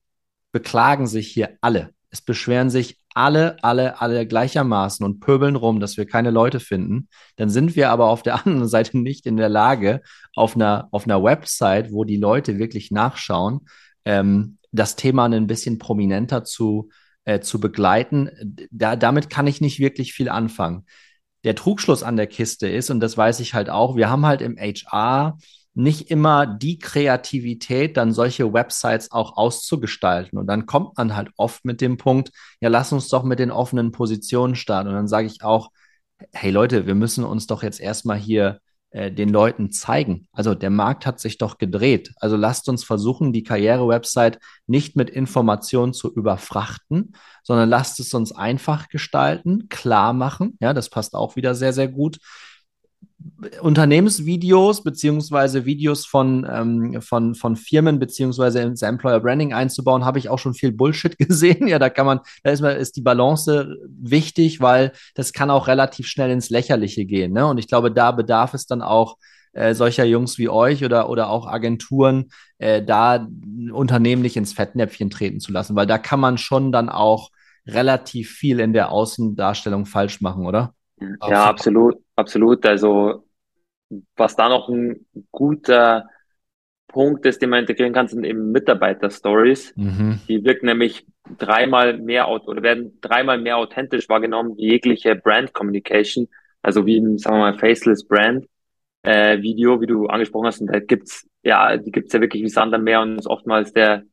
beklagen 0.50 1.06
sich 1.06 1.28
hier 1.28 1.50
alle. 1.60 1.90
Es 2.10 2.22
beschweren 2.22 2.70
sich 2.70 2.98
alle, 3.14 3.62
alle, 3.62 4.00
alle 4.00 4.26
gleichermaßen 4.26 5.06
und 5.06 5.20
pöbeln 5.20 5.56
rum, 5.56 5.80
dass 5.80 5.96
wir 5.96 6.04
keine 6.04 6.30
Leute 6.30 6.60
finden. 6.60 7.08
Dann 7.36 7.48
sind 7.48 7.76
wir 7.76 7.90
aber 7.90 8.06
auf 8.06 8.22
der 8.22 8.34
anderen 8.46 8.68
Seite 8.68 8.98
nicht 8.98 9.26
in 9.26 9.36
der 9.36 9.48
Lage, 9.48 10.02
auf 10.34 10.56
einer, 10.56 10.88
auf 10.90 11.04
einer 11.04 11.22
Website, 11.22 11.92
wo 11.92 12.04
die 12.04 12.16
Leute 12.16 12.58
wirklich 12.58 12.90
nachschauen, 12.90 13.60
ähm, 14.04 14.58
das 14.72 14.96
Thema 14.96 15.26
ein 15.26 15.46
bisschen 15.46 15.78
prominenter 15.78 16.44
zu, 16.44 16.90
äh, 17.24 17.40
zu 17.40 17.60
begleiten. 17.60 18.30
Da, 18.70 18.96
damit 18.96 19.30
kann 19.30 19.46
ich 19.46 19.60
nicht 19.60 19.78
wirklich 19.78 20.12
viel 20.12 20.28
anfangen. 20.28 20.84
Der 21.44 21.54
Trugschluss 21.54 22.02
an 22.02 22.16
der 22.16 22.26
Kiste 22.26 22.68
ist, 22.68 22.90
und 22.90 23.00
das 23.00 23.16
weiß 23.16 23.38
ich 23.40 23.54
halt 23.54 23.70
auch, 23.70 23.96
wir 23.96 24.10
haben 24.10 24.26
halt 24.26 24.42
im 24.42 24.56
HR 24.56 25.38
nicht 25.74 26.10
immer 26.10 26.46
die 26.46 26.78
Kreativität, 26.78 27.96
dann 27.96 28.12
solche 28.12 28.52
Websites 28.52 29.10
auch 29.10 29.36
auszugestalten. 29.36 30.38
Und 30.38 30.46
dann 30.46 30.66
kommt 30.66 30.96
man 30.96 31.16
halt 31.16 31.30
oft 31.36 31.64
mit 31.64 31.80
dem 31.80 31.96
Punkt, 31.96 32.30
ja, 32.60 32.68
lass 32.68 32.92
uns 32.92 33.08
doch 33.08 33.24
mit 33.24 33.38
den 33.40 33.50
offenen 33.50 33.92
Positionen 33.92 34.54
starten. 34.54 34.88
Und 34.88 34.94
dann 34.94 35.08
sage 35.08 35.26
ich 35.26 35.42
auch, 35.42 35.70
hey 36.32 36.50
Leute, 36.50 36.86
wir 36.86 36.94
müssen 36.94 37.24
uns 37.24 37.46
doch 37.46 37.62
jetzt 37.62 37.80
erstmal 37.80 38.18
hier 38.18 38.60
äh, 38.94 39.10
den 39.10 39.28
Leuten 39.30 39.72
zeigen. 39.72 40.28
Also 40.30 40.54
der 40.54 40.70
Markt 40.70 41.04
hat 41.04 41.18
sich 41.18 41.36
doch 41.38 41.58
gedreht. 41.58 42.12
Also 42.20 42.36
lasst 42.36 42.68
uns 42.68 42.84
versuchen, 42.84 43.32
die 43.32 43.42
Karriere-Website 43.42 44.38
nicht 44.68 44.94
mit 44.94 45.10
Informationen 45.10 45.92
zu 45.92 46.14
überfrachten, 46.14 47.16
sondern 47.42 47.68
lasst 47.68 47.98
es 47.98 48.14
uns 48.14 48.30
einfach 48.30 48.88
gestalten, 48.88 49.68
klar 49.68 50.12
machen. 50.12 50.56
Ja, 50.60 50.72
das 50.72 50.90
passt 50.90 51.14
auch 51.16 51.34
wieder 51.34 51.56
sehr, 51.56 51.72
sehr 51.72 51.88
gut. 51.88 52.18
Unternehmensvideos 53.60 54.82
beziehungsweise 54.82 55.64
Videos 55.64 56.04
von, 56.04 56.46
ähm, 56.50 57.00
von, 57.00 57.34
von 57.34 57.56
Firmen 57.56 57.98
beziehungsweise 57.98 58.60
ins 58.60 58.82
Employer 58.82 59.20
Branding 59.20 59.52
einzubauen, 59.52 60.04
habe 60.04 60.18
ich 60.18 60.28
auch 60.28 60.38
schon 60.38 60.54
viel 60.54 60.72
Bullshit 60.72 61.16
gesehen. 61.18 61.68
Ja, 61.68 61.78
da 61.78 61.90
kann 61.90 62.06
man, 62.06 62.20
da 62.42 62.50
ist, 62.50 62.60
ist 62.62 62.96
die 62.96 63.02
Balance 63.02 63.76
wichtig, 63.88 64.60
weil 64.60 64.92
das 65.14 65.32
kann 65.32 65.50
auch 65.50 65.68
relativ 65.68 66.06
schnell 66.06 66.30
ins 66.30 66.50
Lächerliche 66.50 67.04
gehen. 67.06 67.32
Ne? 67.32 67.46
Und 67.46 67.58
ich 67.58 67.68
glaube, 67.68 67.90
da 67.90 68.12
bedarf 68.12 68.54
es 68.54 68.66
dann 68.66 68.82
auch 68.82 69.16
äh, 69.52 69.74
solcher 69.74 70.04
Jungs 70.04 70.36
wie 70.38 70.48
euch 70.48 70.84
oder, 70.84 71.08
oder 71.08 71.30
auch 71.30 71.46
Agenturen, 71.46 72.30
äh, 72.58 72.82
da 72.82 73.26
Unternehmen 73.72 74.22
nicht 74.22 74.36
ins 74.36 74.52
Fettnäpfchen 74.52 75.10
treten 75.10 75.40
zu 75.40 75.52
lassen, 75.52 75.76
weil 75.76 75.86
da 75.86 75.98
kann 75.98 76.20
man 76.20 76.38
schon 76.38 76.72
dann 76.72 76.88
auch 76.88 77.30
relativ 77.66 78.32
viel 78.32 78.60
in 78.60 78.72
der 78.72 78.90
Außendarstellung 78.90 79.86
falsch 79.86 80.20
machen, 80.20 80.46
oder? 80.46 80.74
Ja, 81.00 81.44
absolut, 81.44 81.94
absolut. 81.94 82.03
Also 82.16 83.24
was 84.16 84.36
da 84.36 84.48
noch 84.48 84.68
ein 84.68 85.06
guter 85.30 86.08
Punkt 86.88 87.26
ist, 87.26 87.42
den 87.42 87.50
man 87.50 87.60
integrieren 87.60 87.92
kann, 87.92 88.08
sind 88.08 88.24
eben 88.24 88.52
Mitarbeiter-Stories. 88.52 89.74
Mhm. 89.76 90.20
Die 90.28 90.44
wirken 90.44 90.66
nämlich 90.66 91.06
dreimal 91.38 91.98
mehr 91.98 92.28
oder 92.28 92.62
werden 92.62 92.98
dreimal 93.00 93.38
mehr 93.38 93.56
authentisch 93.56 94.08
wahrgenommen 94.08 94.56
wie 94.56 94.70
jegliche 94.70 95.16
Brand 95.16 95.52
Communication. 95.52 96.28
Also 96.62 96.86
wie 96.86 96.98
ein, 96.98 97.18
sagen 97.18 97.36
wir 97.36 97.40
mal, 97.50 97.58
Faceless 97.58 98.06
Brand 98.06 98.46
äh, 99.02 99.40
Video, 99.42 99.80
wie 99.80 99.86
du 99.86 100.06
angesprochen 100.06 100.46
hast. 100.46 100.60
Und 100.60 100.68
da 100.68 100.78
gibt's, 100.78 101.26
ja, 101.42 101.76
die 101.76 101.90
gibt's 101.90 102.12
ja 102.12 102.20
wirklich 102.20 102.42
wie 102.42 102.48
Sand 102.48 102.74
am 102.74 102.84
Meer 102.84 103.00
und 103.00 103.18
ist 103.18 103.26
oftmals 103.26 103.72
der 103.72 104.04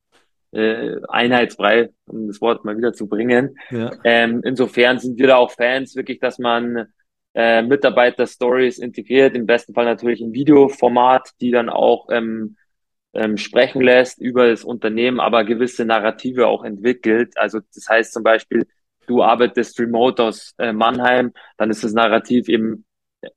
äh, 0.52 0.98
einheitsbrei, 1.08 1.90
um 2.08 2.28
das 2.28 2.42
Wort 2.42 2.66
mal 2.66 2.78
wieder 2.78 2.94
zu 2.94 3.08
bringen. 3.08 3.58
Ja. 3.70 3.92
Ähm, 4.04 4.42
insofern 4.44 5.00
sind 5.00 5.18
wir 5.20 5.28
da 5.28 5.38
auch 5.38 5.52
Fans, 5.52 5.96
wirklich, 5.96 6.20
dass 6.20 6.40
man 6.40 6.88
äh, 7.34 7.62
Mitarbeiter-Stories 7.62 8.80
integriert, 8.80 9.36
im 9.36 9.46
besten 9.46 9.74
Fall 9.74 9.86
natürlich 9.86 10.22
im 10.22 10.34
Videoformat, 10.34 11.32
die 11.40 11.52
dann 11.52 11.70
auch 11.70 12.08
ähm, 12.12 12.58
ähm, 13.14 13.38
sprechen 13.38 13.82
lässt 13.82 14.20
über 14.20 14.50
das 14.50 14.64
Unternehmen, 14.64 15.20
aber 15.20 15.44
gewisse 15.44 15.86
Narrative 15.86 16.48
auch 16.48 16.64
entwickelt. 16.64 17.38
Also 17.38 17.60
das 17.74 17.88
heißt 17.90 18.14
zum 18.14 18.24
Beispiel, 18.24 18.68
du 19.08 19.24
arbeitest 19.24 19.80
remote 19.80 20.24
aus 20.24 20.54
äh, 20.58 20.74
Mannheim, 20.74 21.34
dann 21.58 21.70
ist 21.70 21.84
das 21.84 21.94
Narrativ 21.94 22.48
eben 22.50 22.86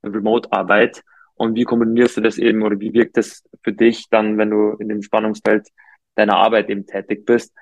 Remote-Arbeit. 0.02 1.02
Und 1.36 1.56
wie 1.56 1.64
kombinierst 1.64 2.16
du 2.16 2.20
das 2.20 2.38
eben 2.38 2.62
oder 2.62 2.78
wie 2.78 2.92
wirkt 2.94 3.16
das 3.16 3.42
für 3.62 3.72
dich 3.72 4.08
dann, 4.08 4.38
wenn 4.38 4.50
du 4.50 4.76
in 4.78 4.88
dem 4.88 5.02
Spannungsfeld 5.02 5.68
deiner 6.14 6.36
Arbeit 6.36 6.70
eben 6.70 6.86
tätig 6.86 7.26
bist? 7.26 7.52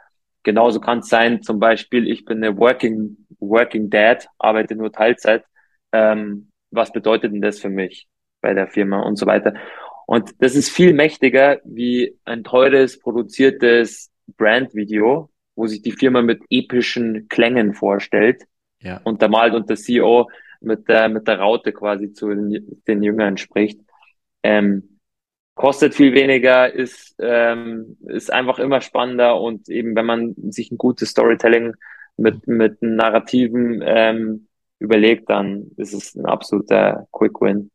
Genauso 0.42 0.80
kann 0.80 0.98
es 0.98 1.08
sein, 1.08 1.42
zum 1.42 1.58
Beispiel, 1.58 2.08
ich 2.08 2.24
bin 2.24 2.44
eine 2.44 2.56
Working, 2.58 3.16
Working 3.38 3.88
Dad, 3.88 4.28
arbeite 4.38 4.74
nur 4.74 4.92
Teilzeit 4.92 5.44
ähm, 5.92 6.50
was 6.70 6.92
bedeutet 6.92 7.32
denn 7.32 7.42
das 7.42 7.60
für 7.60 7.68
mich 7.68 8.08
bei 8.40 8.54
der 8.54 8.66
Firma 8.68 9.02
und 9.02 9.16
so 9.16 9.26
weiter. 9.26 9.54
Und 10.06 10.30
das 10.38 10.54
ist 10.54 10.70
viel 10.70 10.92
mächtiger 10.92 11.60
wie 11.64 12.18
ein 12.24 12.44
teures, 12.44 12.98
produziertes 12.98 14.10
Brandvideo, 14.36 15.30
wo 15.54 15.66
sich 15.66 15.82
die 15.82 15.92
Firma 15.92 16.22
mit 16.22 16.42
epischen 16.50 17.28
Klängen 17.28 17.74
vorstellt. 17.74 18.42
Ja. 18.80 19.00
Und 19.04 19.22
der 19.22 19.28
malt 19.28 19.54
und 19.54 19.70
der 19.70 19.76
CEO 19.76 20.28
mit 20.60 20.88
der, 20.88 21.08
mit 21.08 21.28
der 21.28 21.38
Raute 21.38 21.72
quasi 21.72 22.12
zu 22.12 22.28
den, 22.28 22.82
den 22.86 23.02
Jüngern 23.02 23.36
spricht. 23.36 23.80
Ähm, 24.42 24.98
kostet 25.54 25.94
viel 25.94 26.14
weniger, 26.14 26.72
ist, 26.72 27.14
ähm, 27.20 27.96
ist 28.06 28.32
einfach 28.32 28.58
immer 28.58 28.80
spannender 28.80 29.40
und 29.40 29.68
eben, 29.68 29.94
wenn 29.94 30.06
man 30.06 30.34
sich 30.50 30.70
ein 30.70 30.78
gutes 30.78 31.10
Storytelling 31.10 31.74
mit, 32.16 32.46
mit 32.46 32.82
Narrativen 32.82 33.82
ähm, 33.84 34.48
überlegt, 34.82 35.30
dann 35.30 35.70
ist 35.76 35.94
es 35.94 36.14
ein 36.14 36.26
absoluter 36.26 37.06
Quick 37.12 37.40
Win. 37.40 37.70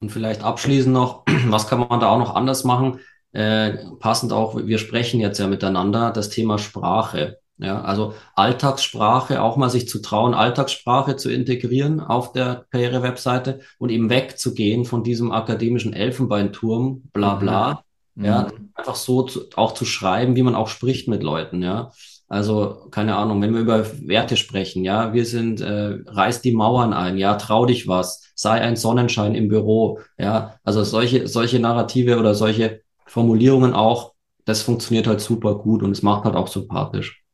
Und 0.00 0.10
vielleicht 0.10 0.42
abschließend 0.42 0.94
noch, 0.94 1.24
was 1.48 1.68
kann 1.68 1.80
man 1.80 2.00
da 2.00 2.10
auch 2.10 2.18
noch 2.18 2.34
anders 2.34 2.64
machen? 2.64 3.00
Äh, 3.32 3.78
passend 3.98 4.32
auch, 4.32 4.56
wir 4.56 4.78
sprechen 4.78 5.20
jetzt 5.20 5.38
ja 5.38 5.46
miteinander, 5.46 6.10
das 6.10 6.30
Thema 6.30 6.58
Sprache. 6.58 7.38
Ja, 7.58 7.82
also 7.82 8.14
Alltagssprache, 8.36 9.42
auch 9.42 9.58
mal 9.58 9.68
sich 9.68 9.86
zu 9.86 10.00
trauen, 10.00 10.32
Alltagssprache 10.32 11.16
zu 11.16 11.30
integrieren 11.30 12.00
auf 12.00 12.32
der 12.32 12.64
Karriere-Webseite 12.70 13.60
und 13.78 13.90
eben 13.90 14.08
wegzugehen 14.08 14.86
von 14.86 15.04
diesem 15.04 15.30
akademischen 15.30 15.92
Elfenbeinturm, 15.92 17.02
bla 17.12 17.34
bla. 17.34 17.84
Mhm. 18.14 18.24
Ja, 18.24 18.42
mhm. 18.44 18.70
einfach 18.74 18.94
so 18.94 19.24
zu, 19.24 19.42
auch 19.56 19.74
zu 19.74 19.84
schreiben, 19.84 20.36
wie 20.36 20.42
man 20.42 20.54
auch 20.54 20.68
spricht 20.68 21.06
mit 21.06 21.22
Leuten, 21.22 21.62
ja. 21.62 21.92
Also, 22.30 22.86
keine 22.92 23.16
Ahnung, 23.16 23.42
wenn 23.42 23.52
wir 23.52 23.60
über 23.60 23.84
Werte 24.06 24.36
sprechen, 24.36 24.84
ja, 24.84 25.12
wir 25.12 25.26
sind, 25.26 25.60
äh, 25.60 25.98
reiß 26.06 26.42
die 26.42 26.52
Mauern 26.52 26.92
ein, 26.92 27.18
ja, 27.18 27.34
trau 27.34 27.66
dich 27.66 27.88
was, 27.88 28.22
sei 28.36 28.60
ein 28.60 28.76
Sonnenschein 28.76 29.34
im 29.34 29.48
Büro, 29.48 29.98
ja, 30.16 30.54
also 30.62 30.84
solche, 30.84 31.26
solche 31.26 31.58
Narrative 31.58 32.18
oder 32.20 32.36
solche 32.36 32.82
Formulierungen 33.06 33.74
auch, 33.74 34.14
das 34.44 34.62
funktioniert 34.62 35.08
halt 35.08 35.20
super 35.20 35.56
gut 35.56 35.82
und 35.82 35.90
es 35.90 36.02
macht 36.02 36.24
halt 36.24 36.36
auch 36.36 36.46
sympathisch. 36.46 37.24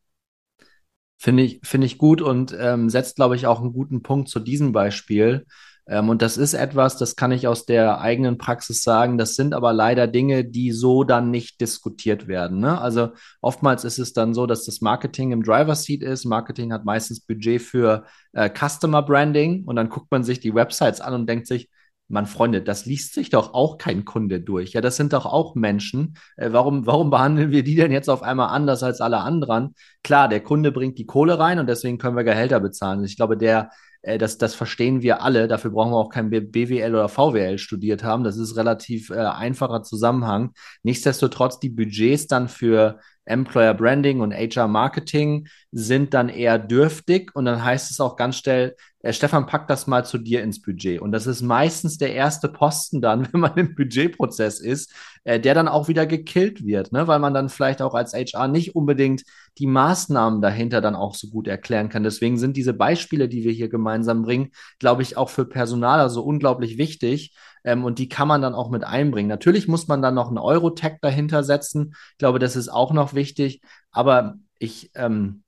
Finde 1.18 1.42
ich, 1.42 1.61
finde 1.62 1.87
ich 1.87 1.98
gut 1.98 2.22
und 2.22 2.56
ähm, 2.59 2.88
setzt, 2.88 3.16
glaube 3.16 3.37
ich, 3.37 3.46
auch 3.46 3.61
einen 3.61 3.74
guten 3.74 4.02
Punkt 4.02 4.28
zu 4.30 4.40
diesem 4.40 4.72
Beispiel. 4.72 5.46
Ähm, 5.88 6.09
und 6.09 6.22
das 6.22 6.37
ist 6.37 6.55
etwas, 6.55 6.96
das 6.96 7.16
kann 7.16 7.33
ich 7.33 7.46
aus 7.46 7.64
der 7.64 8.01
eigenen 8.01 8.38
Praxis 8.38 8.83
sagen. 8.83 9.18
Das 9.18 9.37
sind 9.37 9.55
aber 9.55 9.72
leider 9.72 10.07
Dinge, 10.07 10.44
die 10.44 10.72
so 10.72 11.05
dann 11.05 11.31
nicht 11.31 11.61
diskutiert 11.61 12.27
werden. 12.29 12.59
Ne? 12.59 12.81
Also 12.81 13.11
oftmals 13.40 13.85
ist 13.85 13.99
es 13.99 14.12
dann 14.12 14.35
so, 14.35 14.46
dass 14.46 14.64
das 14.64 14.81
Marketing 14.81 15.33
im 15.33 15.42
Driver 15.42 15.75
Seat 15.75 16.03
ist. 16.03 16.25
Marketing 16.25 16.72
hat 16.72 16.85
meistens 16.85 17.20
Budget 17.20 17.62
für 17.62 18.05
äh, 18.33 18.51
Customer 18.51 19.03
Branding 19.03 19.64
und 19.64 19.77
dann 19.77 19.88
guckt 19.88 20.11
man 20.11 20.25
sich 20.25 20.40
die 20.40 20.55
Websites 20.55 21.01
an 21.01 21.14
und 21.14 21.29
denkt 21.29 21.46
sich, 21.46 21.70
Mann, 22.09 22.27
Freunde, 22.27 22.62
das 22.62 22.87
liest 22.87 23.14
sich 23.14 23.31
doch 23.31 23.53
auch 23.53 23.79
kein 23.79 24.05
Kunde 24.05 24.40
durch. 24.40 24.75
Ja, 24.75 24.81
das 24.81 24.96
sind 24.96 25.12
doch 25.12 25.27
auch 25.27 25.57
Menschen. 25.57 26.14
Äh, 26.37 26.53
warum, 26.53 26.87
warum 26.87 27.11
behandeln 27.11 27.51
wir 27.51 27.64
die 27.64 27.75
denn 27.75 27.90
jetzt 27.90 28.09
auf 28.09 28.22
einmal 28.22 28.49
anders 28.51 28.83
als 28.83 29.01
alle 29.01 29.18
anderen? 29.18 29.75
Klar, 30.05 30.29
der 30.29 30.40
Kunde 30.40 30.70
bringt 30.70 30.99
die 30.99 31.07
Kohle 31.07 31.38
rein 31.38 31.59
und 31.59 31.66
deswegen 31.68 31.99
können 31.99 32.16
wir 32.16 32.22
Gehälter 32.25 32.61
bezahlen. 32.61 33.03
Ich 33.05 33.16
glaube, 33.16 33.37
der, 33.37 33.70
äh, 34.07 34.19
das, 34.19 34.38
das 34.38 34.55
verstehen 34.55 35.03
wir 35.03 35.23
alle. 35.23 35.49
Dafür 35.49 35.73
brauchen 35.73 35.92
wir 35.92 35.99
auch 35.99 36.11
kein 36.11 36.31
BWL 36.31 36.95
oder 36.95 37.09
VWL 37.09 37.59
studiert 37.59 38.05
haben. 38.05 38.25
Das 38.25 38.37
ist 38.37 38.57
relativ 38.57 39.11
äh, 39.11 39.16
einfacher 39.16 39.83
Zusammenhang. 39.83 40.53
Nichtsdestotrotz, 40.83 41.59
die 41.59 41.71
Budgets 41.71 42.29
dann 42.29 42.49
für 42.49 43.01
Employer 43.27 43.75
Branding 43.75 44.21
und 44.21 44.33
HR 44.33 44.69
Marketing 44.69 45.49
sind 45.73 46.15
dann 46.15 46.29
eher 46.29 46.59
dürftig 46.59 47.35
und 47.35 47.45
dann 47.45 47.62
heißt 47.62 47.91
es 47.91 48.01
auch 48.01 48.17
ganz 48.17 48.39
schnell, 48.39 48.77
äh, 49.07 49.12
Stefan, 49.12 49.47
pack 49.47 49.69
das 49.69 49.87
mal 49.87 50.05
zu 50.05 50.19
dir 50.19 50.43
ins 50.43 50.61
Budget. 50.62 51.01
Und 51.01 51.12
das 51.12 51.27
ist 51.27 51.43
meistens 51.43 51.99
der 51.99 52.15
erste 52.15 52.49
Posten 52.49 53.01
dann, 53.01 53.29
wenn 53.33 53.41
man 53.41 53.57
im 53.57 53.75
Budgetprozess 53.75 54.61
ist, 54.61 54.93
äh, 55.25 55.39
der 55.39 55.55
dann 55.55 55.69
auch 55.69 55.89
wieder 55.89 56.07
gekillt 56.07 56.65
wird, 56.65 56.93
ne? 56.93 57.07
weil 57.07 57.19
man 57.19 57.35
dann 57.35 57.49
vielleicht 57.49 57.83
auch 57.83 57.95
als 57.95 58.15
HR 58.15 58.49
nicht 58.49 58.75
unbedingt 58.75 59.23
die 59.59 59.67
Maßnahmen 59.67 60.41
dahinter 60.41 60.81
dann 60.81 60.97
auch 60.97 61.15
so 61.15 61.29
gut 61.29 61.49
erklären 61.49 61.89
kann. 61.89 62.03
Deswegen 62.03 62.39
sind 62.39 62.57
diese 62.57 62.75
Beispiele, 62.75 63.29
die 63.29 63.45
wir 63.45 63.53
hier 63.53 63.69
gemeinsam 63.69 64.23
bringen, 64.23 64.51
glaube 64.79 65.03
ich, 65.03 65.17
auch 65.17 65.31
für 65.31 65.45
Personaler 65.47 66.11
so 66.11 66.23
unglaublich 66.23 66.79
wichtig. 66.79 67.35
Ähm, 67.66 67.85
und 67.85 67.98
die 67.98 68.09
kann 68.09 68.29
man 68.29 68.40
dann 68.40 68.55
auch 68.55 68.70
mit 68.70 68.85
einbringen. 68.85 69.29
Natürlich 69.29 69.68
muss 69.68 69.88
man 69.88 70.00
dann 70.00 70.14
noch 70.14 70.29
einen 70.29 70.38
Euro-Tag 70.38 71.00
dahinter 71.02 71.42
setzen. 71.42 71.94
Ich 72.12 72.18
glaube, 72.18 72.38
das 72.38 72.57
ist 72.57 72.68
auch 72.68 72.92
noch 72.92 73.12
wichtig. 73.12 73.61
Aber 73.90 74.37
ich 74.59 74.92
ähm, 74.94 75.42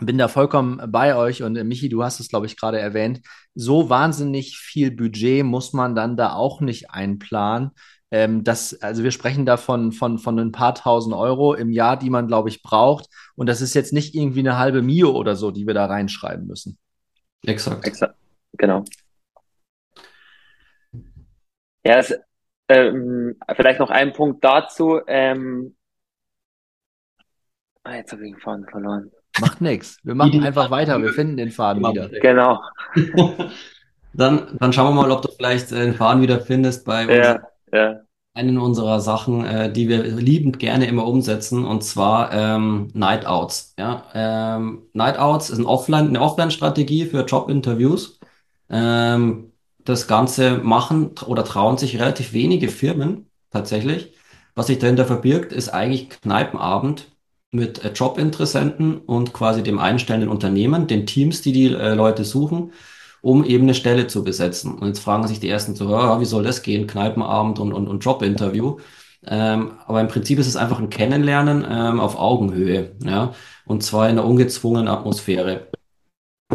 bin 0.00 0.18
da 0.18 0.28
vollkommen 0.28 0.82
bei 0.90 1.14
euch 1.14 1.42
und 1.42 1.56
äh, 1.56 1.64
Michi, 1.64 1.88
du 1.88 2.02
hast 2.02 2.18
es, 2.20 2.28
glaube 2.28 2.46
ich, 2.46 2.58
gerade 2.58 2.80
erwähnt. 2.80 3.20
So 3.54 3.88
wahnsinnig 3.88 4.58
viel 4.58 4.90
Budget 4.90 5.44
muss 5.44 5.72
man 5.72 5.94
dann 5.94 6.16
da 6.16 6.34
auch 6.34 6.60
nicht 6.60 6.90
einplanen. 6.90 7.70
Ähm, 8.10 8.42
das, 8.42 8.74
also 8.82 9.04
wir 9.04 9.12
sprechen 9.12 9.46
da 9.46 9.56
von, 9.56 9.92
von, 9.92 10.18
von 10.18 10.38
ein 10.40 10.50
paar 10.50 10.74
tausend 10.74 11.14
Euro 11.14 11.54
im 11.54 11.70
Jahr, 11.70 11.96
die 11.96 12.10
man, 12.10 12.26
glaube 12.26 12.48
ich, 12.48 12.62
braucht. 12.62 13.06
Und 13.36 13.48
das 13.48 13.60
ist 13.60 13.74
jetzt 13.74 13.92
nicht 13.92 14.16
irgendwie 14.16 14.40
eine 14.40 14.58
halbe 14.58 14.82
Mio 14.82 15.12
oder 15.12 15.36
so, 15.36 15.52
die 15.52 15.68
wir 15.68 15.74
da 15.74 15.86
reinschreiben 15.86 16.48
müssen. 16.48 16.78
Exakt. 17.46 17.86
Exakt. 17.86 18.16
Genau. 18.58 18.84
Ja, 21.84 21.98
es, 21.98 22.14
ähm, 22.68 23.36
vielleicht 23.56 23.80
noch 23.80 23.90
ein 23.90 24.12
Punkt 24.12 24.44
dazu. 24.44 25.00
Ähm, 25.06 25.74
ah, 27.84 27.94
jetzt 27.96 28.12
habe 28.12 28.24
ich 28.26 28.32
den 28.32 28.40
Faden 28.40 28.66
verloren. 28.68 29.10
Macht 29.40 29.60
nichts. 29.60 29.98
Wir 30.02 30.14
machen 30.14 30.42
einfach 30.42 30.70
weiter. 30.70 31.00
Wir 31.00 31.12
finden 31.12 31.36
den 31.36 31.50
Faden 31.50 31.82
wieder. 31.82 32.08
Genau. 32.08 32.62
dann, 34.12 34.56
dann 34.58 34.72
schauen 34.72 34.94
wir 34.94 35.02
mal, 35.02 35.10
ob 35.10 35.22
du 35.22 35.28
vielleicht 35.30 35.70
den 35.70 35.94
Faden 35.94 36.22
wieder 36.22 36.40
findest 36.40 36.84
bei 36.84 37.04
ja. 37.04 37.40
Ja. 37.72 38.00
Einen 38.34 38.58
unserer 38.58 39.00
Sachen, 39.00 39.44
äh, 39.44 39.72
die 39.72 39.88
wir 39.88 40.02
liebend 40.02 40.60
gerne 40.60 40.86
immer 40.86 41.06
umsetzen, 41.06 41.64
und 41.64 41.82
zwar 41.82 42.32
ähm, 42.32 42.88
Night 42.94 43.26
Outs. 43.26 43.74
Ja? 43.78 44.04
Ähm, 44.14 44.86
Night 44.92 45.18
Outs 45.18 45.50
ist 45.50 45.58
ein 45.58 45.66
Offline, 45.66 46.08
eine 46.08 46.20
Offline-Strategie 46.20 47.06
für 47.06 47.24
Jobinterviews. 47.24 48.20
Ähm, 48.68 49.49
das 49.90 50.06
Ganze 50.08 50.58
machen 50.58 51.10
oder 51.26 51.44
trauen 51.44 51.76
sich 51.78 51.98
relativ 52.00 52.32
wenige 52.32 52.68
Firmen 52.68 53.26
tatsächlich. 53.50 54.14
Was 54.54 54.66
sich 54.66 54.78
dahinter 54.78 55.04
verbirgt, 55.06 55.52
ist 55.52 55.68
eigentlich 55.68 56.10
Kneipenabend 56.10 57.08
mit 57.52 57.84
äh, 57.84 57.92
Jobinteressenten 57.92 58.98
und 58.98 59.32
quasi 59.32 59.62
dem 59.62 59.78
einstellenden 59.78 60.30
Unternehmen, 60.30 60.86
den 60.86 61.06
Teams, 61.06 61.42
die 61.42 61.52
die 61.52 61.72
äh, 61.74 61.94
Leute 61.94 62.24
suchen, 62.24 62.72
um 63.22 63.44
eben 63.44 63.64
eine 63.64 63.74
Stelle 63.74 64.06
zu 64.06 64.24
besetzen. 64.24 64.74
Und 64.78 64.88
jetzt 64.88 65.00
fragen 65.00 65.26
sich 65.26 65.40
die 65.40 65.48
ersten 65.48 65.74
so, 65.74 65.90
ja, 65.90 66.20
wie 66.20 66.24
soll 66.24 66.44
das 66.44 66.62
gehen? 66.62 66.86
Kneipenabend 66.86 67.58
und, 67.58 67.72
und, 67.72 67.88
und 67.88 68.04
Jobinterview. 68.04 68.78
Ähm, 69.26 69.72
aber 69.86 70.00
im 70.00 70.08
Prinzip 70.08 70.38
ist 70.38 70.46
es 70.46 70.56
einfach 70.56 70.78
ein 70.78 70.90
Kennenlernen 70.90 71.66
ähm, 71.68 72.00
auf 72.00 72.18
Augenhöhe, 72.18 72.92
ja, 73.04 73.34
und 73.66 73.82
zwar 73.82 74.08
in 74.08 74.18
einer 74.18 74.24
ungezwungenen 74.26 74.88
Atmosphäre. 74.88 75.68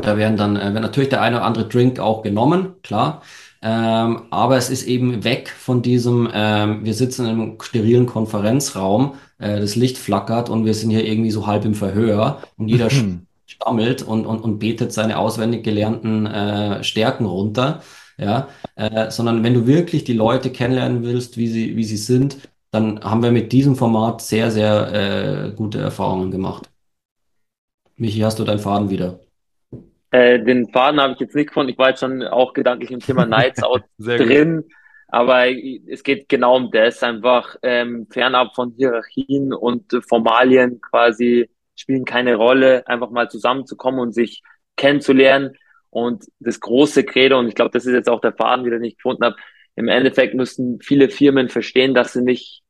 Da 0.01 0.17
werden 0.17 0.37
dann, 0.37 0.55
äh, 0.57 0.73
wird 0.73 0.83
natürlich 0.83 1.09
der 1.09 1.21
eine 1.21 1.37
oder 1.37 1.45
andere 1.45 1.67
Drink 1.67 1.99
auch 1.99 2.21
genommen, 2.21 2.75
klar. 2.83 3.21
Ähm, 3.61 4.23
aber 4.29 4.57
es 4.57 4.69
ist 4.69 4.83
eben 4.83 5.23
weg 5.23 5.49
von 5.49 5.81
diesem, 5.81 6.29
ähm, 6.33 6.85
wir 6.85 6.93
sitzen 6.93 7.25
in 7.25 7.31
einem 7.31 7.57
sterilen 7.61 8.05
Konferenzraum, 8.05 9.15
äh, 9.39 9.59
das 9.59 9.75
Licht 9.75 9.97
flackert 9.97 10.49
und 10.49 10.65
wir 10.65 10.73
sind 10.73 10.91
hier 10.91 11.05
irgendwie 11.05 11.31
so 11.31 11.47
halb 11.47 11.65
im 11.65 11.73
Verhör 11.73 12.43
und 12.57 12.67
jeder 12.67 12.89
stammelt 13.47 14.03
und, 14.03 14.25
und, 14.25 14.39
und 14.41 14.59
betet 14.59 14.93
seine 14.93 15.17
auswendig 15.17 15.63
gelernten 15.63 16.25
äh, 16.27 16.83
Stärken 16.83 17.25
runter. 17.25 17.81
Ja, 18.17 18.47
äh, 18.75 19.11
sondern 19.11 19.43
wenn 19.43 19.53
du 19.53 19.67
wirklich 19.67 20.05
die 20.05 20.13
Leute 20.13 20.49
kennenlernen 20.49 21.03
willst, 21.03 21.35
wie 21.35 21.47
sie, 21.49 21.75
wie 21.75 21.83
sie 21.83 21.97
sind, 21.97 22.37
dann 22.71 23.01
haben 23.03 23.23
wir 23.23 23.31
mit 23.31 23.51
diesem 23.51 23.75
Format 23.75 24.21
sehr, 24.21 24.51
sehr 24.51 25.47
äh, 25.49 25.51
gute 25.53 25.79
Erfahrungen 25.79 26.31
gemacht. 26.31 26.69
Michi, 27.97 28.19
hast 28.19 28.39
du 28.39 28.43
deinen 28.45 28.59
Faden 28.59 28.89
wieder? 28.89 29.19
Äh, 30.11 30.43
den 30.43 30.69
Faden 30.69 31.01
habe 31.01 31.13
ich 31.13 31.19
jetzt 31.19 31.35
nicht 31.35 31.47
gefunden. 31.47 31.71
Ich 31.71 31.77
war 31.77 31.89
jetzt 31.89 31.99
schon 31.99 32.23
auch 32.23 32.53
gedanklich 32.53 32.91
im 32.91 32.99
Thema 32.99 33.25
Nights 33.25 33.63
Out 33.63 33.83
drin. 33.97 34.61
Gut. 34.61 34.71
Aber 35.07 35.47
es 35.47 36.03
geht 36.03 36.27
genau 36.29 36.57
um 36.57 36.71
das, 36.71 37.03
einfach 37.03 37.55
ähm, 37.61 38.07
fernab 38.09 38.55
von 38.55 38.73
Hierarchien 38.75 39.53
und 39.53 39.93
äh, 39.93 40.01
Formalien 40.01 40.81
quasi 40.81 41.49
spielen 41.75 42.05
keine 42.05 42.35
Rolle, 42.35 42.87
einfach 42.87 43.11
mal 43.11 43.29
zusammenzukommen 43.29 43.99
und 43.99 44.13
sich 44.13 44.41
kennenzulernen. 44.77 45.57
Und 45.89 46.25
das 46.39 46.59
große 46.59 47.03
Credo, 47.03 47.39
und 47.39 47.47
ich 47.47 47.55
glaube, 47.55 47.71
das 47.71 47.85
ist 47.85 47.93
jetzt 47.93 48.09
auch 48.09 48.19
der 48.19 48.33
Faden, 48.33 48.69
den 48.69 48.83
ich 48.83 48.97
gefunden 48.97 49.23
habe, 49.23 49.35
im 49.75 49.87
Endeffekt 49.87 50.33
müssen 50.33 50.79
viele 50.81 51.09
Firmen 51.09 51.49
verstehen, 51.49 51.93
dass 51.93 52.13
sie 52.13 52.21
nicht 52.21 52.63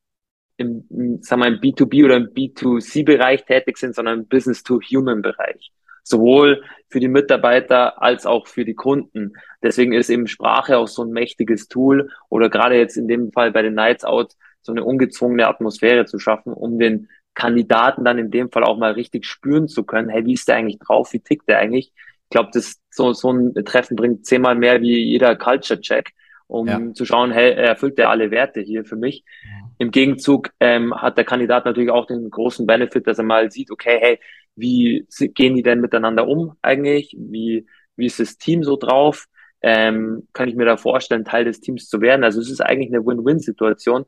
im, 0.56 0.86
sagen 1.22 1.42
wir, 1.42 1.48
im 1.48 1.60
B2B 1.60 2.04
oder 2.04 2.16
im 2.16 2.28
B2C-Bereich 2.28 3.44
tätig 3.44 3.78
sind, 3.78 3.94
sondern 3.94 4.20
im 4.20 4.28
Business-to-Human-Bereich 4.28 5.72
sowohl 6.06 6.62
für 6.88 7.00
die 7.00 7.08
Mitarbeiter 7.08 8.00
als 8.00 8.26
auch 8.26 8.46
für 8.46 8.64
die 8.64 8.74
Kunden. 8.74 9.32
Deswegen 9.62 9.92
ist 9.92 10.08
eben 10.08 10.28
Sprache 10.28 10.78
auch 10.78 10.86
so 10.86 11.02
ein 11.02 11.10
mächtiges 11.10 11.66
Tool 11.66 12.10
oder 12.28 12.48
gerade 12.48 12.76
jetzt 12.76 12.96
in 12.96 13.08
dem 13.08 13.32
Fall 13.32 13.50
bei 13.50 13.62
den 13.62 13.74
Nights 13.74 14.04
Out 14.04 14.34
so 14.62 14.72
eine 14.72 14.84
ungezwungene 14.84 15.48
Atmosphäre 15.48 16.04
zu 16.04 16.18
schaffen, 16.20 16.52
um 16.52 16.78
den 16.78 17.08
Kandidaten 17.34 18.04
dann 18.04 18.18
in 18.18 18.30
dem 18.30 18.50
Fall 18.50 18.64
auch 18.64 18.78
mal 18.78 18.92
richtig 18.92 19.26
spüren 19.26 19.68
zu 19.68 19.84
können, 19.84 20.08
hey, 20.08 20.24
wie 20.24 20.34
ist 20.34 20.48
der 20.48 20.56
eigentlich 20.56 20.78
drauf, 20.78 21.12
wie 21.12 21.20
tickt 21.20 21.48
der 21.48 21.58
eigentlich? 21.58 21.92
Ich 22.24 22.30
glaube, 22.30 22.50
das 22.52 22.76
so, 22.90 23.12
so 23.12 23.32
ein 23.32 23.54
Treffen 23.64 23.96
bringt 23.96 24.26
zehnmal 24.26 24.54
mehr 24.54 24.80
wie 24.80 24.98
jeder 24.98 25.36
Culture-Check, 25.36 26.12
um 26.46 26.66
ja. 26.66 26.92
zu 26.94 27.04
schauen, 27.04 27.32
hey, 27.32 27.52
erfüllt 27.52 27.98
der 27.98 28.10
alle 28.10 28.30
Werte 28.30 28.60
hier 28.60 28.84
für 28.84 28.96
mich. 28.96 29.24
Ja. 29.44 29.70
Im 29.78 29.90
Gegenzug 29.90 30.50
ähm, 30.60 30.94
hat 30.94 31.18
der 31.18 31.24
Kandidat 31.24 31.64
natürlich 31.64 31.90
auch 31.90 32.06
den 32.06 32.30
großen 32.30 32.66
Benefit, 32.66 33.06
dass 33.06 33.18
er 33.18 33.24
mal 33.24 33.50
sieht, 33.50 33.70
okay, 33.70 33.98
hey, 34.00 34.20
wie 34.54 35.06
gehen 35.34 35.54
die 35.54 35.62
denn 35.62 35.80
miteinander 35.80 36.26
um 36.26 36.56
eigentlich? 36.62 37.14
Wie, 37.18 37.66
wie 37.96 38.06
ist 38.06 38.20
das 38.20 38.38
Team 38.38 38.62
so 38.62 38.76
drauf? 38.76 39.26
Ähm, 39.60 40.28
kann 40.32 40.48
ich 40.48 40.54
mir 40.54 40.64
da 40.64 40.76
vorstellen, 40.76 41.24
Teil 41.24 41.44
des 41.44 41.60
Teams 41.60 41.88
zu 41.88 42.00
werden? 42.00 42.24
Also 42.24 42.40
es 42.40 42.50
ist 42.50 42.60
eigentlich 42.60 42.92
eine 42.92 43.04
Win-Win-Situation. 43.04 44.06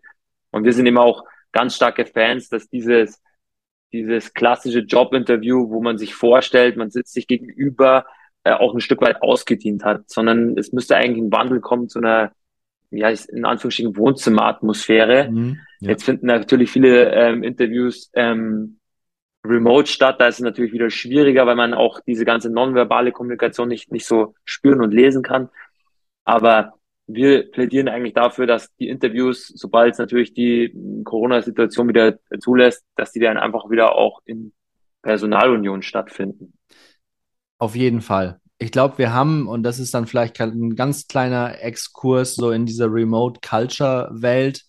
Und 0.51 0.65
wir 0.65 0.73
sind 0.73 0.87
immer 0.87 1.03
auch 1.03 1.25
ganz 1.53 1.77
starke 1.77 2.07
Fans, 2.07 2.49
dass 2.49 2.69
dieses, 2.69 3.21
dieses 3.93 4.33
klassische 4.33 4.81
Job-Interview, 4.81 5.71
wo 5.71 5.83
man 5.83 5.99
sich 5.99 6.15
vorstellt, 6.15 6.77
man 6.77 6.91
sitzt 6.91 7.13
sich 7.13 7.27
gegenüber, 7.27 8.07
äh, 8.49 8.53
auch 8.53 8.75
ein 8.75 8.81
Stück 8.81 9.01
weit 9.03 9.23
ausgedient 9.23 9.85
hat, 9.85 10.09
sondern 10.09 10.57
es 10.57 10.73
müsste 10.73 10.97
eigentlich 10.97 11.23
ein 11.23 11.33
Wandel 11.33 11.61
kommen 11.61 11.89
zu 11.89 11.99
einer, 11.99 12.33
ja, 12.91 13.11
in 13.11 13.45
Anführungsstrichen 13.45 13.97
Wohnzimmeratmosphäre. 13.97 15.31
Mhm, 15.31 15.59
ja. 15.81 15.91
Jetzt 15.91 16.05
finden 16.05 16.27
natürlich 16.27 16.71
viele 16.71 17.13
ähm, 17.13 17.43
Interviews 17.43 18.11
ähm, 18.15 18.79
remote 19.45 19.91
statt. 19.91 20.17
Da 20.19 20.29
ist 20.29 20.37
es 20.37 20.41
natürlich 20.41 20.73
wieder 20.73 20.91
schwieriger, 20.91 21.47
weil 21.47 21.57
man 21.57 21.75
auch 21.75 22.01
diese 22.01 22.25
ganze 22.25 22.51
nonverbale 22.51 23.13
Kommunikation 23.13 23.69
nicht, 23.69 23.93
nicht 23.93 24.07
so 24.07 24.35
spüren 24.45 24.81
und 24.81 24.93
lesen 24.93 25.23
kann. 25.23 25.51
Aber 26.25 26.75
wir 27.07 27.51
plädieren 27.51 27.89
eigentlich 27.89 28.15
dafür, 28.15 28.47
dass 28.47 28.75
die 28.77 28.89
Interviews, 28.89 29.49
sobald 29.49 29.93
es 29.93 29.99
natürlich 29.99 30.35
die 30.35 30.75
Corona-Situation 31.05 31.89
wieder 31.89 32.19
zulässt, 32.41 32.85
dass 32.97 33.13
die 33.13 33.21
dann 33.21 33.39
einfach 33.39 33.71
wieder 33.71 33.95
auch 33.95 34.21
in 34.25 34.53
Personalunion 35.03 35.83
stattfinden. 35.83 36.58
Auf 37.59 37.75
jeden 37.75 38.01
Fall. 38.01 38.41
Ich 38.59 38.73
glaube, 38.73 38.99
wir 38.99 39.13
haben, 39.13 39.47
und 39.47 39.63
das 39.63 39.79
ist 39.79 39.95
dann 39.95 40.07
vielleicht 40.07 40.41
ein 40.41 40.75
ganz 40.75 41.07
kleiner 41.07 41.61
Exkurs 41.61 42.35
so 42.35 42.51
in 42.51 42.67
dieser 42.67 42.93
Remote-Culture-Welt, 42.93 44.65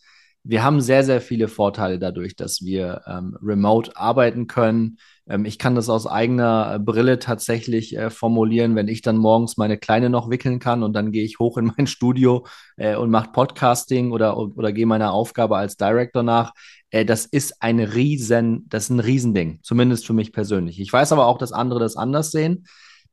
wir 0.49 0.63
haben 0.63 0.81
sehr, 0.81 1.03
sehr 1.03 1.21
viele 1.21 1.47
Vorteile 1.47 1.99
dadurch, 1.99 2.35
dass 2.35 2.63
wir 2.63 3.03
ähm, 3.05 3.37
remote 3.39 3.95
arbeiten 3.95 4.47
können. 4.47 4.97
Ähm, 5.29 5.45
ich 5.45 5.59
kann 5.59 5.75
das 5.75 5.89
aus 5.89 6.07
eigener 6.07 6.73
äh, 6.73 6.79
Brille 6.79 7.19
tatsächlich 7.19 7.95
äh, 7.95 8.09
formulieren, 8.09 8.75
wenn 8.75 8.87
ich 8.87 9.03
dann 9.03 9.17
morgens 9.17 9.57
meine 9.57 9.77
Kleine 9.77 10.09
noch 10.09 10.31
wickeln 10.31 10.57
kann 10.57 10.81
und 10.81 10.93
dann 10.93 11.11
gehe 11.11 11.23
ich 11.23 11.37
hoch 11.37 11.59
in 11.59 11.71
mein 11.77 11.85
Studio 11.87 12.47
äh, 12.77 12.95
und 12.95 13.11
mache 13.11 13.29
Podcasting 13.31 14.11
oder, 14.11 14.37
oder 14.37 14.71
gehe 14.71 14.87
meiner 14.87 15.13
Aufgabe 15.13 15.55
als 15.55 15.77
Director 15.77 16.23
nach. 16.23 16.53
Äh, 16.89 17.05
das 17.05 17.27
ist 17.27 17.61
ein 17.61 17.79
riesen, 17.79 18.65
das 18.69 18.85
ist 18.85 18.89
ein 18.89 19.01
Riesending, 19.01 19.59
zumindest 19.61 20.07
für 20.07 20.13
mich 20.13 20.33
persönlich. 20.33 20.79
Ich 20.79 20.91
weiß 20.91 21.11
aber 21.11 21.27
auch, 21.27 21.37
dass 21.37 21.51
andere 21.51 21.79
das 21.79 21.95
anders 21.95 22.31
sehen. 22.31 22.65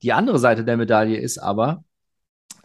Die 0.03 0.14
andere 0.14 0.38
Seite 0.38 0.64
der 0.64 0.79
Medaille 0.79 1.18
ist 1.18 1.37
aber, 1.37 1.85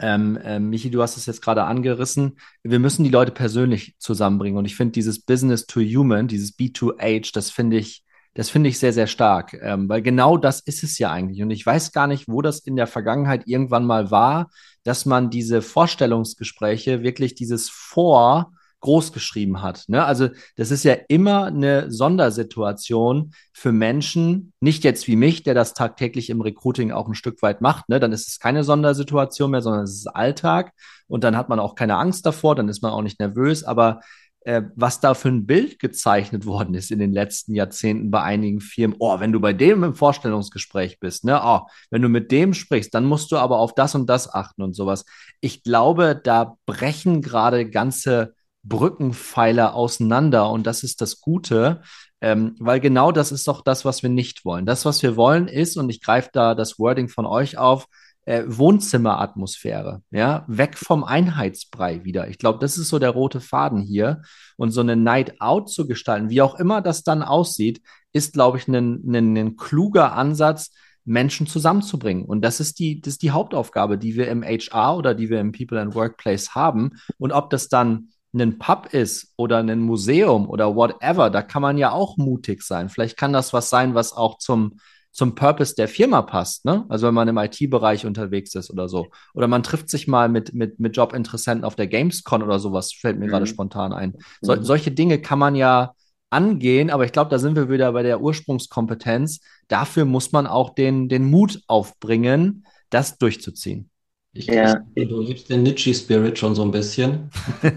ähm, 0.02 0.36
äh, 0.36 0.58
Michi, 0.58 0.90
du 0.90 1.00
hast 1.00 1.16
es 1.16 1.26
jetzt 1.26 1.40
gerade 1.40 1.64
angerissen. 1.64 2.36
Wir 2.62 2.78
müssen 2.78 3.04
die 3.04 3.10
Leute 3.10 3.32
persönlich 3.32 3.94
zusammenbringen. 3.98 4.58
Und 4.58 4.64
ich 4.66 4.76
finde 4.76 4.92
dieses 4.92 5.20
Business 5.20 5.66
to 5.66 5.80
Human, 5.80 6.28
dieses 6.28 6.58
B2H, 6.58 7.32
das 7.32 7.50
finde 7.50 7.78
ich, 7.78 8.04
das 8.34 8.50
finde 8.50 8.68
ich 8.68 8.78
sehr, 8.78 8.92
sehr 8.92 9.06
stark. 9.06 9.54
Ähm, 9.62 9.88
weil 9.88 10.02
genau 10.02 10.36
das 10.36 10.60
ist 10.60 10.82
es 10.82 10.98
ja 10.98 11.10
eigentlich. 11.12 11.42
Und 11.42 11.50
ich 11.50 11.64
weiß 11.64 11.92
gar 11.92 12.06
nicht, 12.06 12.28
wo 12.28 12.42
das 12.42 12.58
in 12.58 12.76
der 12.76 12.86
Vergangenheit 12.86 13.46
irgendwann 13.46 13.86
mal 13.86 14.10
war, 14.10 14.50
dass 14.82 15.06
man 15.06 15.30
diese 15.30 15.62
Vorstellungsgespräche 15.62 17.02
wirklich 17.02 17.34
dieses 17.34 17.70
Vor- 17.70 18.52
groß 18.82 19.12
geschrieben 19.12 19.62
hat. 19.62 19.84
Ne? 19.88 20.04
Also 20.04 20.28
das 20.56 20.70
ist 20.70 20.84
ja 20.84 20.94
immer 21.08 21.46
eine 21.46 21.90
Sondersituation 21.90 23.32
für 23.52 23.72
Menschen, 23.72 24.52
nicht 24.60 24.84
jetzt 24.84 25.08
wie 25.08 25.16
mich, 25.16 25.42
der 25.42 25.54
das 25.54 25.72
tagtäglich 25.72 26.28
im 26.28 26.42
Recruiting 26.42 26.92
auch 26.92 27.08
ein 27.08 27.14
Stück 27.14 27.40
weit 27.40 27.62
macht. 27.62 27.88
Ne? 27.88 27.98
Dann 27.98 28.12
ist 28.12 28.28
es 28.28 28.38
keine 28.38 28.64
Sondersituation 28.64 29.50
mehr, 29.50 29.62
sondern 29.62 29.84
es 29.84 29.94
ist 29.94 30.08
Alltag 30.08 30.72
und 31.08 31.24
dann 31.24 31.36
hat 31.36 31.48
man 31.48 31.60
auch 31.60 31.74
keine 31.74 31.96
Angst 31.96 32.26
davor, 32.26 32.54
dann 32.54 32.68
ist 32.68 32.82
man 32.82 32.92
auch 32.92 33.02
nicht 33.02 33.18
nervös. 33.18 33.64
Aber 33.64 34.00
äh, 34.44 34.62
was 34.74 34.98
da 34.98 35.14
für 35.14 35.28
ein 35.28 35.46
Bild 35.46 35.78
gezeichnet 35.78 36.46
worden 36.46 36.74
ist 36.74 36.90
in 36.90 36.98
den 36.98 37.12
letzten 37.12 37.54
Jahrzehnten 37.54 38.10
bei 38.10 38.22
einigen 38.22 38.60
Firmen. 38.60 38.96
Oh, 38.98 39.20
wenn 39.20 39.32
du 39.32 39.40
bei 39.40 39.52
dem 39.52 39.84
im 39.84 39.94
Vorstellungsgespräch 39.94 40.98
bist, 40.98 41.24
ne, 41.24 41.40
oh, 41.44 41.60
wenn 41.90 42.02
du 42.02 42.08
mit 42.08 42.32
dem 42.32 42.52
sprichst, 42.52 42.92
dann 42.94 43.04
musst 43.04 43.30
du 43.30 43.36
aber 43.36 43.58
auf 43.58 43.74
das 43.74 43.94
und 43.94 44.08
das 44.10 44.32
achten 44.32 44.62
und 44.62 44.74
sowas. 44.74 45.04
Ich 45.40 45.62
glaube, 45.62 46.20
da 46.22 46.56
brechen 46.66 47.22
gerade 47.22 47.70
ganze 47.70 48.34
Brückenpfeiler 48.64 49.74
auseinander 49.74 50.50
und 50.50 50.66
das 50.66 50.82
ist 50.82 51.00
das 51.00 51.20
Gute, 51.20 51.82
ähm, 52.20 52.54
weil 52.60 52.80
genau 52.80 53.10
das 53.12 53.32
ist 53.32 53.48
doch 53.48 53.62
das, 53.62 53.84
was 53.84 54.02
wir 54.02 54.10
nicht 54.10 54.44
wollen. 54.44 54.66
Das, 54.66 54.84
was 54.84 55.02
wir 55.02 55.16
wollen, 55.16 55.48
ist, 55.48 55.76
und 55.76 55.90
ich 55.90 56.00
greife 56.00 56.30
da 56.32 56.54
das 56.54 56.78
Wording 56.78 57.08
von 57.08 57.26
euch 57.26 57.58
auf, 57.58 57.86
äh, 58.24 58.44
Wohnzimmeratmosphäre, 58.46 60.02
ja, 60.10 60.44
weg 60.46 60.78
vom 60.78 61.02
Einheitsbrei 61.02 62.04
wieder. 62.04 62.28
Ich 62.28 62.38
glaube, 62.38 62.60
das 62.60 62.78
ist 62.78 62.88
so 62.88 62.98
der 62.98 63.10
rote 63.10 63.40
Faden 63.40 63.82
hier. 63.82 64.22
Und 64.56 64.70
so 64.70 64.80
eine 64.80 64.94
Night 64.94 65.40
Out 65.40 65.70
zu 65.70 65.88
gestalten, 65.88 66.30
wie 66.30 66.42
auch 66.42 66.54
immer 66.54 66.80
das 66.82 67.02
dann 67.02 67.22
aussieht, 67.22 67.82
ist, 68.12 68.32
glaube 68.32 68.58
ich, 68.58 68.68
ein, 68.68 69.56
kluger 69.56 70.12
Ansatz, 70.12 70.70
Menschen 71.04 71.48
zusammenzubringen. 71.48 72.24
Und 72.24 72.42
das 72.42 72.60
ist 72.60 72.78
die, 72.78 73.00
das 73.00 73.14
ist 73.14 73.22
die 73.22 73.32
Hauptaufgabe, 73.32 73.98
die 73.98 74.14
wir 74.14 74.28
im 74.28 74.44
HR 74.44 74.96
oder 74.96 75.14
die 75.14 75.30
wir 75.30 75.40
im 75.40 75.50
People 75.50 75.80
and 75.80 75.96
Workplace 75.96 76.54
haben. 76.54 76.92
Und 77.18 77.32
ob 77.32 77.50
das 77.50 77.68
dann 77.68 78.11
ein 78.34 78.58
Pub 78.58 78.88
ist 78.92 79.32
oder 79.36 79.58
ein 79.58 79.80
Museum 79.80 80.48
oder 80.48 80.74
whatever, 80.74 81.30
da 81.30 81.42
kann 81.42 81.62
man 81.62 81.78
ja 81.78 81.92
auch 81.92 82.16
mutig 82.16 82.62
sein. 82.62 82.88
Vielleicht 82.88 83.16
kann 83.16 83.32
das 83.32 83.52
was 83.52 83.68
sein, 83.68 83.94
was 83.94 84.12
auch 84.12 84.38
zum, 84.38 84.78
zum 85.10 85.34
Purpose 85.34 85.74
der 85.74 85.88
Firma 85.88 86.22
passt, 86.22 86.64
ne? 86.64 86.86
Also 86.88 87.06
wenn 87.06 87.14
man 87.14 87.28
im 87.28 87.36
IT-Bereich 87.36 88.06
unterwegs 88.06 88.54
ist 88.54 88.70
oder 88.70 88.88
so. 88.88 89.08
Oder 89.34 89.48
man 89.48 89.62
trifft 89.62 89.90
sich 89.90 90.08
mal 90.08 90.30
mit, 90.30 90.54
mit, 90.54 90.80
mit 90.80 90.96
Jobinteressenten 90.96 91.64
auf 91.64 91.76
der 91.76 91.86
Gamescon 91.86 92.42
oder 92.42 92.58
sowas, 92.58 92.92
fällt 92.92 93.18
mir 93.18 93.26
mhm. 93.26 93.30
gerade 93.30 93.46
spontan 93.46 93.92
ein. 93.92 94.14
So, 94.40 94.56
mhm. 94.56 94.64
Solche 94.64 94.90
Dinge 94.90 95.20
kann 95.20 95.38
man 95.38 95.54
ja 95.54 95.92
angehen, 96.30 96.88
aber 96.88 97.04
ich 97.04 97.12
glaube, 97.12 97.30
da 97.30 97.38
sind 97.38 97.56
wir 97.56 97.68
wieder 97.68 97.92
bei 97.92 98.02
der 98.02 98.22
Ursprungskompetenz. 98.22 99.40
Dafür 99.68 100.06
muss 100.06 100.32
man 100.32 100.46
auch 100.46 100.70
den, 100.70 101.10
den 101.10 101.30
Mut 101.30 101.60
aufbringen, 101.66 102.66
das 102.88 103.18
durchzuziehen. 103.18 103.90
Ich, 104.32 104.46
ja. 104.46 104.80
ich, 104.94 105.08
du 105.08 105.20
lebst 105.20 105.50
den 105.50 105.62
Nietzsche-Spirit 105.62 106.38
schon 106.38 106.54
so 106.54 106.62
ein 106.62 106.70
bisschen. 106.70 107.30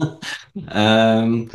ähm, 0.72 1.50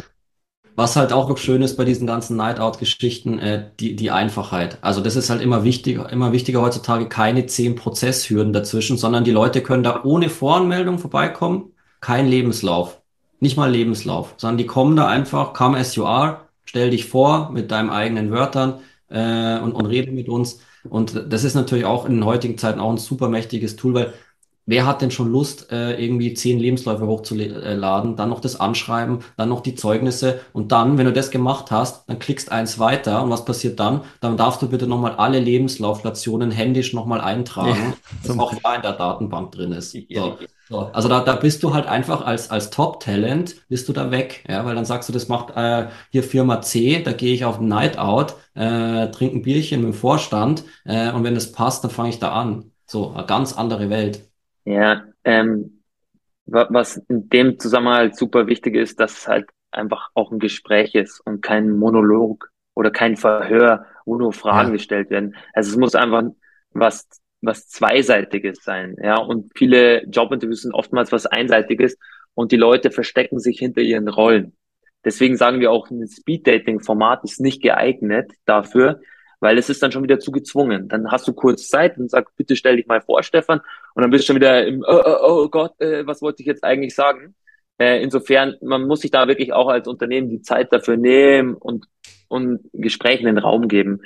was 0.76 0.98
halt 0.98 1.14
auch 1.14 1.30
noch 1.30 1.38
schön 1.38 1.62
ist 1.62 1.78
bei 1.78 1.86
diesen 1.86 2.06
ganzen 2.06 2.36
Night-Out-Geschichten, 2.36 3.40
äh, 3.40 3.70
die, 3.80 3.96
die 3.96 4.12
Einfachheit. 4.12 4.78
Also 4.82 5.02
das 5.02 5.16
ist 5.16 5.30
halt 5.30 5.42
immer 5.42 5.64
wichtiger, 5.64 6.10
immer 6.12 6.32
wichtiger 6.34 6.62
heutzutage, 6.62 7.08
keine 7.08 7.46
zehn 7.46 7.76
Prozesshürden 7.76 8.52
dazwischen, 8.52 8.98
sondern 8.98 9.24
die 9.24 9.32
Leute 9.32 9.62
können 9.62 9.84
da 9.84 10.04
ohne 10.04 10.30
Voranmeldung 10.30 11.00
vorbeikommen, 11.00 11.72
kein 12.02 12.28
Lebenslauf. 12.28 13.02
Nicht 13.40 13.58
mal 13.58 13.72
Lebenslauf, 13.72 14.34
sondern 14.38 14.58
die 14.58 14.66
kommen 14.66 14.96
da 14.96 15.08
einfach, 15.08 15.54
come 15.54 15.78
as 15.78 15.96
you 15.96 16.06
are, 16.06 16.42
stell 16.66 16.90
dich 16.90 17.06
vor 17.06 17.52
mit 17.52 17.72
deinen 17.72 17.90
eigenen 17.90 18.32
Wörtern 18.32 18.82
äh, 19.10 19.60
und, 19.60 19.72
und 19.74 19.86
rede 19.86 20.12
mit 20.12 20.28
uns. 20.28 20.60
Und 20.90 21.26
das 21.30 21.44
ist 21.44 21.56
natürlich 21.56 21.86
auch 21.86 22.06
in 22.06 22.16
den 22.16 22.26
heutigen 22.26 22.58
Zeiten 22.58 22.80
auch 22.80 22.92
ein 22.92 22.98
super 22.98 23.30
mächtiges 23.30 23.76
Tool, 23.76 23.94
weil 23.94 24.14
Wer 24.68 24.86
hat 24.86 25.02
denn 25.02 25.12
schon 25.12 25.32
Lust, 25.32 25.72
äh, 25.72 25.94
irgendwie 26.04 26.34
zehn 26.34 26.60
Lebensläufe 26.60 27.06
hochzuladen, 27.06 28.16
dann 28.16 28.30
noch 28.30 28.40
das 28.40 28.60
Anschreiben, 28.60 29.20
dann 29.38 29.50
noch 29.50 29.62
die 29.62 29.76
Zeugnisse 29.76 30.40
und 30.54 30.72
dann, 30.72 30.98
wenn 30.98 31.06
du 31.06 31.14
das 31.14 31.30
gemacht 31.30 31.70
hast, 31.72 32.10
dann 32.10 32.20
klickst 32.20 32.52
eins 32.52 32.80
weiter 32.80 33.24
und 33.24 33.30
was 33.30 33.46
passiert 33.46 33.80
dann? 33.80 34.02
Dann 34.22 34.38
darfst 34.38 34.62
du 34.62 34.70
bitte 34.70 34.88
nochmal 34.88 35.16
alle 35.18 35.40
Lebenslauflationen 35.40 36.52
händisch 36.52 36.94
nochmal 36.94 37.22
eintragen, 37.22 37.94
ja, 37.94 37.94
dass 38.28 38.40
auch 38.40 38.54
da 38.64 38.76
in 38.76 38.82
der 38.82 38.94
Datenbank 38.94 39.52
drin 39.52 39.72
ist. 39.72 39.98
So. 40.10 40.38
So. 40.68 40.80
Also 40.94 41.10
da, 41.10 41.20
da 41.20 41.36
bist 41.36 41.62
du 41.62 41.76
halt 41.76 41.86
einfach 41.86 42.26
als, 42.26 42.50
als 42.50 42.72
Top-Talent, 42.72 43.68
bist 43.70 43.88
du 43.88 43.94
da 43.94 44.10
weg, 44.10 44.44
ja, 44.50 44.66
weil 44.66 44.74
dann 44.74 44.86
sagst 44.86 45.08
du, 45.08 45.14
das 45.14 45.28
macht 45.28 45.56
äh, 45.56 45.90
hier 46.12 46.24
Firma 46.24 46.62
C, 46.62 47.04
da 47.04 47.12
gehe 47.14 47.36
ich 47.36 47.46
auf 47.46 47.60
ein 47.60 47.68
Night 47.68 48.00
Out, 48.00 48.36
äh, 48.56 49.08
trinke 49.12 49.38
ein 49.38 49.42
Bierchen 49.44 49.82
mit 49.82 49.94
dem 49.94 49.94
Vorstand 49.94 50.64
äh, 50.86 51.12
und 51.12 51.24
wenn 51.24 51.36
es 51.36 51.52
passt, 51.52 51.84
dann 51.84 51.92
fange 51.92 52.10
ich 52.10 52.20
da 52.20 52.32
an. 52.32 52.72
So, 52.88 53.12
eine 53.12 53.26
ganz 53.28 53.54
andere 53.54 53.90
Welt. 53.92 54.28
Ja, 54.66 55.06
ähm, 55.24 55.84
was 56.46 56.98
in 57.08 57.30
dem 57.30 57.60
Zusammenhang 57.60 57.96
halt 57.96 58.18
super 58.18 58.48
wichtig 58.48 58.76
ist, 58.76 59.00
dass 59.00 59.20
es 59.20 59.28
halt 59.28 59.50
einfach 59.72 60.10
auch 60.14 60.32
ein 60.32 60.40
Gespräch 60.40 60.96
ist 60.96 61.20
und 61.20 61.42
kein 61.42 61.72
Monolog 61.72 62.50
oder 62.76 62.92
kein 62.92 63.16
Verhör, 63.16 63.86
wo 64.06 64.18
nur 64.18 64.34
Fragen 64.34 64.70
ja. 64.70 64.74
gestellt 64.74 65.10
werden. 65.10 65.36
Also 65.54 65.72
es 65.72 65.78
muss 65.78 65.96
einfach 65.96 66.24
was, 66.72 67.08
was 67.42 67.68
Zweiseitiges 67.68 68.64
sein, 68.64 68.96
ja. 69.02 69.18
Und 69.18 69.52
viele 69.56 70.04
Jobinterviews 70.06 70.64
sind 70.64 70.74
oftmals 70.74 71.12
was 71.12 71.26
Einseitiges 71.26 71.98
und 72.34 72.52
die 72.52 72.58
Leute 72.58 72.92
verstecken 72.92 73.40
sich 73.40 73.60
hinter 73.60 73.82
ihren 73.82 74.08
Rollen. 74.08 74.56
Deswegen 75.04 75.38
sagen 75.38 75.60
wir 75.60 75.72
auch, 75.72 75.90
ein 75.90 76.08
Speed-Dating-Format 76.08 77.24
ist 77.24 77.40
nicht 77.40 77.62
geeignet 77.62 78.32
dafür, 78.46 79.02
weil 79.46 79.60
es 79.60 79.70
ist 79.70 79.84
dann 79.84 79.92
schon 79.92 80.02
wieder 80.02 80.20
zu 80.20 80.32
gezwungen. 80.32 80.88
Dann 80.88 81.12
hast 81.12 81.28
du 81.28 81.34
kurz 81.34 81.68
Zeit 81.68 82.00
und 82.00 82.10
sagst, 82.10 82.36
bitte 82.36 82.56
stell 82.56 82.78
dich 82.78 82.88
mal 82.88 83.02
vor, 83.02 83.22
Stefan, 83.22 83.62
und 83.94 84.02
dann 84.02 84.10
bist 84.10 84.24
du 84.24 84.28
schon 84.28 84.38
wieder 84.38 84.66
im, 84.66 84.84
oh, 84.88 85.02
oh, 85.06 85.18
oh 85.22 85.50
Gott, 85.50 85.80
äh, 85.80 86.08
was 86.08 86.24
wollte 86.24 86.42
ich 86.42 86.48
jetzt 86.48 86.64
eigentlich 86.64 86.96
sagen? 86.96 87.36
Äh, 87.78 88.02
insofern, 88.02 88.56
man 88.64 88.88
muss 88.88 89.02
sich 89.02 89.12
da 89.12 89.28
wirklich 89.28 89.54
auch 89.54 89.68
als 89.68 89.88
Unternehmen 89.88 90.32
die 90.32 90.42
Zeit 90.42 90.74
dafür 90.74 90.98
nehmen 90.98 91.54
und, 91.54 91.86
und 92.28 92.62
Gesprächen 92.74 93.28
den 93.28 93.38
Raum 93.38 93.68
geben. 93.68 94.02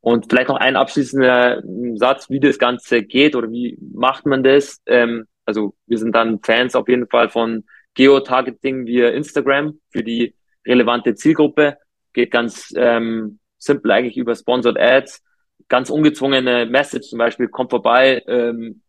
Und 0.00 0.26
vielleicht 0.28 0.48
noch 0.48 0.58
ein 0.58 0.76
abschließender 0.76 1.62
Satz, 1.94 2.28
wie 2.28 2.40
das 2.40 2.58
Ganze 2.58 3.02
geht 3.02 3.34
oder 3.34 3.50
wie 3.50 3.78
macht 3.94 4.26
man 4.26 4.44
das? 4.44 4.82
Ähm, 4.84 5.24
also 5.46 5.74
wir 5.86 5.96
sind 5.96 6.14
dann 6.14 6.40
Fans 6.42 6.76
auf 6.76 6.86
jeden 6.86 7.08
Fall 7.08 7.30
von 7.30 7.64
Geotargeting 7.94 8.84
via 8.84 9.08
Instagram 9.08 9.80
für 9.88 10.04
die 10.04 10.34
relevante 10.66 11.14
Zielgruppe. 11.14 11.78
Geht 12.12 12.30
ganz 12.30 12.74
ähm, 12.76 13.38
simpel 13.58 13.90
eigentlich 13.90 14.16
über 14.16 14.34
Sponsored 14.34 14.78
Ads, 14.78 15.22
ganz 15.68 15.90
ungezwungene 15.90 16.66
Message 16.66 17.08
zum 17.08 17.18
Beispiel, 17.18 17.48
komm 17.48 17.68
vorbei, 17.68 18.22
ähm, 18.26 18.82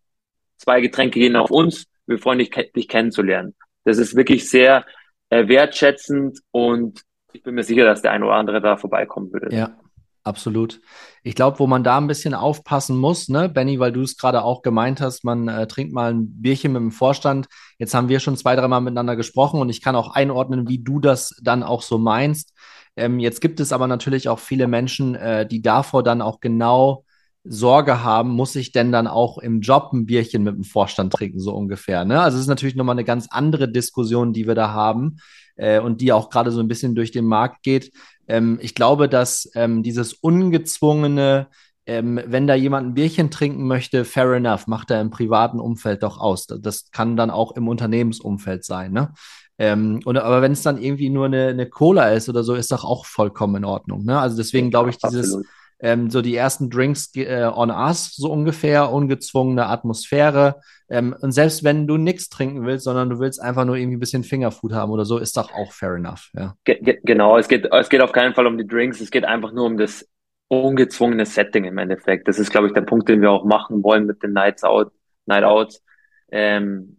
zwei 0.56 0.80
Getränke 0.80 1.18
gehen 1.18 1.36
auf 1.36 1.50
uns, 1.50 1.86
wir 2.06 2.18
freuen 2.18 2.38
dich, 2.38 2.50
dich 2.50 2.88
kennenzulernen. 2.88 3.54
Das 3.84 3.98
ist 3.98 4.16
wirklich 4.16 4.48
sehr 4.48 4.84
äh, 5.30 5.48
wertschätzend 5.48 6.40
und 6.50 7.02
ich 7.32 7.42
bin 7.42 7.54
mir 7.54 7.64
sicher, 7.64 7.84
dass 7.84 8.02
der 8.02 8.12
eine 8.12 8.24
oder 8.24 8.34
andere 8.34 8.60
da 8.60 8.76
vorbeikommen 8.76 9.32
würde. 9.32 9.54
Ja, 9.54 9.78
absolut. 10.24 10.80
Ich 11.22 11.34
glaube, 11.34 11.58
wo 11.58 11.66
man 11.66 11.84
da 11.84 11.98
ein 11.98 12.06
bisschen 12.06 12.34
aufpassen 12.34 12.96
muss, 12.96 13.28
ne, 13.28 13.48
Benny, 13.48 13.78
weil 13.78 13.92
du 13.92 14.02
es 14.02 14.16
gerade 14.16 14.42
auch 14.42 14.62
gemeint 14.62 15.00
hast, 15.00 15.24
man 15.24 15.48
äh, 15.48 15.66
trinkt 15.66 15.92
mal 15.92 16.12
ein 16.12 16.40
Bierchen 16.40 16.72
mit 16.72 16.80
dem 16.80 16.90
Vorstand. 16.90 17.48
Jetzt 17.78 17.94
haben 17.94 18.08
wir 18.08 18.20
schon 18.20 18.36
zwei, 18.36 18.56
dreimal 18.56 18.80
miteinander 18.80 19.16
gesprochen 19.16 19.60
und 19.60 19.68
ich 19.68 19.82
kann 19.82 19.96
auch 19.96 20.14
einordnen, 20.14 20.68
wie 20.68 20.82
du 20.82 21.00
das 21.00 21.38
dann 21.42 21.62
auch 21.62 21.82
so 21.82 21.98
meinst. 21.98 22.54
Ähm, 22.98 23.18
jetzt 23.18 23.40
gibt 23.40 23.60
es 23.60 23.72
aber 23.72 23.86
natürlich 23.86 24.28
auch 24.28 24.38
viele 24.38 24.66
Menschen, 24.66 25.14
äh, 25.14 25.46
die 25.46 25.62
davor 25.62 26.02
dann 26.02 26.20
auch 26.20 26.40
genau 26.40 27.04
Sorge 27.44 28.02
haben, 28.02 28.30
muss 28.30 28.56
ich 28.56 28.72
denn 28.72 28.92
dann 28.92 29.06
auch 29.06 29.38
im 29.38 29.60
Job 29.60 29.90
ein 29.92 30.06
Bierchen 30.06 30.42
mit 30.42 30.54
dem 30.54 30.64
Vorstand 30.64 31.12
trinken, 31.12 31.40
so 31.40 31.54
ungefähr. 31.54 32.04
Ne? 32.04 32.20
Also 32.20 32.36
es 32.36 32.42
ist 32.42 32.48
natürlich 32.48 32.74
nochmal 32.74 32.94
eine 32.94 33.04
ganz 33.04 33.28
andere 33.30 33.70
Diskussion, 33.70 34.32
die 34.32 34.46
wir 34.46 34.54
da 34.54 34.72
haben 34.72 35.18
äh, 35.56 35.80
und 35.80 36.00
die 36.00 36.12
auch 36.12 36.30
gerade 36.30 36.50
so 36.50 36.60
ein 36.60 36.68
bisschen 36.68 36.94
durch 36.94 37.10
den 37.10 37.24
Markt 37.24 37.62
geht. 37.62 37.92
Ähm, 38.26 38.58
ich 38.60 38.74
glaube, 38.74 39.08
dass 39.08 39.50
ähm, 39.54 39.82
dieses 39.82 40.12
ungezwungene, 40.12 41.48
ähm, 41.88 42.20
wenn 42.26 42.46
da 42.46 42.54
jemand 42.54 42.88
ein 42.88 42.94
Bierchen 42.94 43.30
trinken 43.30 43.66
möchte, 43.66 44.04
fair 44.04 44.30
enough, 44.32 44.66
macht 44.66 44.90
er 44.90 45.00
im 45.00 45.08
privaten 45.08 45.58
Umfeld 45.58 46.02
doch 46.02 46.18
aus. 46.18 46.46
Das 46.46 46.90
kann 46.90 47.16
dann 47.16 47.30
auch 47.30 47.56
im 47.56 47.66
Unternehmensumfeld 47.66 48.62
sein. 48.62 48.92
Ne? 48.92 49.14
Ähm, 49.58 50.00
und, 50.04 50.18
aber 50.18 50.42
wenn 50.42 50.52
es 50.52 50.62
dann 50.62 50.76
irgendwie 50.76 51.08
nur 51.08 51.24
eine, 51.24 51.48
eine 51.48 51.66
Cola 51.66 52.10
ist 52.10 52.28
oder 52.28 52.44
so, 52.44 52.54
ist 52.54 52.70
doch 52.72 52.84
auch 52.84 53.06
vollkommen 53.06 53.56
in 53.56 53.64
Ordnung. 53.64 54.04
Ne? 54.04 54.20
Also 54.20 54.36
deswegen 54.36 54.68
glaube 54.68 54.90
ich, 54.90 54.98
dieses 54.98 55.42
ähm, 55.80 56.10
so 56.10 56.20
die 56.20 56.34
ersten 56.34 56.68
Drinks 56.68 57.10
äh, 57.14 57.50
on 57.50 57.70
us, 57.70 58.14
so 58.14 58.30
ungefähr, 58.30 58.92
ungezwungene 58.92 59.66
Atmosphäre. 59.66 60.60
Ähm, 60.90 61.16
und 61.18 61.32
selbst 61.32 61.64
wenn 61.64 61.86
du 61.86 61.96
nichts 61.96 62.28
trinken 62.28 62.66
willst, 62.66 62.84
sondern 62.84 63.08
du 63.08 63.18
willst 63.18 63.40
einfach 63.40 63.64
nur 63.64 63.76
irgendwie 63.76 63.96
ein 63.96 64.00
bisschen 64.00 64.24
Fingerfood 64.24 64.72
haben 64.72 64.92
oder 64.92 65.06
so, 65.06 65.16
ist 65.16 65.38
doch 65.38 65.54
auch 65.54 65.72
fair 65.72 65.94
enough. 65.94 66.28
Ja. 66.34 66.54
Ge 66.64 66.98
genau, 67.02 67.38
es 67.38 67.48
geht, 67.48 67.66
es 67.72 67.88
geht 67.88 68.02
auf 68.02 68.12
keinen 68.12 68.34
Fall 68.34 68.46
um 68.46 68.58
die 68.58 68.66
Drinks, 68.66 69.00
es 69.00 69.10
geht 69.10 69.24
einfach 69.24 69.52
nur 69.52 69.64
um 69.64 69.78
das 69.78 70.06
ungezwungene 70.48 71.26
Setting 71.26 71.64
im 71.64 71.78
Endeffekt. 71.78 72.26
Das 72.28 72.38
ist, 72.38 72.50
glaube 72.50 72.66
ich, 72.66 72.72
der 72.72 72.82
Punkt, 72.82 73.08
den 73.08 73.20
wir 73.20 73.30
auch 73.30 73.44
machen 73.44 73.82
wollen 73.82 74.06
mit 74.06 74.22
den 74.22 74.32
Nights 74.32 74.64
Out, 74.64 74.92
Night 75.26 75.44
Outs. 75.44 75.82
Ähm, 76.30 76.98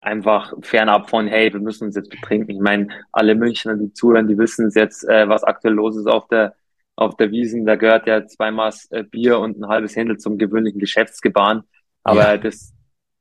einfach 0.00 0.52
fernab 0.62 1.10
von, 1.10 1.26
hey, 1.26 1.52
wir 1.52 1.60
müssen 1.60 1.84
uns 1.84 1.96
jetzt 1.96 2.10
betrinken. 2.10 2.50
Ich 2.50 2.60
meine, 2.60 2.88
alle 3.12 3.34
Münchner, 3.34 3.74
die 3.74 3.92
zuhören, 3.92 4.28
die 4.28 4.38
wissen 4.38 4.70
jetzt, 4.74 5.08
äh, 5.08 5.28
was 5.28 5.44
aktuell 5.44 5.74
los 5.74 5.96
ist 5.96 6.06
auf 6.06 6.28
der 6.28 6.54
auf 6.98 7.16
der 7.16 7.30
Wiesen. 7.30 7.64
Da 7.64 7.76
gehört 7.76 8.06
ja 8.06 8.26
zwei 8.26 8.50
Maß 8.50 8.90
äh, 8.90 9.04
Bier 9.04 9.38
und 9.38 9.58
ein 9.58 9.68
halbes 9.68 9.94
Händel 9.94 10.18
zum 10.18 10.36
gewöhnlichen 10.36 10.80
Geschäftsgebaren. 10.80 11.62
Aber 12.02 12.32
ja. 12.32 12.36
das 12.36 12.74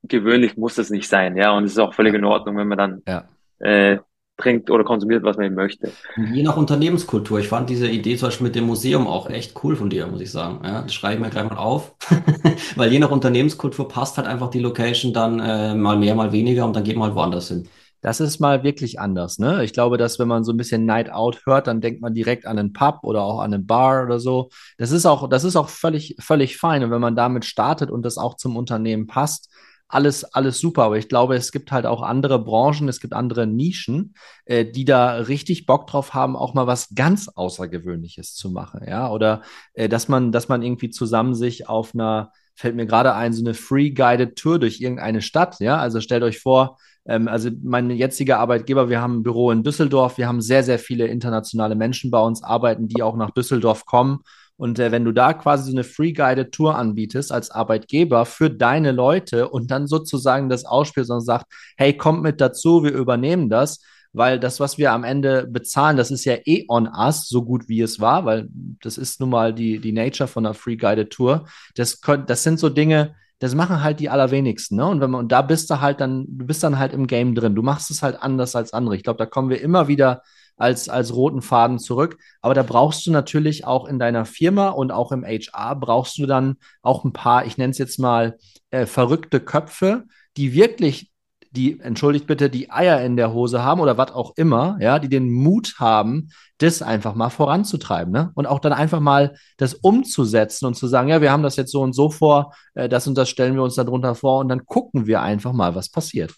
gewöhnlich 0.04 0.58
muss 0.58 0.78
es 0.78 0.90
nicht 0.90 1.08
sein, 1.08 1.38
ja. 1.38 1.52
Und 1.52 1.66
es 1.66 1.74
ist 1.74 1.80
auch 1.80 1.94
völlig 1.94 2.16
in 2.16 2.26
Ordnung, 2.26 2.58
wenn 2.58 2.68
man 2.68 2.78
dann 2.78 3.02
ja. 3.08 3.28
äh, 3.60 4.00
trinkt 4.38 4.70
oder 4.70 4.84
konsumiert, 4.84 5.24
was 5.24 5.38
man 5.38 5.54
möchte. 5.54 5.92
Je 6.34 6.44
nach 6.44 6.58
Unternehmenskultur. 6.58 7.40
Ich 7.40 7.48
fand 7.48 7.70
diese 7.70 7.88
Idee 7.88 8.16
zum 8.16 8.28
Beispiel 8.28 8.48
mit 8.48 8.56
dem 8.56 8.66
Museum 8.66 9.08
auch 9.08 9.30
echt 9.30 9.64
cool 9.64 9.76
von 9.76 9.90
dir, 9.90 10.08
muss 10.08 10.22
ich 10.22 10.32
sagen. 10.32 10.62
Ja, 10.64 10.84
das 10.84 10.94
schreibe 10.94 11.16
ich 11.16 11.20
mir 11.22 11.30
gleich 11.30 11.50
mal 11.50 11.58
auf. 11.58 11.96
Weil 12.76 12.92
je 12.92 13.00
nach 13.00 13.12
Unternehmenskultur 13.12 13.88
passt 13.88 14.18
halt 14.18 14.28
einfach 14.28 14.50
die 14.50 14.60
Location 14.60 15.14
dann 15.14 15.40
äh, 15.40 15.74
mal 15.76 15.98
mehr, 15.98 16.16
mal 16.16 16.32
weniger 16.32 16.66
und 16.66 16.76
dann 16.76 16.84
geht 16.84 16.96
man 16.96 17.08
halt 17.08 17.16
woanders 17.16 17.48
hin. 17.48 17.68
Das 18.02 18.20
ist 18.20 18.40
mal 18.40 18.64
wirklich 18.64 19.00
anders, 19.00 19.40
ne? 19.40 19.64
Ich 19.64 19.74
glaube, 19.74 19.98
dass 19.98 20.20
wenn 20.20 20.28
man 20.28 20.44
so 20.44 20.54
ein 20.54 20.58
bisschen 20.58 20.86
Night 20.86 21.12
Out 21.12 21.42
hört, 21.46 21.66
dann 21.66 21.82
denkt 21.82 22.00
man 22.00 22.14
direkt 22.14 22.46
an 22.46 22.60
einen 22.60 22.72
Pub 22.72 23.00
oder 23.02 23.24
auch 23.24 23.40
an 23.40 23.54
einen 23.54 23.66
Bar 23.66 24.04
oder 24.04 24.20
so. 24.20 24.50
Das 24.78 24.92
ist 24.92 25.08
auch, 25.08 25.28
das 25.28 25.44
ist 25.44 25.56
auch 25.56 25.68
völlig, 25.68 26.16
völlig 26.20 26.58
fein. 26.58 26.84
Und 26.84 26.92
wenn 26.92 27.02
man 27.02 27.16
damit 27.16 27.44
startet 27.44 27.90
und 27.90 28.04
das 28.04 28.20
auch 28.20 28.36
zum 28.36 28.56
Unternehmen 28.56 29.08
passt, 29.08 29.50
alles, 29.88 30.24
alles 30.24 30.60
super. 30.60 30.84
Aber 30.84 30.98
ich 30.98 31.10
glaube, 31.10 31.36
es 31.36 31.52
gibt 31.52 31.72
halt 31.72 31.86
auch 31.86 32.02
andere 32.02 32.44
Branchen, 32.44 32.88
es 32.90 33.00
gibt 33.00 33.14
andere 33.14 33.48
Nischen, 33.48 34.16
äh, 34.46 34.66
die 34.66 34.86
da 34.86 35.14
richtig 35.16 35.66
Bock 35.66 35.88
drauf 35.88 36.14
haben, 36.14 36.36
auch 36.36 36.54
mal 36.54 36.68
was 36.68 36.94
ganz 36.96 37.30
Außergewöhnliches 37.30 38.36
zu 38.36 38.52
machen. 38.52 38.82
Ja, 38.88 39.12
oder 39.12 39.42
äh, 39.74 39.90
dass 39.90 40.08
man, 40.08 40.32
dass 40.32 40.50
man 40.50 40.62
irgendwie 40.62 40.90
zusammen 40.90 41.36
sich 41.36 41.70
auf 41.70 41.94
einer, 41.94 42.32
fällt 42.56 42.76
mir 42.76 42.86
gerade 42.86 43.14
ein, 43.14 43.34
so 43.34 43.44
eine 43.44 43.54
Free 43.54 43.92
Guided 43.92 44.36
Tour 44.36 44.60
durch 44.60 44.82
irgendeine 44.82 45.22
Stadt. 45.22 45.60
Ja, 45.60 45.78
also 45.78 46.02
stellt 46.02 46.24
euch 46.24 46.40
vor, 46.40 46.78
ähm, 47.06 47.28
also 47.28 47.50
mein 47.64 47.90
jetziger 47.90 48.40
Arbeitgeber, 48.40 48.90
wir 48.90 49.02
haben 49.02 49.20
ein 49.20 49.24
Büro 49.24 49.52
in 49.52 49.64
Düsseldorf, 49.64 50.18
wir 50.18 50.28
haben 50.28 50.42
sehr, 50.42 50.64
sehr 50.64 50.80
viele 50.80 51.08
internationale 51.08 51.76
Menschen 51.76 52.12
bei 52.12 52.20
uns 52.20 52.44
arbeiten, 52.44 52.88
die 52.88 53.02
auch 53.02 53.16
nach 53.16 53.32
Düsseldorf 53.32 53.86
kommen 53.86 54.20
und 54.58 54.80
äh, 54.80 54.92
wenn 54.92 55.06
du 55.06 55.12
da 55.12 55.34
quasi 55.34 55.72
so 55.72 55.76
eine 55.76 55.84
Free-Guided 55.84 56.52
Tour 56.52 56.76
anbietest 56.76 57.32
als 57.32 57.52
Arbeitgeber 57.52 58.26
für 58.26 58.50
deine 58.50 58.92
Leute 58.92 59.50
und 59.50 59.72
dann 59.72 59.88
sozusagen 59.88 60.50
das 60.50 60.66
ausspielst 60.66 61.12
und 61.12 61.22
sagt, 61.22 61.46
hey, 61.78 61.96
kommt 61.96 62.24
mit 62.24 62.42
dazu, 62.42 62.84
wir 62.84 62.92
übernehmen 62.92 63.50
das, 63.50 63.82
weil 64.14 64.40
das, 64.40 64.60
was 64.60 64.80
wir 64.80 64.94
am 64.94 65.04
Ende 65.04 65.46
bezahlen, 65.48 65.96
das 65.96 66.10
ist 66.10 66.26
ja 66.26 66.38
eh 66.46 66.66
on 66.70 66.88
us, 66.88 67.28
so 67.28 67.44
gut 67.44 67.70
wie 67.70 67.82
es 67.82 68.00
war, 68.00 68.26
weil 68.26 68.50
das 68.82 68.98
ist 68.98 69.20
nun 69.20 69.30
mal 69.30 69.54
die, 69.54 69.80
die 69.80 69.92
Nature 69.92 70.28
von 70.28 70.46
einer 70.46 70.56
Free-Guided 70.56 71.12
Tour. 71.12 71.46
Das, 71.76 72.00
das 72.26 72.44
sind 72.44 72.60
so 72.60 72.70
Dinge, 72.70 73.16
das 73.40 73.54
machen 73.54 73.84
halt 73.84 74.00
die 74.00 74.10
allerwenigsten, 74.10 74.78
ne? 74.78 74.88
Und 74.88 75.00
wenn 75.00 75.12
man, 75.12 75.20
und 75.22 75.32
da 75.32 75.44
bist 75.44 75.70
du 75.70 75.80
halt 75.80 76.02
dann, 76.02 76.26
du 76.28 76.48
bist 76.48 76.64
dann 76.64 76.80
halt 76.80 76.94
im 76.94 77.06
Game 77.06 77.36
drin. 77.36 77.54
Du 77.54 77.62
machst 77.62 77.92
es 77.92 78.02
halt 78.02 78.20
anders 78.20 78.56
als 78.56 78.74
andere. 78.74 78.96
Ich 78.96 79.04
glaube, 79.04 79.20
da 79.20 79.28
kommen 79.28 79.50
wir 79.50 79.62
immer 79.62 79.88
wieder 79.88 80.24
als, 80.58 80.90
als 80.90 81.16
roten 81.16 81.42
Faden 81.42 81.80
zurück. 81.80 82.18
Aber 82.42 82.54
da 82.54 82.64
brauchst 82.64 83.06
du 83.08 83.12
natürlich 83.12 83.66
auch 83.66 83.86
in 83.86 84.00
deiner 84.00 84.26
Firma 84.26 84.70
und 84.70 84.92
auch 84.92 85.12
im 85.12 85.24
HR 85.24 85.76
brauchst 85.76 86.18
du 86.18 86.26
dann 86.26 86.58
auch 86.82 87.06
ein 87.06 87.14
paar, 87.14 87.46
ich 87.46 87.58
nenne 87.58 87.72
es 87.72 87.78
jetzt 87.78 88.00
mal, 88.00 88.38
äh, 88.72 88.86
verrückte 88.86 89.40
Köpfe, 89.40 90.06
die 90.36 90.54
wirklich 90.54 91.12
die, 91.52 91.80
entschuldigt 91.80 92.28
bitte, 92.28 92.50
die 92.50 92.70
Eier 92.70 93.02
in 93.02 93.18
der 93.18 93.34
Hose 93.34 93.64
haben 93.64 93.82
oder 93.82 93.98
was 93.98 94.12
auch 94.12 94.34
immer, 94.36 94.78
ja, 94.80 95.00
die 95.00 95.10
den 95.10 95.32
Mut 95.32 95.76
haben, 95.80 96.30
das 96.58 96.82
einfach 96.82 97.16
mal 97.16 97.30
voranzutreiben, 97.30 98.12
ne? 98.12 98.32
Und 98.36 98.48
auch 98.48 98.60
dann 98.60 98.74
einfach 98.74 99.00
mal 99.00 99.36
das 99.58 99.74
umzusetzen 99.74 100.66
und 100.66 100.76
zu 100.76 100.88
sagen, 100.88 101.10
ja, 101.10 101.22
wir 101.22 101.32
haben 101.32 101.44
das 101.44 101.56
jetzt 101.56 101.72
so 101.72 101.82
und 101.82 101.94
so 101.94 102.10
vor, 102.10 102.54
äh, 102.74 102.90
das 102.90 103.08
und 103.08 103.18
das 103.18 103.30
stellen 103.30 103.56
wir 103.56 103.64
uns 103.64 103.76
darunter 103.76 104.16
vor 104.16 104.40
und 104.40 104.50
dann 104.50 104.66
gucken 104.66 105.08
wir 105.08 105.22
einfach 105.22 105.54
mal, 105.54 105.76
was 105.76 105.90
passiert. 105.90 106.34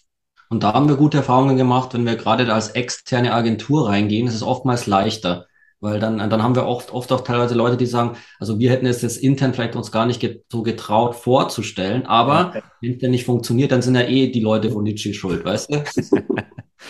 Und 0.50 0.64
da 0.64 0.74
haben 0.74 0.88
wir 0.88 0.96
gute 0.96 1.18
Erfahrungen 1.18 1.56
gemacht, 1.56 1.94
wenn 1.94 2.04
wir 2.04 2.16
gerade 2.16 2.52
als 2.52 2.70
externe 2.70 3.32
Agentur 3.32 3.88
reingehen, 3.88 4.26
ist 4.26 4.34
es 4.34 4.42
oftmals 4.42 4.88
leichter. 4.88 5.46
Weil 5.78 5.98
dann, 5.98 6.18
dann 6.18 6.42
haben 6.42 6.56
wir 6.56 6.66
oft, 6.66 6.92
oft 6.92 7.10
auch 7.12 7.22
teilweise 7.22 7.54
Leute, 7.54 7.78
die 7.78 7.86
sagen, 7.86 8.16
also 8.38 8.58
wir 8.58 8.70
hätten 8.70 8.84
es 8.84 9.00
jetzt 9.00 9.16
intern 9.16 9.54
vielleicht 9.54 9.76
uns 9.76 9.92
gar 9.92 10.04
nicht 10.04 10.20
get 10.20 10.44
so 10.50 10.62
getraut 10.62 11.14
vorzustellen, 11.14 12.04
aber 12.04 12.52
ja. 12.54 12.62
wenn 12.82 12.92
es 12.92 12.98
denn 12.98 13.12
nicht 13.12 13.24
funktioniert, 13.24 13.72
dann 13.72 13.80
sind 13.80 13.94
ja 13.94 14.02
eh 14.02 14.30
die 14.30 14.40
Leute 14.40 14.70
von 14.70 14.82
Nietzsche 14.82 15.14
schuld, 15.14 15.42
weißt 15.42 15.72
du? 15.72 15.84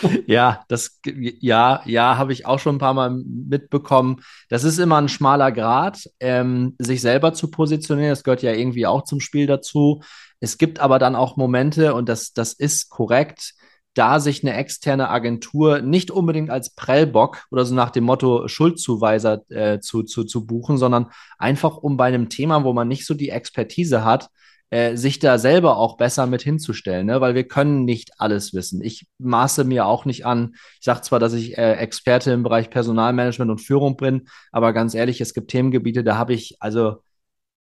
ja, 0.27 0.63
das, 0.67 0.99
ja, 1.05 1.83
ja, 1.85 2.17
habe 2.17 2.33
ich 2.33 2.45
auch 2.45 2.59
schon 2.59 2.75
ein 2.75 2.79
paar 2.79 2.93
Mal 2.93 3.11
mitbekommen. 3.11 4.21
Das 4.49 4.65
ist 4.65 4.77
immer 4.77 4.97
ein 4.97 5.07
schmaler 5.07 5.53
Grad, 5.53 6.09
ähm, 6.19 6.75
sich 6.79 6.99
selber 6.99 7.33
zu 7.33 7.49
positionieren. 7.49 8.09
Das 8.09 8.23
gehört 8.23 8.41
ja 8.41 8.51
irgendwie 8.51 8.87
auch 8.87 9.03
zum 9.03 9.21
Spiel 9.21 9.47
dazu. 9.47 10.01
Es 10.41 10.57
gibt 10.57 10.79
aber 10.79 10.99
dann 10.99 11.15
auch 11.15 11.37
Momente, 11.37 11.93
und 11.93 12.09
das, 12.09 12.33
das 12.33 12.51
ist 12.51 12.89
korrekt, 12.89 13.53
da 13.93 14.19
sich 14.19 14.43
eine 14.43 14.55
externe 14.55 15.09
Agentur 15.09 15.81
nicht 15.81 16.11
unbedingt 16.11 16.49
als 16.49 16.71
Prellbock 16.71 17.45
oder 17.51 17.65
so 17.65 17.75
nach 17.75 17.91
dem 17.91 18.05
Motto 18.05 18.47
Schuldzuweiser 18.47 19.41
äh, 19.49 19.79
zu, 19.79 20.03
zu, 20.03 20.23
zu 20.23 20.45
buchen, 20.45 20.77
sondern 20.77 21.07
einfach 21.37 21.77
um 21.77 21.97
bei 21.97 22.05
einem 22.05 22.29
Thema, 22.29 22.63
wo 22.63 22.73
man 22.73 22.87
nicht 22.87 23.05
so 23.05 23.13
die 23.13 23.29
Expertise 23.29 24.03
hat, 24.03 24.29
äh, 24.71 24.95
sich 24.95 25.19
da 25.19 25.37
selber 25.37 25.77
auch 25.77 25.97
besser 25.97 26.25
mit 26.25 26.41
hinzustellen, 26.41 27.05
ne? 27.07 27.19
weil 27.19 27.35
wir 27.35 27.45
können 27.45 27.83
nicht 27.83 28.11
alles 28.17 28.53
wissen. 28.53 28.81
Ich 28.81 29.05
maße 29.19 29.65
mir 29.65 29.85
auch 29.85 30.05
nicht 30.05 30.25
an, 30.25 30.53
ich 30.79 30.85
sage 30.85 31.01
zwar, 31.01 31.19
dass 31.19 31.33
ich 31.33 31.57
äh, 31.57 31.73
Experte 31.73 32.31
im 32.31 32.43
Bereich 32.43 32.69
Personalmanagement 32.69 33.51
und 33.51 33.59
Führung 33.59 33.97
bin, 33.97 34.29
aber 34.53 34.71
ganz 34.71 34.95
ehrlich, 34.95 35.19
es 35.19 35.33
gibt 35.33 35.51
Themengebiete, 35.51 36.05
da 36.05 36.17
habe 36.17 36.33
ich, 36.33 36.55
also 36.61 37.03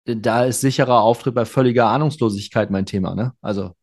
da 0.06 0.46
ist 0.46 0.62
sicherer 0.62 1.02
Auftritt 1.02 1.36
bei 1.36 1.46
völliger 1.46 1.88
Ahnungslosigkeit 1.88 2.72
mein 2.72 2.86
Thema. 2.86 3.16
Ne? 3.16 3.34
Also 3.42 3.76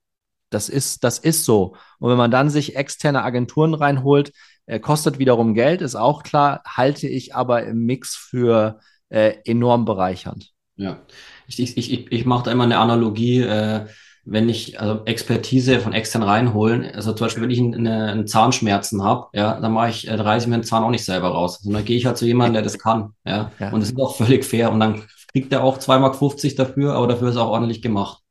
das 0.50 0.68
ist, 0.68 1.04
das 1.04 1.18
ist 1.18 1.44
so. 1.44 1.76
Und 1.98 2.10
wenn 2.10 2.16
man 2.16 2.30
dann 2.30 2.50
sich 2.50 2.76
externe 2.76 3.22
Agenturen 3.22 3.74
reinholt, 3.74 4.32
äh, 4.66 4.80
kostet 4.80 5.18
wiederum 5.18 5.54
Geld, 5.54 5.82
ist 5.82 5.96
auch 5.96 6.22
klar, 6.22 6.62
halte 6.66 7.08
ich 7.08 7.34
aber 7.34 7.64
im 7.64 7.84
Mix 7.86 8.16
für 8.16 8.80
äh, 9.08 9.34
enorm 9.44 9.84
bereichernd. 9.84 10.52
Ja, 10.76 11.00
ich, 11.46 11.60
ich, 11.60 11.76
ich, 11.76 12.12
ich 12.12 12.26
mache 12.26 12.44
da 12.44 12.52
immer 12.52 12.64
eine 12.64 12.78
Analogie, 12.78 13.40
äh, 13.40 13.86
wenn 14.28 14.48
ich 14.48 14.80
also 14.80 15.04
Expertise 15.04 15.78
von 15.78 15.92
extern 15.92 16.24
reinholen, 16.24 16.84
also 16.92 17.12
zum 17.12 17.26
Beispiel, 17.26 17.44
wenn 17.44 17.50
ich 17.50 17.60
eine, 17.60 18.10
einen 18.10 18.26
Zahnschmerzen 18.26 19.02
habe, 19.04 19.28
ja, 19.32 19.58
dann 19.60 19.72
mache 19.72 19.90
ich, 19.90 20.08
äh, 20.08 20.14
reiße 20.14 20.46
ich 20.46 20.50
mir 20.50 20.58
den 20.58 20.64
Zahn 20.64 20.82
auch 20.82 20.90
nicht 20.90 21.04
selber 21.04 21.28
raus, 21.28 21.60
sondern 21.62 21.84
gehe 21.84 21.96
ich 21.96 22.06
halt 22.06 22.16
zu 22.18 22.26
jemandem, 22.26 22.54
der 22.54 22.62
das 22.62 22.78
kann, 22.78 23.12
ja, 23.24 23.52
ja. 23.60 23.70
und 23.70 23.80
das 23.80 23.90
ist 23.90 24.00
auch 24.00 24.16
völlig 24.16 24.44
fair 24.44 24.72
und 24.72 24.80
dann 24.80 25.02
kriegt 25.40 25.52
er 25.52 25.62
auch 25.62 25.78
2,50 25.78 25.98
Mark 26.00 26.56
dafür, 26.56 26.94
aber 26.94 27.06
dafür 27.06 27.28
ist 27.28 27.36
er 27.36 27.42
auch 27.42 27.50
ordentlich 27.50 27.82
gemacht. 27.82 28.22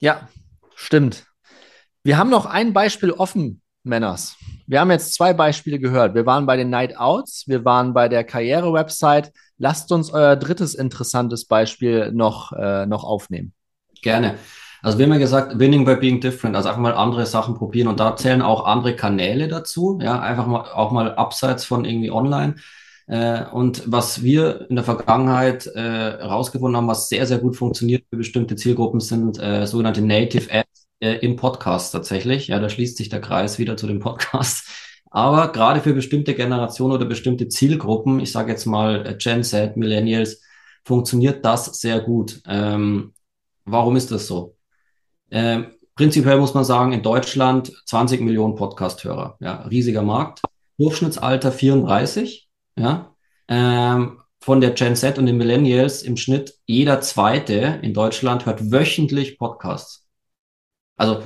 Ja, 0.00 0.28
Stimmt. 0.80 1.24
Wir 2.04 2.18
haben 2.18 2.30
noch 2.30 2.46
ein 2.46 2.72
Beispiel 2.72 3.10
offen, 3.10 3.62
Männers. 3.82 4.36
Wir 4.68 4.78
haben 4.80 4.92
jetzt 4.92 5.12
zwei 5.12 5.32
Beispiele 5.32 5.80
gehört. 5.80 6.14
Wir 6.14 6.24
waren 6.24 6.46
bei 6.46 6.56
den 6.56 6.70
Night 6.70 6.96
Outs, 6.96 7.48
wir 7.48 7.64
waren 7.64 7.94
bei 7.94 8.08
der 8.08 8.22
Karriere-Website. 8.22 9.32
Lasst 9.58 9.90
uns 9.90 10.12
euer 10.12 10.36
drittes 10.36 10.76
interessantes 10.76 11.46
Beispiel 11.46 12.12
noch, 12.12 12.52
äh, 12.52 12.86
noch 12.86 13.02
aufnehmen. 13.02 13.52
Gerne. 14.02 14.36
Also 14.82 14.98
wir 14.98 15.06
haben 15.06 15.14
ja 15.14 15.18
gesagt, 15.18 15.58
winning 15.58 15.84
by 15.84 15.96
being 15.96 16.20
different, 16.20 16.54
also 16.54 16.68
einfach 16.68 16.80
mal 16.80 16.94
andere 16.94 17.26
Sachen 17.26 17.56
probieren 17.56 17.88
und 17.88 17.98
da 17.98 18.14
zählen 18.14 18.40
auch 18.40 18.66
andere 18.66 18.94
Kanäle 18.94 19.48
dazu, 19.48 19.98
ja, 20.00 20.20
einfach 20.20 20.46
mal 20.46 20.60
auch 20.60 20.92
mal 20.92 21.16
abseits 21.16 21.64
von 21.64 21.84
irgendwie 21.84 22.12
online. 22.12 22.54
Äh, 23.08 23.46
und 23.52 23.90
was 23.90 24.22
wir 24.22 24.66
in 24.68 24.76
der 24.76 24.84
Vergangenheit 24.84 25.66
äh, 25.66 25.80
herausgefunden 25.80 26.76
haben, 26.76 26.88
was 26.88 27.08
sehr, 27.08 27.26
sehr 27.26 27.38
gut 27.38 27.56
funktioniert 27.56 28.04
für 28.10 28.18
bestimmte 28.18 28.54
Zielgruppen, 28.54 29.00
sind 29.00 29.38
äh, 29.38 29.66
sogenannte 29.66 30.02
Native 30.02 30.52
Ads 30.52 30.88
äh, 31.00 31.14
im 31.14 31.36
Podcast 31.36 31.92
tatsächlich. 31.92 32.48
Ja, 32.48 32.60
da 32.60 32.68
schließt 32.68 32.98
sich 32.98 33.08
der 33.08 33.22
Kreis 33.22 33.58
wieder 33.58 33.76
zu 33.76 33.86
dem 33.86 33.98
Podcast. 34.00 34.68
Aber 35.10 35.52
gerade 35.52 35.80
für 35.80 35.94
bestimmte 35.94 36.34
Generationen 36.34 36.94
oder 36.94 37.06
bestimmte 37.06 37.48
Zielgruppen, 37.48 38.20
ich 38.20 38.30
sage 38.30 38.52
jetzt 38.52 38.66
mal 38.66 39.06
äh, 39.06 39.14
Gen 39.16 39.42
Z, 39.42 39.78
Millennials, 39.78 40.42
funktioniert 40.84 41.44
das 41.46 41.80
sehr 41.80 42.00
gut. 42.00 42.42
Ähm, 42.46 43.14
warum 43.64 43.96
ist 43.96 44.10
das 44.10 44.26
so? 44.26 44.56
Ähm, 45.30 45.68
prinzipiell 45.94 46.38
muss 46.38 46.52
man 46.52 46.64
sagen, 46.64 46.92
in 46.92 47.02
Deutschland 47.02 47.72
20 47.86 48.20
Millionen 48.20 48.54
Podcast-Hörer. 48.54 49.38
Ja, 49.40 49.62
riesiger 49.62 50.02
Markt. 50.02 50.42
Durchschnittsalter 50.76 51.52
34. 51.52 52.47
Ja, 52.78 53.14
ähm, 53.48 54.20
von 54.40 54.60
der 54.60 54.70
Gen 54.70 54.96
Z 54.96 55.18
und 55.18 55.26
den 55.26 55.36
Millennials 55.36 56.02
im 56.02 56.16
Schnitt 56.16 56.54
jeder 56.66 57.00
zweite 57.00 57.80
in 57.82 57.92
Deutschland 57.92 58.46
hört 58.46 58.70
wöchentlich 58.70 59.38
Podcasts. 59.38 60.06
Also 60.96 61.22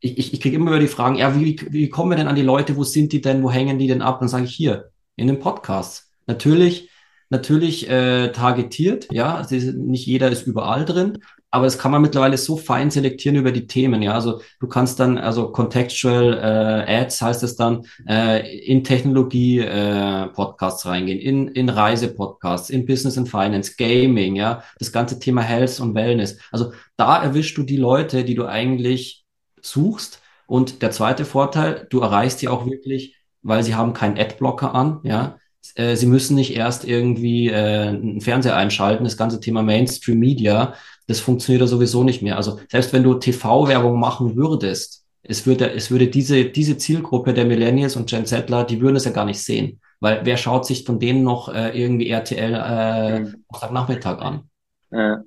ich, 0.00 0.18
ich, 0.18 0.32
ich 0.34 0.40
kriege 0.40 0.56
immer 0.56 0.70
wieder 0.70 0.80
die 0.80 0.88
Fragen, 0.88 1.16
ja, 1.16 1.38
wie, 1.38 1.58
wie 1.70 1.88
kommen 1.88 2.10
wir 2.10 2.16
denn 2.16 2.28
an 2.28 2.36
die 2.36 2.42
Leute, 2.42 2.76
wo 2.76 2.84
sind 2.84 3.12
die 3.12 3.20
denn, 3.20 3.42
wo 3.42 3.50
hängen 3.50 3.78
die 3.78 3.88
denn 3.88 4.02
ab? 4.02 4.20
Dann 4.20 4.28
sage 4.28 4.44
ich 4.44 4.54
hier, 4.54 4.90
in 5.16 5.26
den 5.26 5.40
Podcasts. 5.40 6.12
Natürlich, 6.26 6.90
natürlich 7.28 7.88
äh, 7.88 8.30
targetiert, 8.32 9.08
ja, 9.12 9.44
nicht 9.50 10.06
jeder 10.06 10.30
ist 10.30 10.46
überall 10.46 10.84
drin, 10.84 11.18
aber 11.56 11.64
das 11.64 11.78
kann 11.78 11.90
man 11.90 12.02
mittlerweile 12.02 12.36
so 12.36 12.58
fein 12.58 12.90
selektieren 12.90 13.34
über 13.34 13.50
die 13.50 13.66
Themen. 13.66 14.02
Ja, 14.02 14.12
also 14.12 14.42
du 14.60 14.68
kannst 14.68 15.00
dann, 15.00 15.16
also 15.16 15.50
contextual 15.52 16.34
äh, 16.34 17.00
Ads 17.00 17.22
heißt 17.22 17.42
es 17.42 17.56
dann, 17.56 17.86
äh, 18.06 18.58
in 18.66 18.84
Technologie 18.84 19.60
äh, 19.60 20.26
Podcasts 20.26 20.84
reingehen, 20.84 21.18
in, 21.18 21.48
in 21.48 21.70
Reise 21.70 22.08
Podcasts, 22.08 22.68
in 22.68 22.84
Business 22.84 23.16
and 23.16 23.30
Finance, 23.30 23.72
Gaming, 23.78 24.36
ja, 24.36 24.62
das 24.78 24.92
ganze 24.92 25.18
Thema 25.18 25.40
Health 25.40 25.80
und 25.80 25.94
Wellness. 25.94 26.38
Also 26.52 26.72
da 26.98 27.22
erwischst 27.22 27.56
du 27.56 27.62
die 27.62 27.78
Leute, 27.78 28.22
die 28.24 28.34
du 28.34 28.44
eigentlich 28.44 29.24
suchst. 29.62 30.20
Und 30.46 30.82
der 30.82 30.90
zweite 30.90 31.24
Vorteil, 31.24 31.86
du 31.88 32.00
erreichst 32.00 32.42
die 32.42 32.48
auch 32.48 32.66
wirklich, 32.66 33.16
weil 33.40 33.62
sie 33.62 33.74
haben 33.74 33.94
keinen 33.94 34.18
Adblocker 34.18 34.74
an, 34.74 35.00
ja. 35.04 35.38
Äh, 35.74 35.96
sie 35.96 36.06
müssen 36.06 36.36
nicht 36.36 36.54
erst 36.54 36.84
irgendwie 36.84 37.48
äh, 37.48 37.88
einen 37.88 38.20
Fernseher 38.20 38.56
einschalten, 38.56 39.04
das 39.04 39.16
ganze 39.16 39.40
Thema 39.40 39.62
Mainstream 39.62 40.18
Media 40.18 40.74
das 41.06 41.20
funktioniert 41.20 41.60
ja 41.60 41.66
sowieso 41.66 42.04
nicht 42.04 42.22
mehr. 42.22 42.36
Also 42.36 42.58
selbst 42.68 42.92
wenn 42.92 43.02
du 43.02 43.14
TV-Werbung 43.14 43.98
machen 43.98 44.36
würdest, 44.36 45.04
es 45.22 45.46
würde, 45.46 45.72
es 45.72 45.90
würde 45.90 46.08
diese, 46.08 46.44
diese 46.44 46.78
Zielgruppe 46.78 47.34
der 47.34 47.44
Millennials 47.44 47.96
und 47.96 48.08
Gen 48.08 48.26
Zler, 48.26 48.64
die 48.64 48.80
würden 48.80 48.96
es 48.96 49.04
ja 49.04 49.10
gar 49.10 49.24
nicht 49.24 49.42
sehen. 49.42 49.80
Weil 50.00 50.20
wer 50.24 50.36
schaut 50.36 50.66
sich 50.66 50.84
von 50.84 50.98
denen 50.98 51.22
noch 51.22 51.52
äh, 51.52 51.78
irgendwie 51.80 52.10
RTL 52.10 52.54
äh, 52.54 53.20
mhm. 53.20 53.44
Nachmittag 53.72 54.20
an? 54.20 54.42
Ja. 54.90 55.22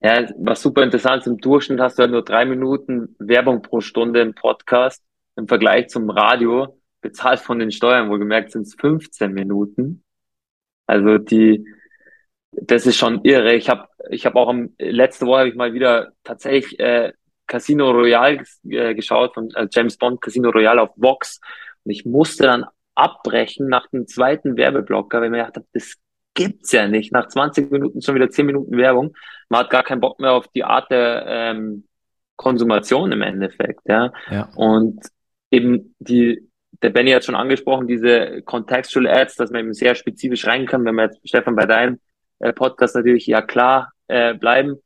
ja, 0.00 0.28
was 0.38 0.62
super 0.62 0.82
interessant 0.82 1.22
ist, 1.22 1.26
im 1.26 1.38
Durchschnitt 1.38 1.80
hast 1.80 1.98
du 1.98 2.02
ja 2.02 2.08
nur 2.08 2.22
drei 2.22 2.44
Minuten 2.44 3.16
Werbung 3.18 3.62
pro 3.62 3.80
Stunde 3.80 4.20
im 4.20 4.34
Podcast. 4.34 5.02
Im 5.34 5.48
Vergleich 5.48 5.88
zum 5.88 6.10
Radio, 6.10 6.78
bezahlt 7.00 7.40
von 7.40 7.58
den 7.58 7.72
Steuern, 7.72 8.10
wohlgemerkt 8.10 8.52
sind 8.52 8.66
es 8.66 8.74
15 8.74 9.32
Minuten. 9.32 10.04
Also 10.86 11.16
die, 11.16 11.64
das 12.52 12.86
ist 12.86 12.96
schon 12.96 13.24
irre. 13.24 13.54
Ich 13.54 13.68
habe 13.68 13.88
ich 14.10 14.26
hab 14.26 14.36
auch 14.36 14.48
am, 14.48 14.74
letzte 14.78 15.26
Woche 15.26 15.40
habe 15.40 15.48
ich 15.48 15.54
mal 15.54 15.72
wieder 15.72 16.12
tatsächlich 16.22 16.78
äh, 16.78 17.12
Casino 17.46 17.90
Royale 17.90 18.42
äh, 18.68 18.94
geschaut 18.94 19.34
von 19.34 19.50
äh, 19.54 19.66
James 19.70 19.96
Bond 19.96 20.20
Casino 20.20 20.50
Royale 20.50 20.82
auf 20.82 20.90
Vox 20.96 21.40
und 21.84 21.90
ich 21.90 22.04
musste 22.04 22.44
dann 22.44 22.66
abbrechen 22.94 23.68
nach 23.68 23.88
dem 23.88 24.06
zweiten 24.06 24.56
Werbeblocker, 24.56 25.18
weil 25.18 25.26
ich 25.26 25.30
mir 25.30 25.38
gedacht 25.38 25.56
habe, 25.56 25.66
das 25.72 25.94
gibt's 26.34 26.72
ja 26.72 26.86
nicht. 26.88 27.12
Nach 27.12 27.28
20 27.28 27.70
Minuten 27.70 28.02
schon 28.02 28.14
wieder 28.14 28.30
10 28.30 28.46
Minuten 28.46 28.76
Werbung. 28.76 29.14
Man 29.48 29.60
hat 29.60 29.70
gar 29.70 29.82
keinen 29.82 30.00
Bock 30.00 30.20
mehr 30.20 30.32
auf 30.32 30.48
die 30.48 30.64
Art 30.64 30.90
der 30.90 31.24
ähm, 31.26 31.84
Konsumation 32.36 33.12
im 33.12 33.22
Endeffekt, 33.22 33.80
ja. 33.86 34.12
ja. 34.30 34.50
Und 34.56 35.00
eben 35.50 35.94
die, 35.98 36.48
der 36.82 36.90
Benny 36.90 37.12
hat 37.12 37.24
schon 37.24 37.34
angesprochen, 37.34 37.86
diese 37.86 38.42
Contextual 38.42 39.06
Ads, 39.06 39.36
dass 39.36 39.50
man 39.50 39.60
eben 39.60 39.74
sehr 39.74 39.94
spezifisch 39.94 40.46
rein 40.46 40.66
kann, 40.66 40.84
wenn 40.84 40.94
man 40.94 41.10
jetzt, 41.10 41.26
Stefan, 41.28 41.54
bei 41.54 41.66
deinem 41.66 42.00
äh, 42.42 42.52
Podcast 42.52 42.94
natürlich 42.94 43.26
ja 43.26 43.40
klar 43.40 43.92
äh, 44.08 44.34
bleiben. 44.34 44.76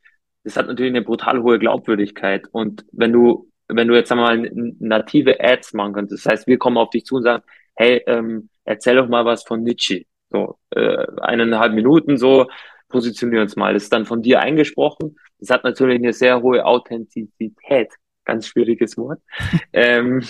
Das 0.44 0.56
hat 0.56 0.68
natürlich 0.68 0.92
eine 0.92 1.02
brutal 1.02 1.42
hohe 1.42 1.58
Glaubwürdigkeit. 1.58 2.46
Und 2.52 2.84
wenn 2.92 3.12
du, 3.12 3.50
wenn 3.66 3.88
du 3.88 3.94
jetzt 3.94 4.12
einmal 4.12 4.38
native 4.78 5.40
Ads 5.40 5.72
machen 5.72 5.94
könntest, 5.94 6.24
das 6.24 6.32
heißt, 6.32 6.46
wir 6.46 6.58
kommen 6.58 6.76
auf 6.76 6.90
dich 6.90 7.04
zu 7.04 7.16
und 7.16 7.24
sagen, 7.24 7.42
hey, 7.74 8.02
ähm, 8.06 8.48
erzähl 8.64 8.96
doch 8.96 9.08
mal 9.08 9.24
was 9.24 9.42
von 9.42 9.62
Nietzsche. 9.62 10.04
So, 10.30 10.58
äh, 10.70 11.06
eineinhalb 11.20 11.72
Minuten 11.72 12.16
so, 12.16 12.46
positionieren 12.88 13.42
uns 13.42 13.56
mal. 13.56 13.74
Das 13.74 13.84
ist 13.84 13.92
dann 13.92 14.06
von 14.06 14.22
dir 14.22 14.40
eingesprochen 14.40 15.16
Das 15.40 15.50
hat 15.50 15.64
natürlich 15.64 15.96
eine 15.96 16.12
sehr 16.12 16.42
hohe 16.42 16.64
Authentizität, 16.64 17.92
ganz 18.24 18.46
schwieriges 18.48 18.96
Wort. 18.96 19.20
ähm, 19.72 20.22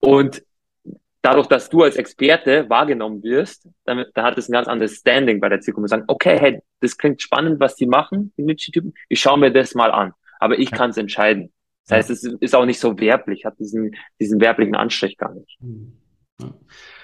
und 0.00 0.42
dadurch, 1.22 1.46
dass 1.46 1.68
du 1.68 1.82
als 1.82 1.96
Experte 1.96 2.68
wahrgenommen 2.68 3.22
wirst, 3.22 3.68
damit, 3.84 4.10
da 4.14 4.24
hat 4.24 4.38
es 4.38 4.48
ein 4.48 4.52
ganz 4.52 4.68
anderes 4.68 4.96
Standing 4.96 5.40
bei 5.40 5.48
der 5.48 5.60
Zielgruppe. 5.60 5.88
Sagen, 5.88 6.04
okay, 6.06 6.38
hey, 6.38 6.60
das 6.80 6.96
klingt 6.96 7.20
spannend, 7.20 7.60
was 7.60 7.76
die 7.76 7.86
machen, 7.86 8.32
die 8.36 8.42
Nitschi-Typen. 8.42 8.94
Ich 9.08 9.20
schaue 9.20 9.38
mir 9.38 9.52
das 9.52 9.74
mal 9.74 9.90
an. 9.90 10.12
Aber 10.38 10.58
ich 10.58 10.70
kann 10.70 10.90
es 10.90 10.96
entscheiden. 10.96 11.52
Das 11.86 11.98
heißt, 11.98 12.10
es 12.10 12.24
ist 12.24 12.54
auch 12.54 12.64
nicht 12.64 12.80
so 12.80 12.98
werblich, 12.98 13.44
hat 13.44 13.58
diesen, 13.58 13.94
diesen 14.18 14.40
werblichen 14.40 14.74
Anstrich 14.74 15.16
gar 15.18 15.34
nicht. 15.34 15.58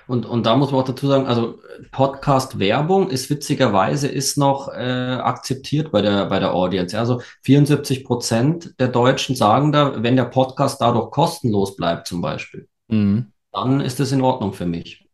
Und, 0.07 0.25
und 0.25 0.47
da 0.47 0.57
muss 0.57 0.71
man 0.71 0.81
auch 0.81 0.87
dazu 0.87 1.09
sagen, 1.09 1.27
also 1.27 1.59
Podcast-Werbung 1.91 3.11
ist 3.11 3.29
witzigerweise 3.29 4.09
ist 4.09 4.39
noch 4.39 4.73
äh, 4.73 4.77
akzeptiert 4.77 5.91
bei 5.91 6.01
der, 6.01 6.27
bei 6.27 6.39
der 6.39 6.55
Audience. 6.55 6.99
Also 6.99 7.21
74 7.43 8.05
Prozent 8.05 8.79
der 8.79 8.89
Deutschen 8.89 9.35
sagen 9.35 9.73
da, 9.73 10.03
wenn 10.03 10.17
der 10.17 10.27
Podcast 10.27 10.81
dadurch 10.81 11.11
kostenlos 11.11 11.77
bleibt 11.77 12.07
zum 12.07 12.23
Beispiel, 12.23 12.69
mhm 12.89 13.33
dann 13.57 13.81
ist 13.81 14.01
das 14.01 14.13
in 14.13 14.23
Ordnung 14.23 14.53
für 14.53 14.67
mich. 14.67 15.09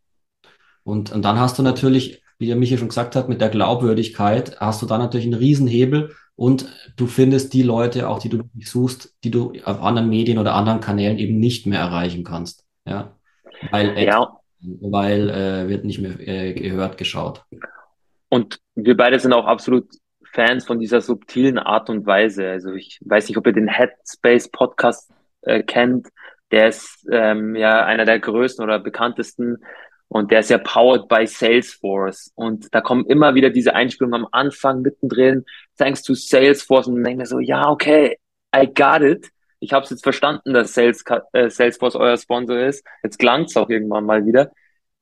Und, 0.84 1.12
und 1.12 1.22
dann 1.24 1.38
hast 1.38 1.59
du 1.59 1.62
natürlich, 1.62 2.22
wie 2.38 2.47
der 2.47 2.57
Michael 2.57 2.78
schon 2.78 2.88
gesagt 2.88 3.14
hat, 3.16 3.28
mit 3.28 3.40
der 3.40 3.49
Glaubwürdigkeit 3.49 4.59
hast 4.61 4.82
du 4.82 4.86
dann 4.86 5.01
natürlich 5.01 5.26
einen 5.26 5.34
Riesenhebel 5.34 6.14
und 6.34 6.68
du 6.97 7.07
findest 7.07 7.53
die 7.53 7.62
Leute, 7.62 8.09
auch 8.09 8.18
die 8.18 8.28
du 8.28 8.43
suchst, 8.61 9.14
die 9.22 9.30
du 9.30 9.53
auf 9.64 9.80
anderen 9.80 10.09
Medien 10.09 10.38
oder 10.38 10.55
anderen 10.55 10.80
Kanälen 10.80 11.18
eben 11.18 11.38
nicht 11.38 11.66
mehr 11.66 11.80
erreichen 11.80 12.24
kannst. 12.24 12.64
Ja. 12.84 13.16
Weil, 13.70 13.97
ja. 14.03 14.36
weil 14.61 15.30
äh, 15.30 15.68
wird 15.68 15.84
nicht 15.84 16.01
mehr 16.01 16.18
äh, 16.18 16.53
gehört, 16.53 16.99
geschaut. 16.99 17.45
Und 18.28 18.59
wir 18.74 18.97
beide 18.97 19.20
sind 19.20 19.32
auch 19.32 19.45
absolut 19.45 19.88
Fans 20.32 20.64
von 20.64 20.80
dieser 20.80 21.01
subtilen 21.01 21.59
Art 21.59 21.90
und 21.90 22.07
Weise. 22.07 22.49
Also 22.49 22.72
ich 22.72 22.99
weiß 23.05 23.28
nicht, 23.28 23.36
ob 23.36 23.47
ihr 23.47 23.53
den 23.53 23.68
Headspace 23.68 24.49
Podcast 24.49 25.12
äh, 25.43 25.62
kennt. 25.62 26.09
Der 26.53 26.68
ist 26.68 27.07
ähm, 27.11 27.57
ja 27.57 27.84
einer 27.84 28.05
der 28.05 28.20
größten 28.20 28.62
oder 28.62 28.78
bekanntesten 28.78 29.59
und 30.09 30.30
der 30.30 30.40
ist 30.40 30.50
ja 30.50 30.59
powered 30.59 31.09
by 31.09 31.26
Salesforce. 31.26 32.32
Und 32.34 32.74
da 32.74 32.82
kommen 32.82 33.07
immer 33.07 33.34
wieder 33.34 33.48
diese 33.48 33.74
Einspielungen 33.74 34.24
am 34.24 34.28
Anfang, 34.30 34.82
mittendrin, 34.82 35.46
thanks 35.78 36.03
to 36.03 36.12
Salesforce. 36.12 36.86
Und 36.86 36.96
dann 36.96 37.05
denke 37.05 37.22
ich 37.22 37.30
so, 37.30 37.38
ja, 37.40 37.70
okay, 37.70 38.18
I 38.55 38.66
got 38.66 39.00
it. 39.00 39.30
Ich 39.59 39.72
habe 39.72 39.84
es 39.84 39.90
jetzt 39.90 40.03
verstanden, 40.03 40.53
dass 40.53 40.74
Sales, 40.74 41.03
äh, 41.32 41.48
Salesforce 41.48 41.96
euer 41.96 42.18
Sponsor 42.18 42.59
ist. 42.59 42.84
Jetzt 43.03 43.18
klang's 43.18 43.57
auch 43.57 43.70
irgendwann 43.70 44.05
mal 44.05 44.26
wieder. 44.26 44.53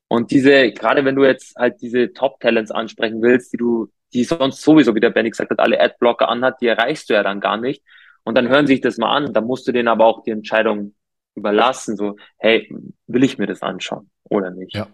Und 0.07 0.31
diese, 0.31 0.71
gerade 0.71 1.03
wenn 1.03 1.15
du 1.15 1.25
jetzt 1.25 1.57
halt 1.57 1.81
diese 1.81 2.13
Top-Talents 2.13 2.71
ansprechen 2.71 3.21
willst, 3.21 3.51
die 3.51 3.57
du, 3.57 3.89
die 4.13 4.23
sonst 4.23 4.61
sowieso, 4.61 4.95
wie 4.95 5.01
der 5.01 5.09
Benny 5.09 5.29
gesagt 5.31 5.51
hat, 5.51 5.59
alle 5.59 5.81
Adblocker 5.81 6.29
anhat, 6.29 6.61
die 6.61 6.67
erreichst 6.67 7.09
du 7.09 7.15
ja 7.15 7.23
dann 7.23 7.41
gar 7.41 7.57
nicht. 7.57 7.83
Und 8.23 8.37
dann 8.37 8.47
hören 8.47 8.67
sich 8.67 8.79
das 8.79 8.97
mal 8.97 9.13
an. 9.13 9.33
Da 9.33 9.41
musst 9.41 9.67
du 9.67 9.73
denen 9.73 9.89
aber 9.89 10.05
auch 10.05 10.23
die 10.23 10.31
Entscheidung 10.31 10.95
überlassen, 11.35 11.97
so, 11.97 12.17
hey, 12.37 12.69
will 13.07 13.23
ich 13.23 13.37
mir 13.37 13.47
das 13.47 13.61
anschauen 13.61 14.09
oder 14.23 14.51
nicht? 14.51 14.75
Ja. 14.75 14.87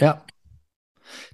Ja. 0.00 0.24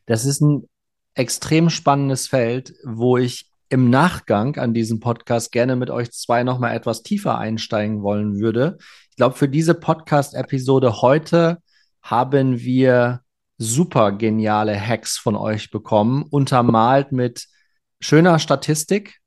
Das 0.07 0.25
ist 0.25 0.41
ein 0.41 0.69
extrem 1.15 1.71
spannendes 1.71 2.29
Feld, 2.29 2.75
wo 2.85 3.17
ich 3.17 3.51
im 3.69 3.91
Nachgang 3.91 4.57
an 4.57 4.73
diesem 4.73 5.01
Podcast 5.01 5.53
gerne 5.53 5.77
mit 5.77 5.91
euch 5.91 6.11
zwei 6.13 6.43
nochmal 6.43 6.75
etwas 6.75 7.03
tiefer 7.03 7.39
einsteigen 7.39 8.03
wollen 8.03 8.41
würde. 8.41 8.79
Ich 9.11 9.17
glaube, 9.17 9.37
für 9.37 9.49
diese 9.49 9.75
Podcast-Episode 9.75 11.03
heute 11.03 11.59
haben 12.03 12.61
wir 12.61 13.21
super 13.59 14.13
geniale 14.13 14.79
Hacks 14.81 15.19
von 15.19 15.37
euch 15.37 15.71
bekommen, 15.71 16.25
untermalt 16.31 17.13
mit 17.13 17.47
schöner 18.01 18.39
Statistik. 18.39 19.19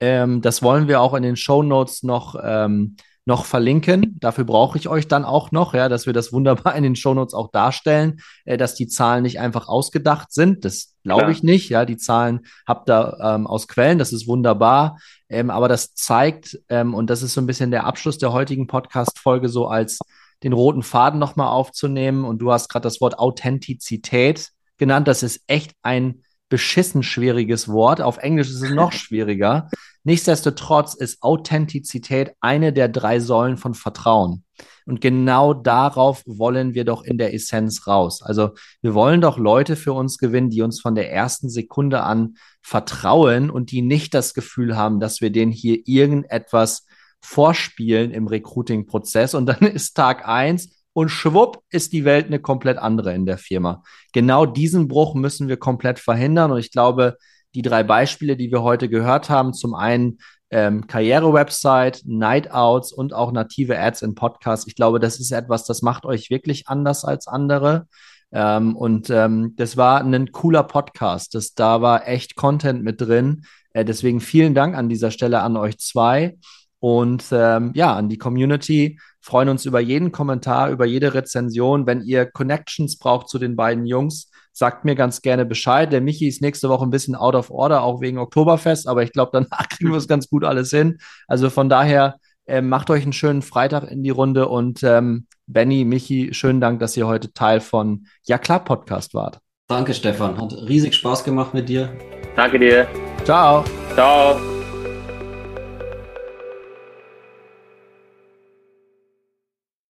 Ähm, 0.00 0.42
das 0.42 0.62
wollen 0.62 0.88
wir 0.88 1.00
auch 1.00 1.14
in 1.14 1.22
den 1.22 1.36
Show 1.36 1.62
Notes 1.62 2.02
noch 2.02 2.34
ähm, 2.42 2.96
noch 3.26 3.44
verlinken. 3.44 4.16
Dafür 4.20 4.44
brauche 4.44 4.78
ich 4.78 4.88
euch 4.88 5.08
dann 5.08 5.24
auch 5.24 5.50
noch, 5.50 5.74
ja, 5.74 5.88
dass 5.88 6.06
wir 6.06 6.12
das 6.12 6.32
wunderbar 6.32 6.74
in 6.76 6.84
den 6.84 6.96
Shownotes 6.96 7.34
auch 7.34 7.50
darstellen, 7.50 8.20
äh, 8.44 8.56
dass 8.56 8.74
die 8.74 8.86
Zahlen 8.86 9.24
nicht 9.24 9.40
einfach 9.40 9.68
ausgedacht 9.68 10.32
sind. 10.32 10.64
Das 10.64 10.94
glaube 11.02 11.32
ich 11.32 11.42
nicht. 11.42 11.68
Ja, 11.68 11.84
die 11.84 11.96
Zahlen 11.96 12.46
habt 12.66 12.88
ihr 12.88 13.18
ähm, 13.20 13.46
aus 13.46 13.66
Quellen, 13.68 13.98
das 13.98 14.12
ist 14.12 14.28
wunderbar. 14.28 14.98
Ähm, 15.28 15.50
aber 15.50 15.66
das 15.68 15.94
zeigt, 15.94 16.58
ähm, 16.68 16.94
und 16.94 17.10
das 17.10 17.22
ist 17.22 17.34
so 17.34 17.40
ein 17.40 17.46
bisschen 17.46 17.72
der 17.72 17.84
Abschluss 17.84 18.16
der 18.18 18.32
heutigen 18.32 18.68
Podcast-Folge, 18.68 19.48
so 19.48 19.66
als 19.66 19.98
den 20.44 20.52
roten 20.52 20.84
Faden 20.84 21.18
nochmal 21.18 21.48
aufzunehmen. 21.48 22.24
Und 22.24 22.38
du 22.38 22.52
hast 22.52 22.68
gerade 22.68 22.84
das 22.84 23.00
Wort 23.00 23.18
Authentizität 23.18 24.50
genannt. 24.78 25.08
Das 25.08 25.24
ist 25.24 25.42
echt 25.48 25.72
ein 25.82 26.22
beschissen 26.48 27.02
schwieriges 27.02 27.68
Wort. 27.68 28.00
Auf 28.00 28.18
Englisch 28.18 28.50
ist 28.50 28.62
es 28.62 28.70
noch 28.70 28.92
schwieriger. 28.92 29.68
Nichtsdestotrotz 30.06 30.94
ist 30.94 31.20
Authentizität 31.20 32.36
eine 32.40 32.72
der 32.72 32.88
drei 32.88 33.18
Säulen 33.18 33.56
von 33.56 33.74
Vertrauen. 33.74 34.44
Und 34.86 35.00
genau 35.00 35.52
darauf 35.52 36.22
wollen 36.26 36.74
wir 36.74 36.84
doch 36.84 37.02
in 37.02 37.18
der 37.18 37.34
Essenz 37.34 37.88
raus. 37.88 38.22
Also 38.22 38.50
wir 38.82 38.94
wollen 38.94 39.20
doch 39.20 39.36
Leute 39.36 39.74
für 39.74 39.92
uns 39.92 40.18
gewinnen, 40.18 40.48
die 40.48 40.62
uns 40.62 40.80
von 40.80 40.94
der 40.94 41.12
ersten 41.12 41.48
Sekunde 41.48 42.04
an 42.04 42.36
vertrauen 42.62 43.50
und 43.50 43.72
die 43.72 43.82
nicht 43.82 44.14
das 44.14 44.32
Gefühl 44.32 44.76
haben, 44.76 45.00
dass 45.00 45.20
wir 45.20 45.30
denen 45.30 45.50
hier 45.50 45.80
irgendetwas 45.86 46.86
vorspielen 47.20 48.12
im 48.12 48.28
Recruiting-Prozess. 48.28 49.34
Und 49.34 49.46
dann 49.46 49.58
ist 49.62 49.94
Tag 49.94 50.28
eins 50.28 50.84
und 50.92 51.08
schwupp 51.08 51.64
ist 51.68 51.92
die 51.92 52.04
Welt 52.04 52.26
eine 52.26 52.38
komplett 52.38 52.78
andere 52.78 53.12
in 53.12 53.26
der 53.26 53.38
Firma. 53.38 53.82
Genau 54.12 54.46
diesen 54.46 54.86
Bruch 54.86 55.16
müssen 55.16 55.48
wir 55.48 55.56
komplett 55.56 55.98
verhindern. 55.98 56.52
Und 56.52 56.58
ich 56.60 56.70
glaube, 56.70 57.16
die 57.56 57.62
drei 57.62 57.82
Beispiele, 57.82 58.36
die 58.36 58.52
wir 58.52 58.62
heute 58.62 58.88
gehört 58.88 59.30
haben, 59.30 59.54
zum 59.54 59.74
einen 59.74 60.18
ähm, 60.50 60.86
Karriere-Website, 60.86 62.02
Night-Outs 62.04 62.92
und 62.92 63.14
auch 63.14 63.32
native 63.32 63.78
Ads 63.78 64.02
in 64.02 64.14
Podcasts. 64.14 64.66
Ich 64.66 64.76
glaube, 64.76 65.00
das 65.00 65.18
ist 65.18 65.32
etwas, 65.32 65.64
das 65.64 65.80
macht 65.82 66.04
euch 66.04 66.30
wirklich 66.30 66.68
anders 66.68 67.04
als 67.04 67.26
andere. 67.26 67.88
Ähm, 68.30 68.76
und 68.76 69.08
ähm, 69.08 69.54
das 69.56 69.76
war 69.76 70.04
ein 70.04 70.32
cooler 70.32 70.64
Podcast. 70.64 71.34
Das, 71.34 71.54
da 71.54 71.80
war 71.80 72.06
echt 72.06 72.36
Content 72.36 72.84
mit 72.84 73.00
drin. 73.00 73.46
Äh, 73.72 73.84
deswegen 73.84 74.20
vielen 74.20 74.54
Dank 74.54 74.76
an 74.76 74.88
dieser 74.90 75.10
Stelle 75.10 75.40
an 75.40 75.56
euch 75.56 75.78
zwei. 75.78 76.36
Und 76.78 77.24
ähm, 77.32 77.72
ja, 77.74 77.94
an 77.94 78.10
die 78.10 78.18
Community 78.18 79.00
freuen 79.20 79.48
uns 79.48 79.64
über 79.64 79.80
jeden 79.80 80.12
Kommentar, 80.12 80.70
über 80.70 80.84
jede 80.84 81.14
Rezension. 81.14 81.86
Wenn 81.86 82.02
ihr 82.02 82.26
Connections 82.26 82.98
braucht 82.98 83.28
zu 83.30 83.38
den 83.38 83.56
beiden 83.56 83.86
Jungs, 83.86 84.30
sagt 84.56 84.86
mir 84.86 84.94
ganz 84.94 85.20
gerne 85.20 85.44
Bescheid. 85.44 85.92
Der 85.92 86.00
Michi 86.00 86.26
ist 86.26 86.40
nächste 86.40 86.70
Woche 86.70 86.84
ein 86.84 86.90
bisschen 86.90 87.14
out 87.14 87.34
of 87.34 87.50
order, 87.50 87.82
auch 87.82 88.00
wegen 88.00 88.18
Oktoberfest, 88.18 88.88
aber 88.88 89.02
ich 89.02 89.12
glaube, 89.12 89.30
danach 89.32 89.68
kriegen 89.68 89.90
wir 89.90 89.98
es 89.98 90.08
ganz 90.08 90.28
gut 90.28 90.44
alles 90.44 90.70
hin. 90.70 90.98
Also 91.28 91.50
von 91.50 91.68
daher 91.68 92.16
äh, 92.46 92.62
macht 92.62 92.88
euch 92.88 93.02
einen 93.02 93.12
schönen 93.12 93.42
Freitag 93.42 93.90
in 93.90 94.02
die 94.02 94.10
Runde 94.10 94.48
und 94.48 94.82
ähm, 94.82 95.26
Benny, 95.46 95.84
Michi, 95.84 96.32
schönen 96.32 96.60
Dank, 96.60 96.80
dass 96.80 96.96
ihr 96.96 97.06
heute 97.06 97.32
Teil 97.32 97.60
von 97.60 98.06
Ja 98.24 98.38
klar 98.38 98.64
Podcast 98.64 99.12
wart. 99.12 99.40
Danke, 99.68 99.92
Stefan. 99.92 100.40
Hat 100.40 100.52
riesig 100.52 100.94
Spaß 100.94 101.22
gemacht 101.24 101.52
mit 101.52 101.68
dir. 101.68 101.92
Danke 102.34 102.58
dir. 102.58 102.88
Ciao. 103.24 103.64
Ciao. 103.94 104.55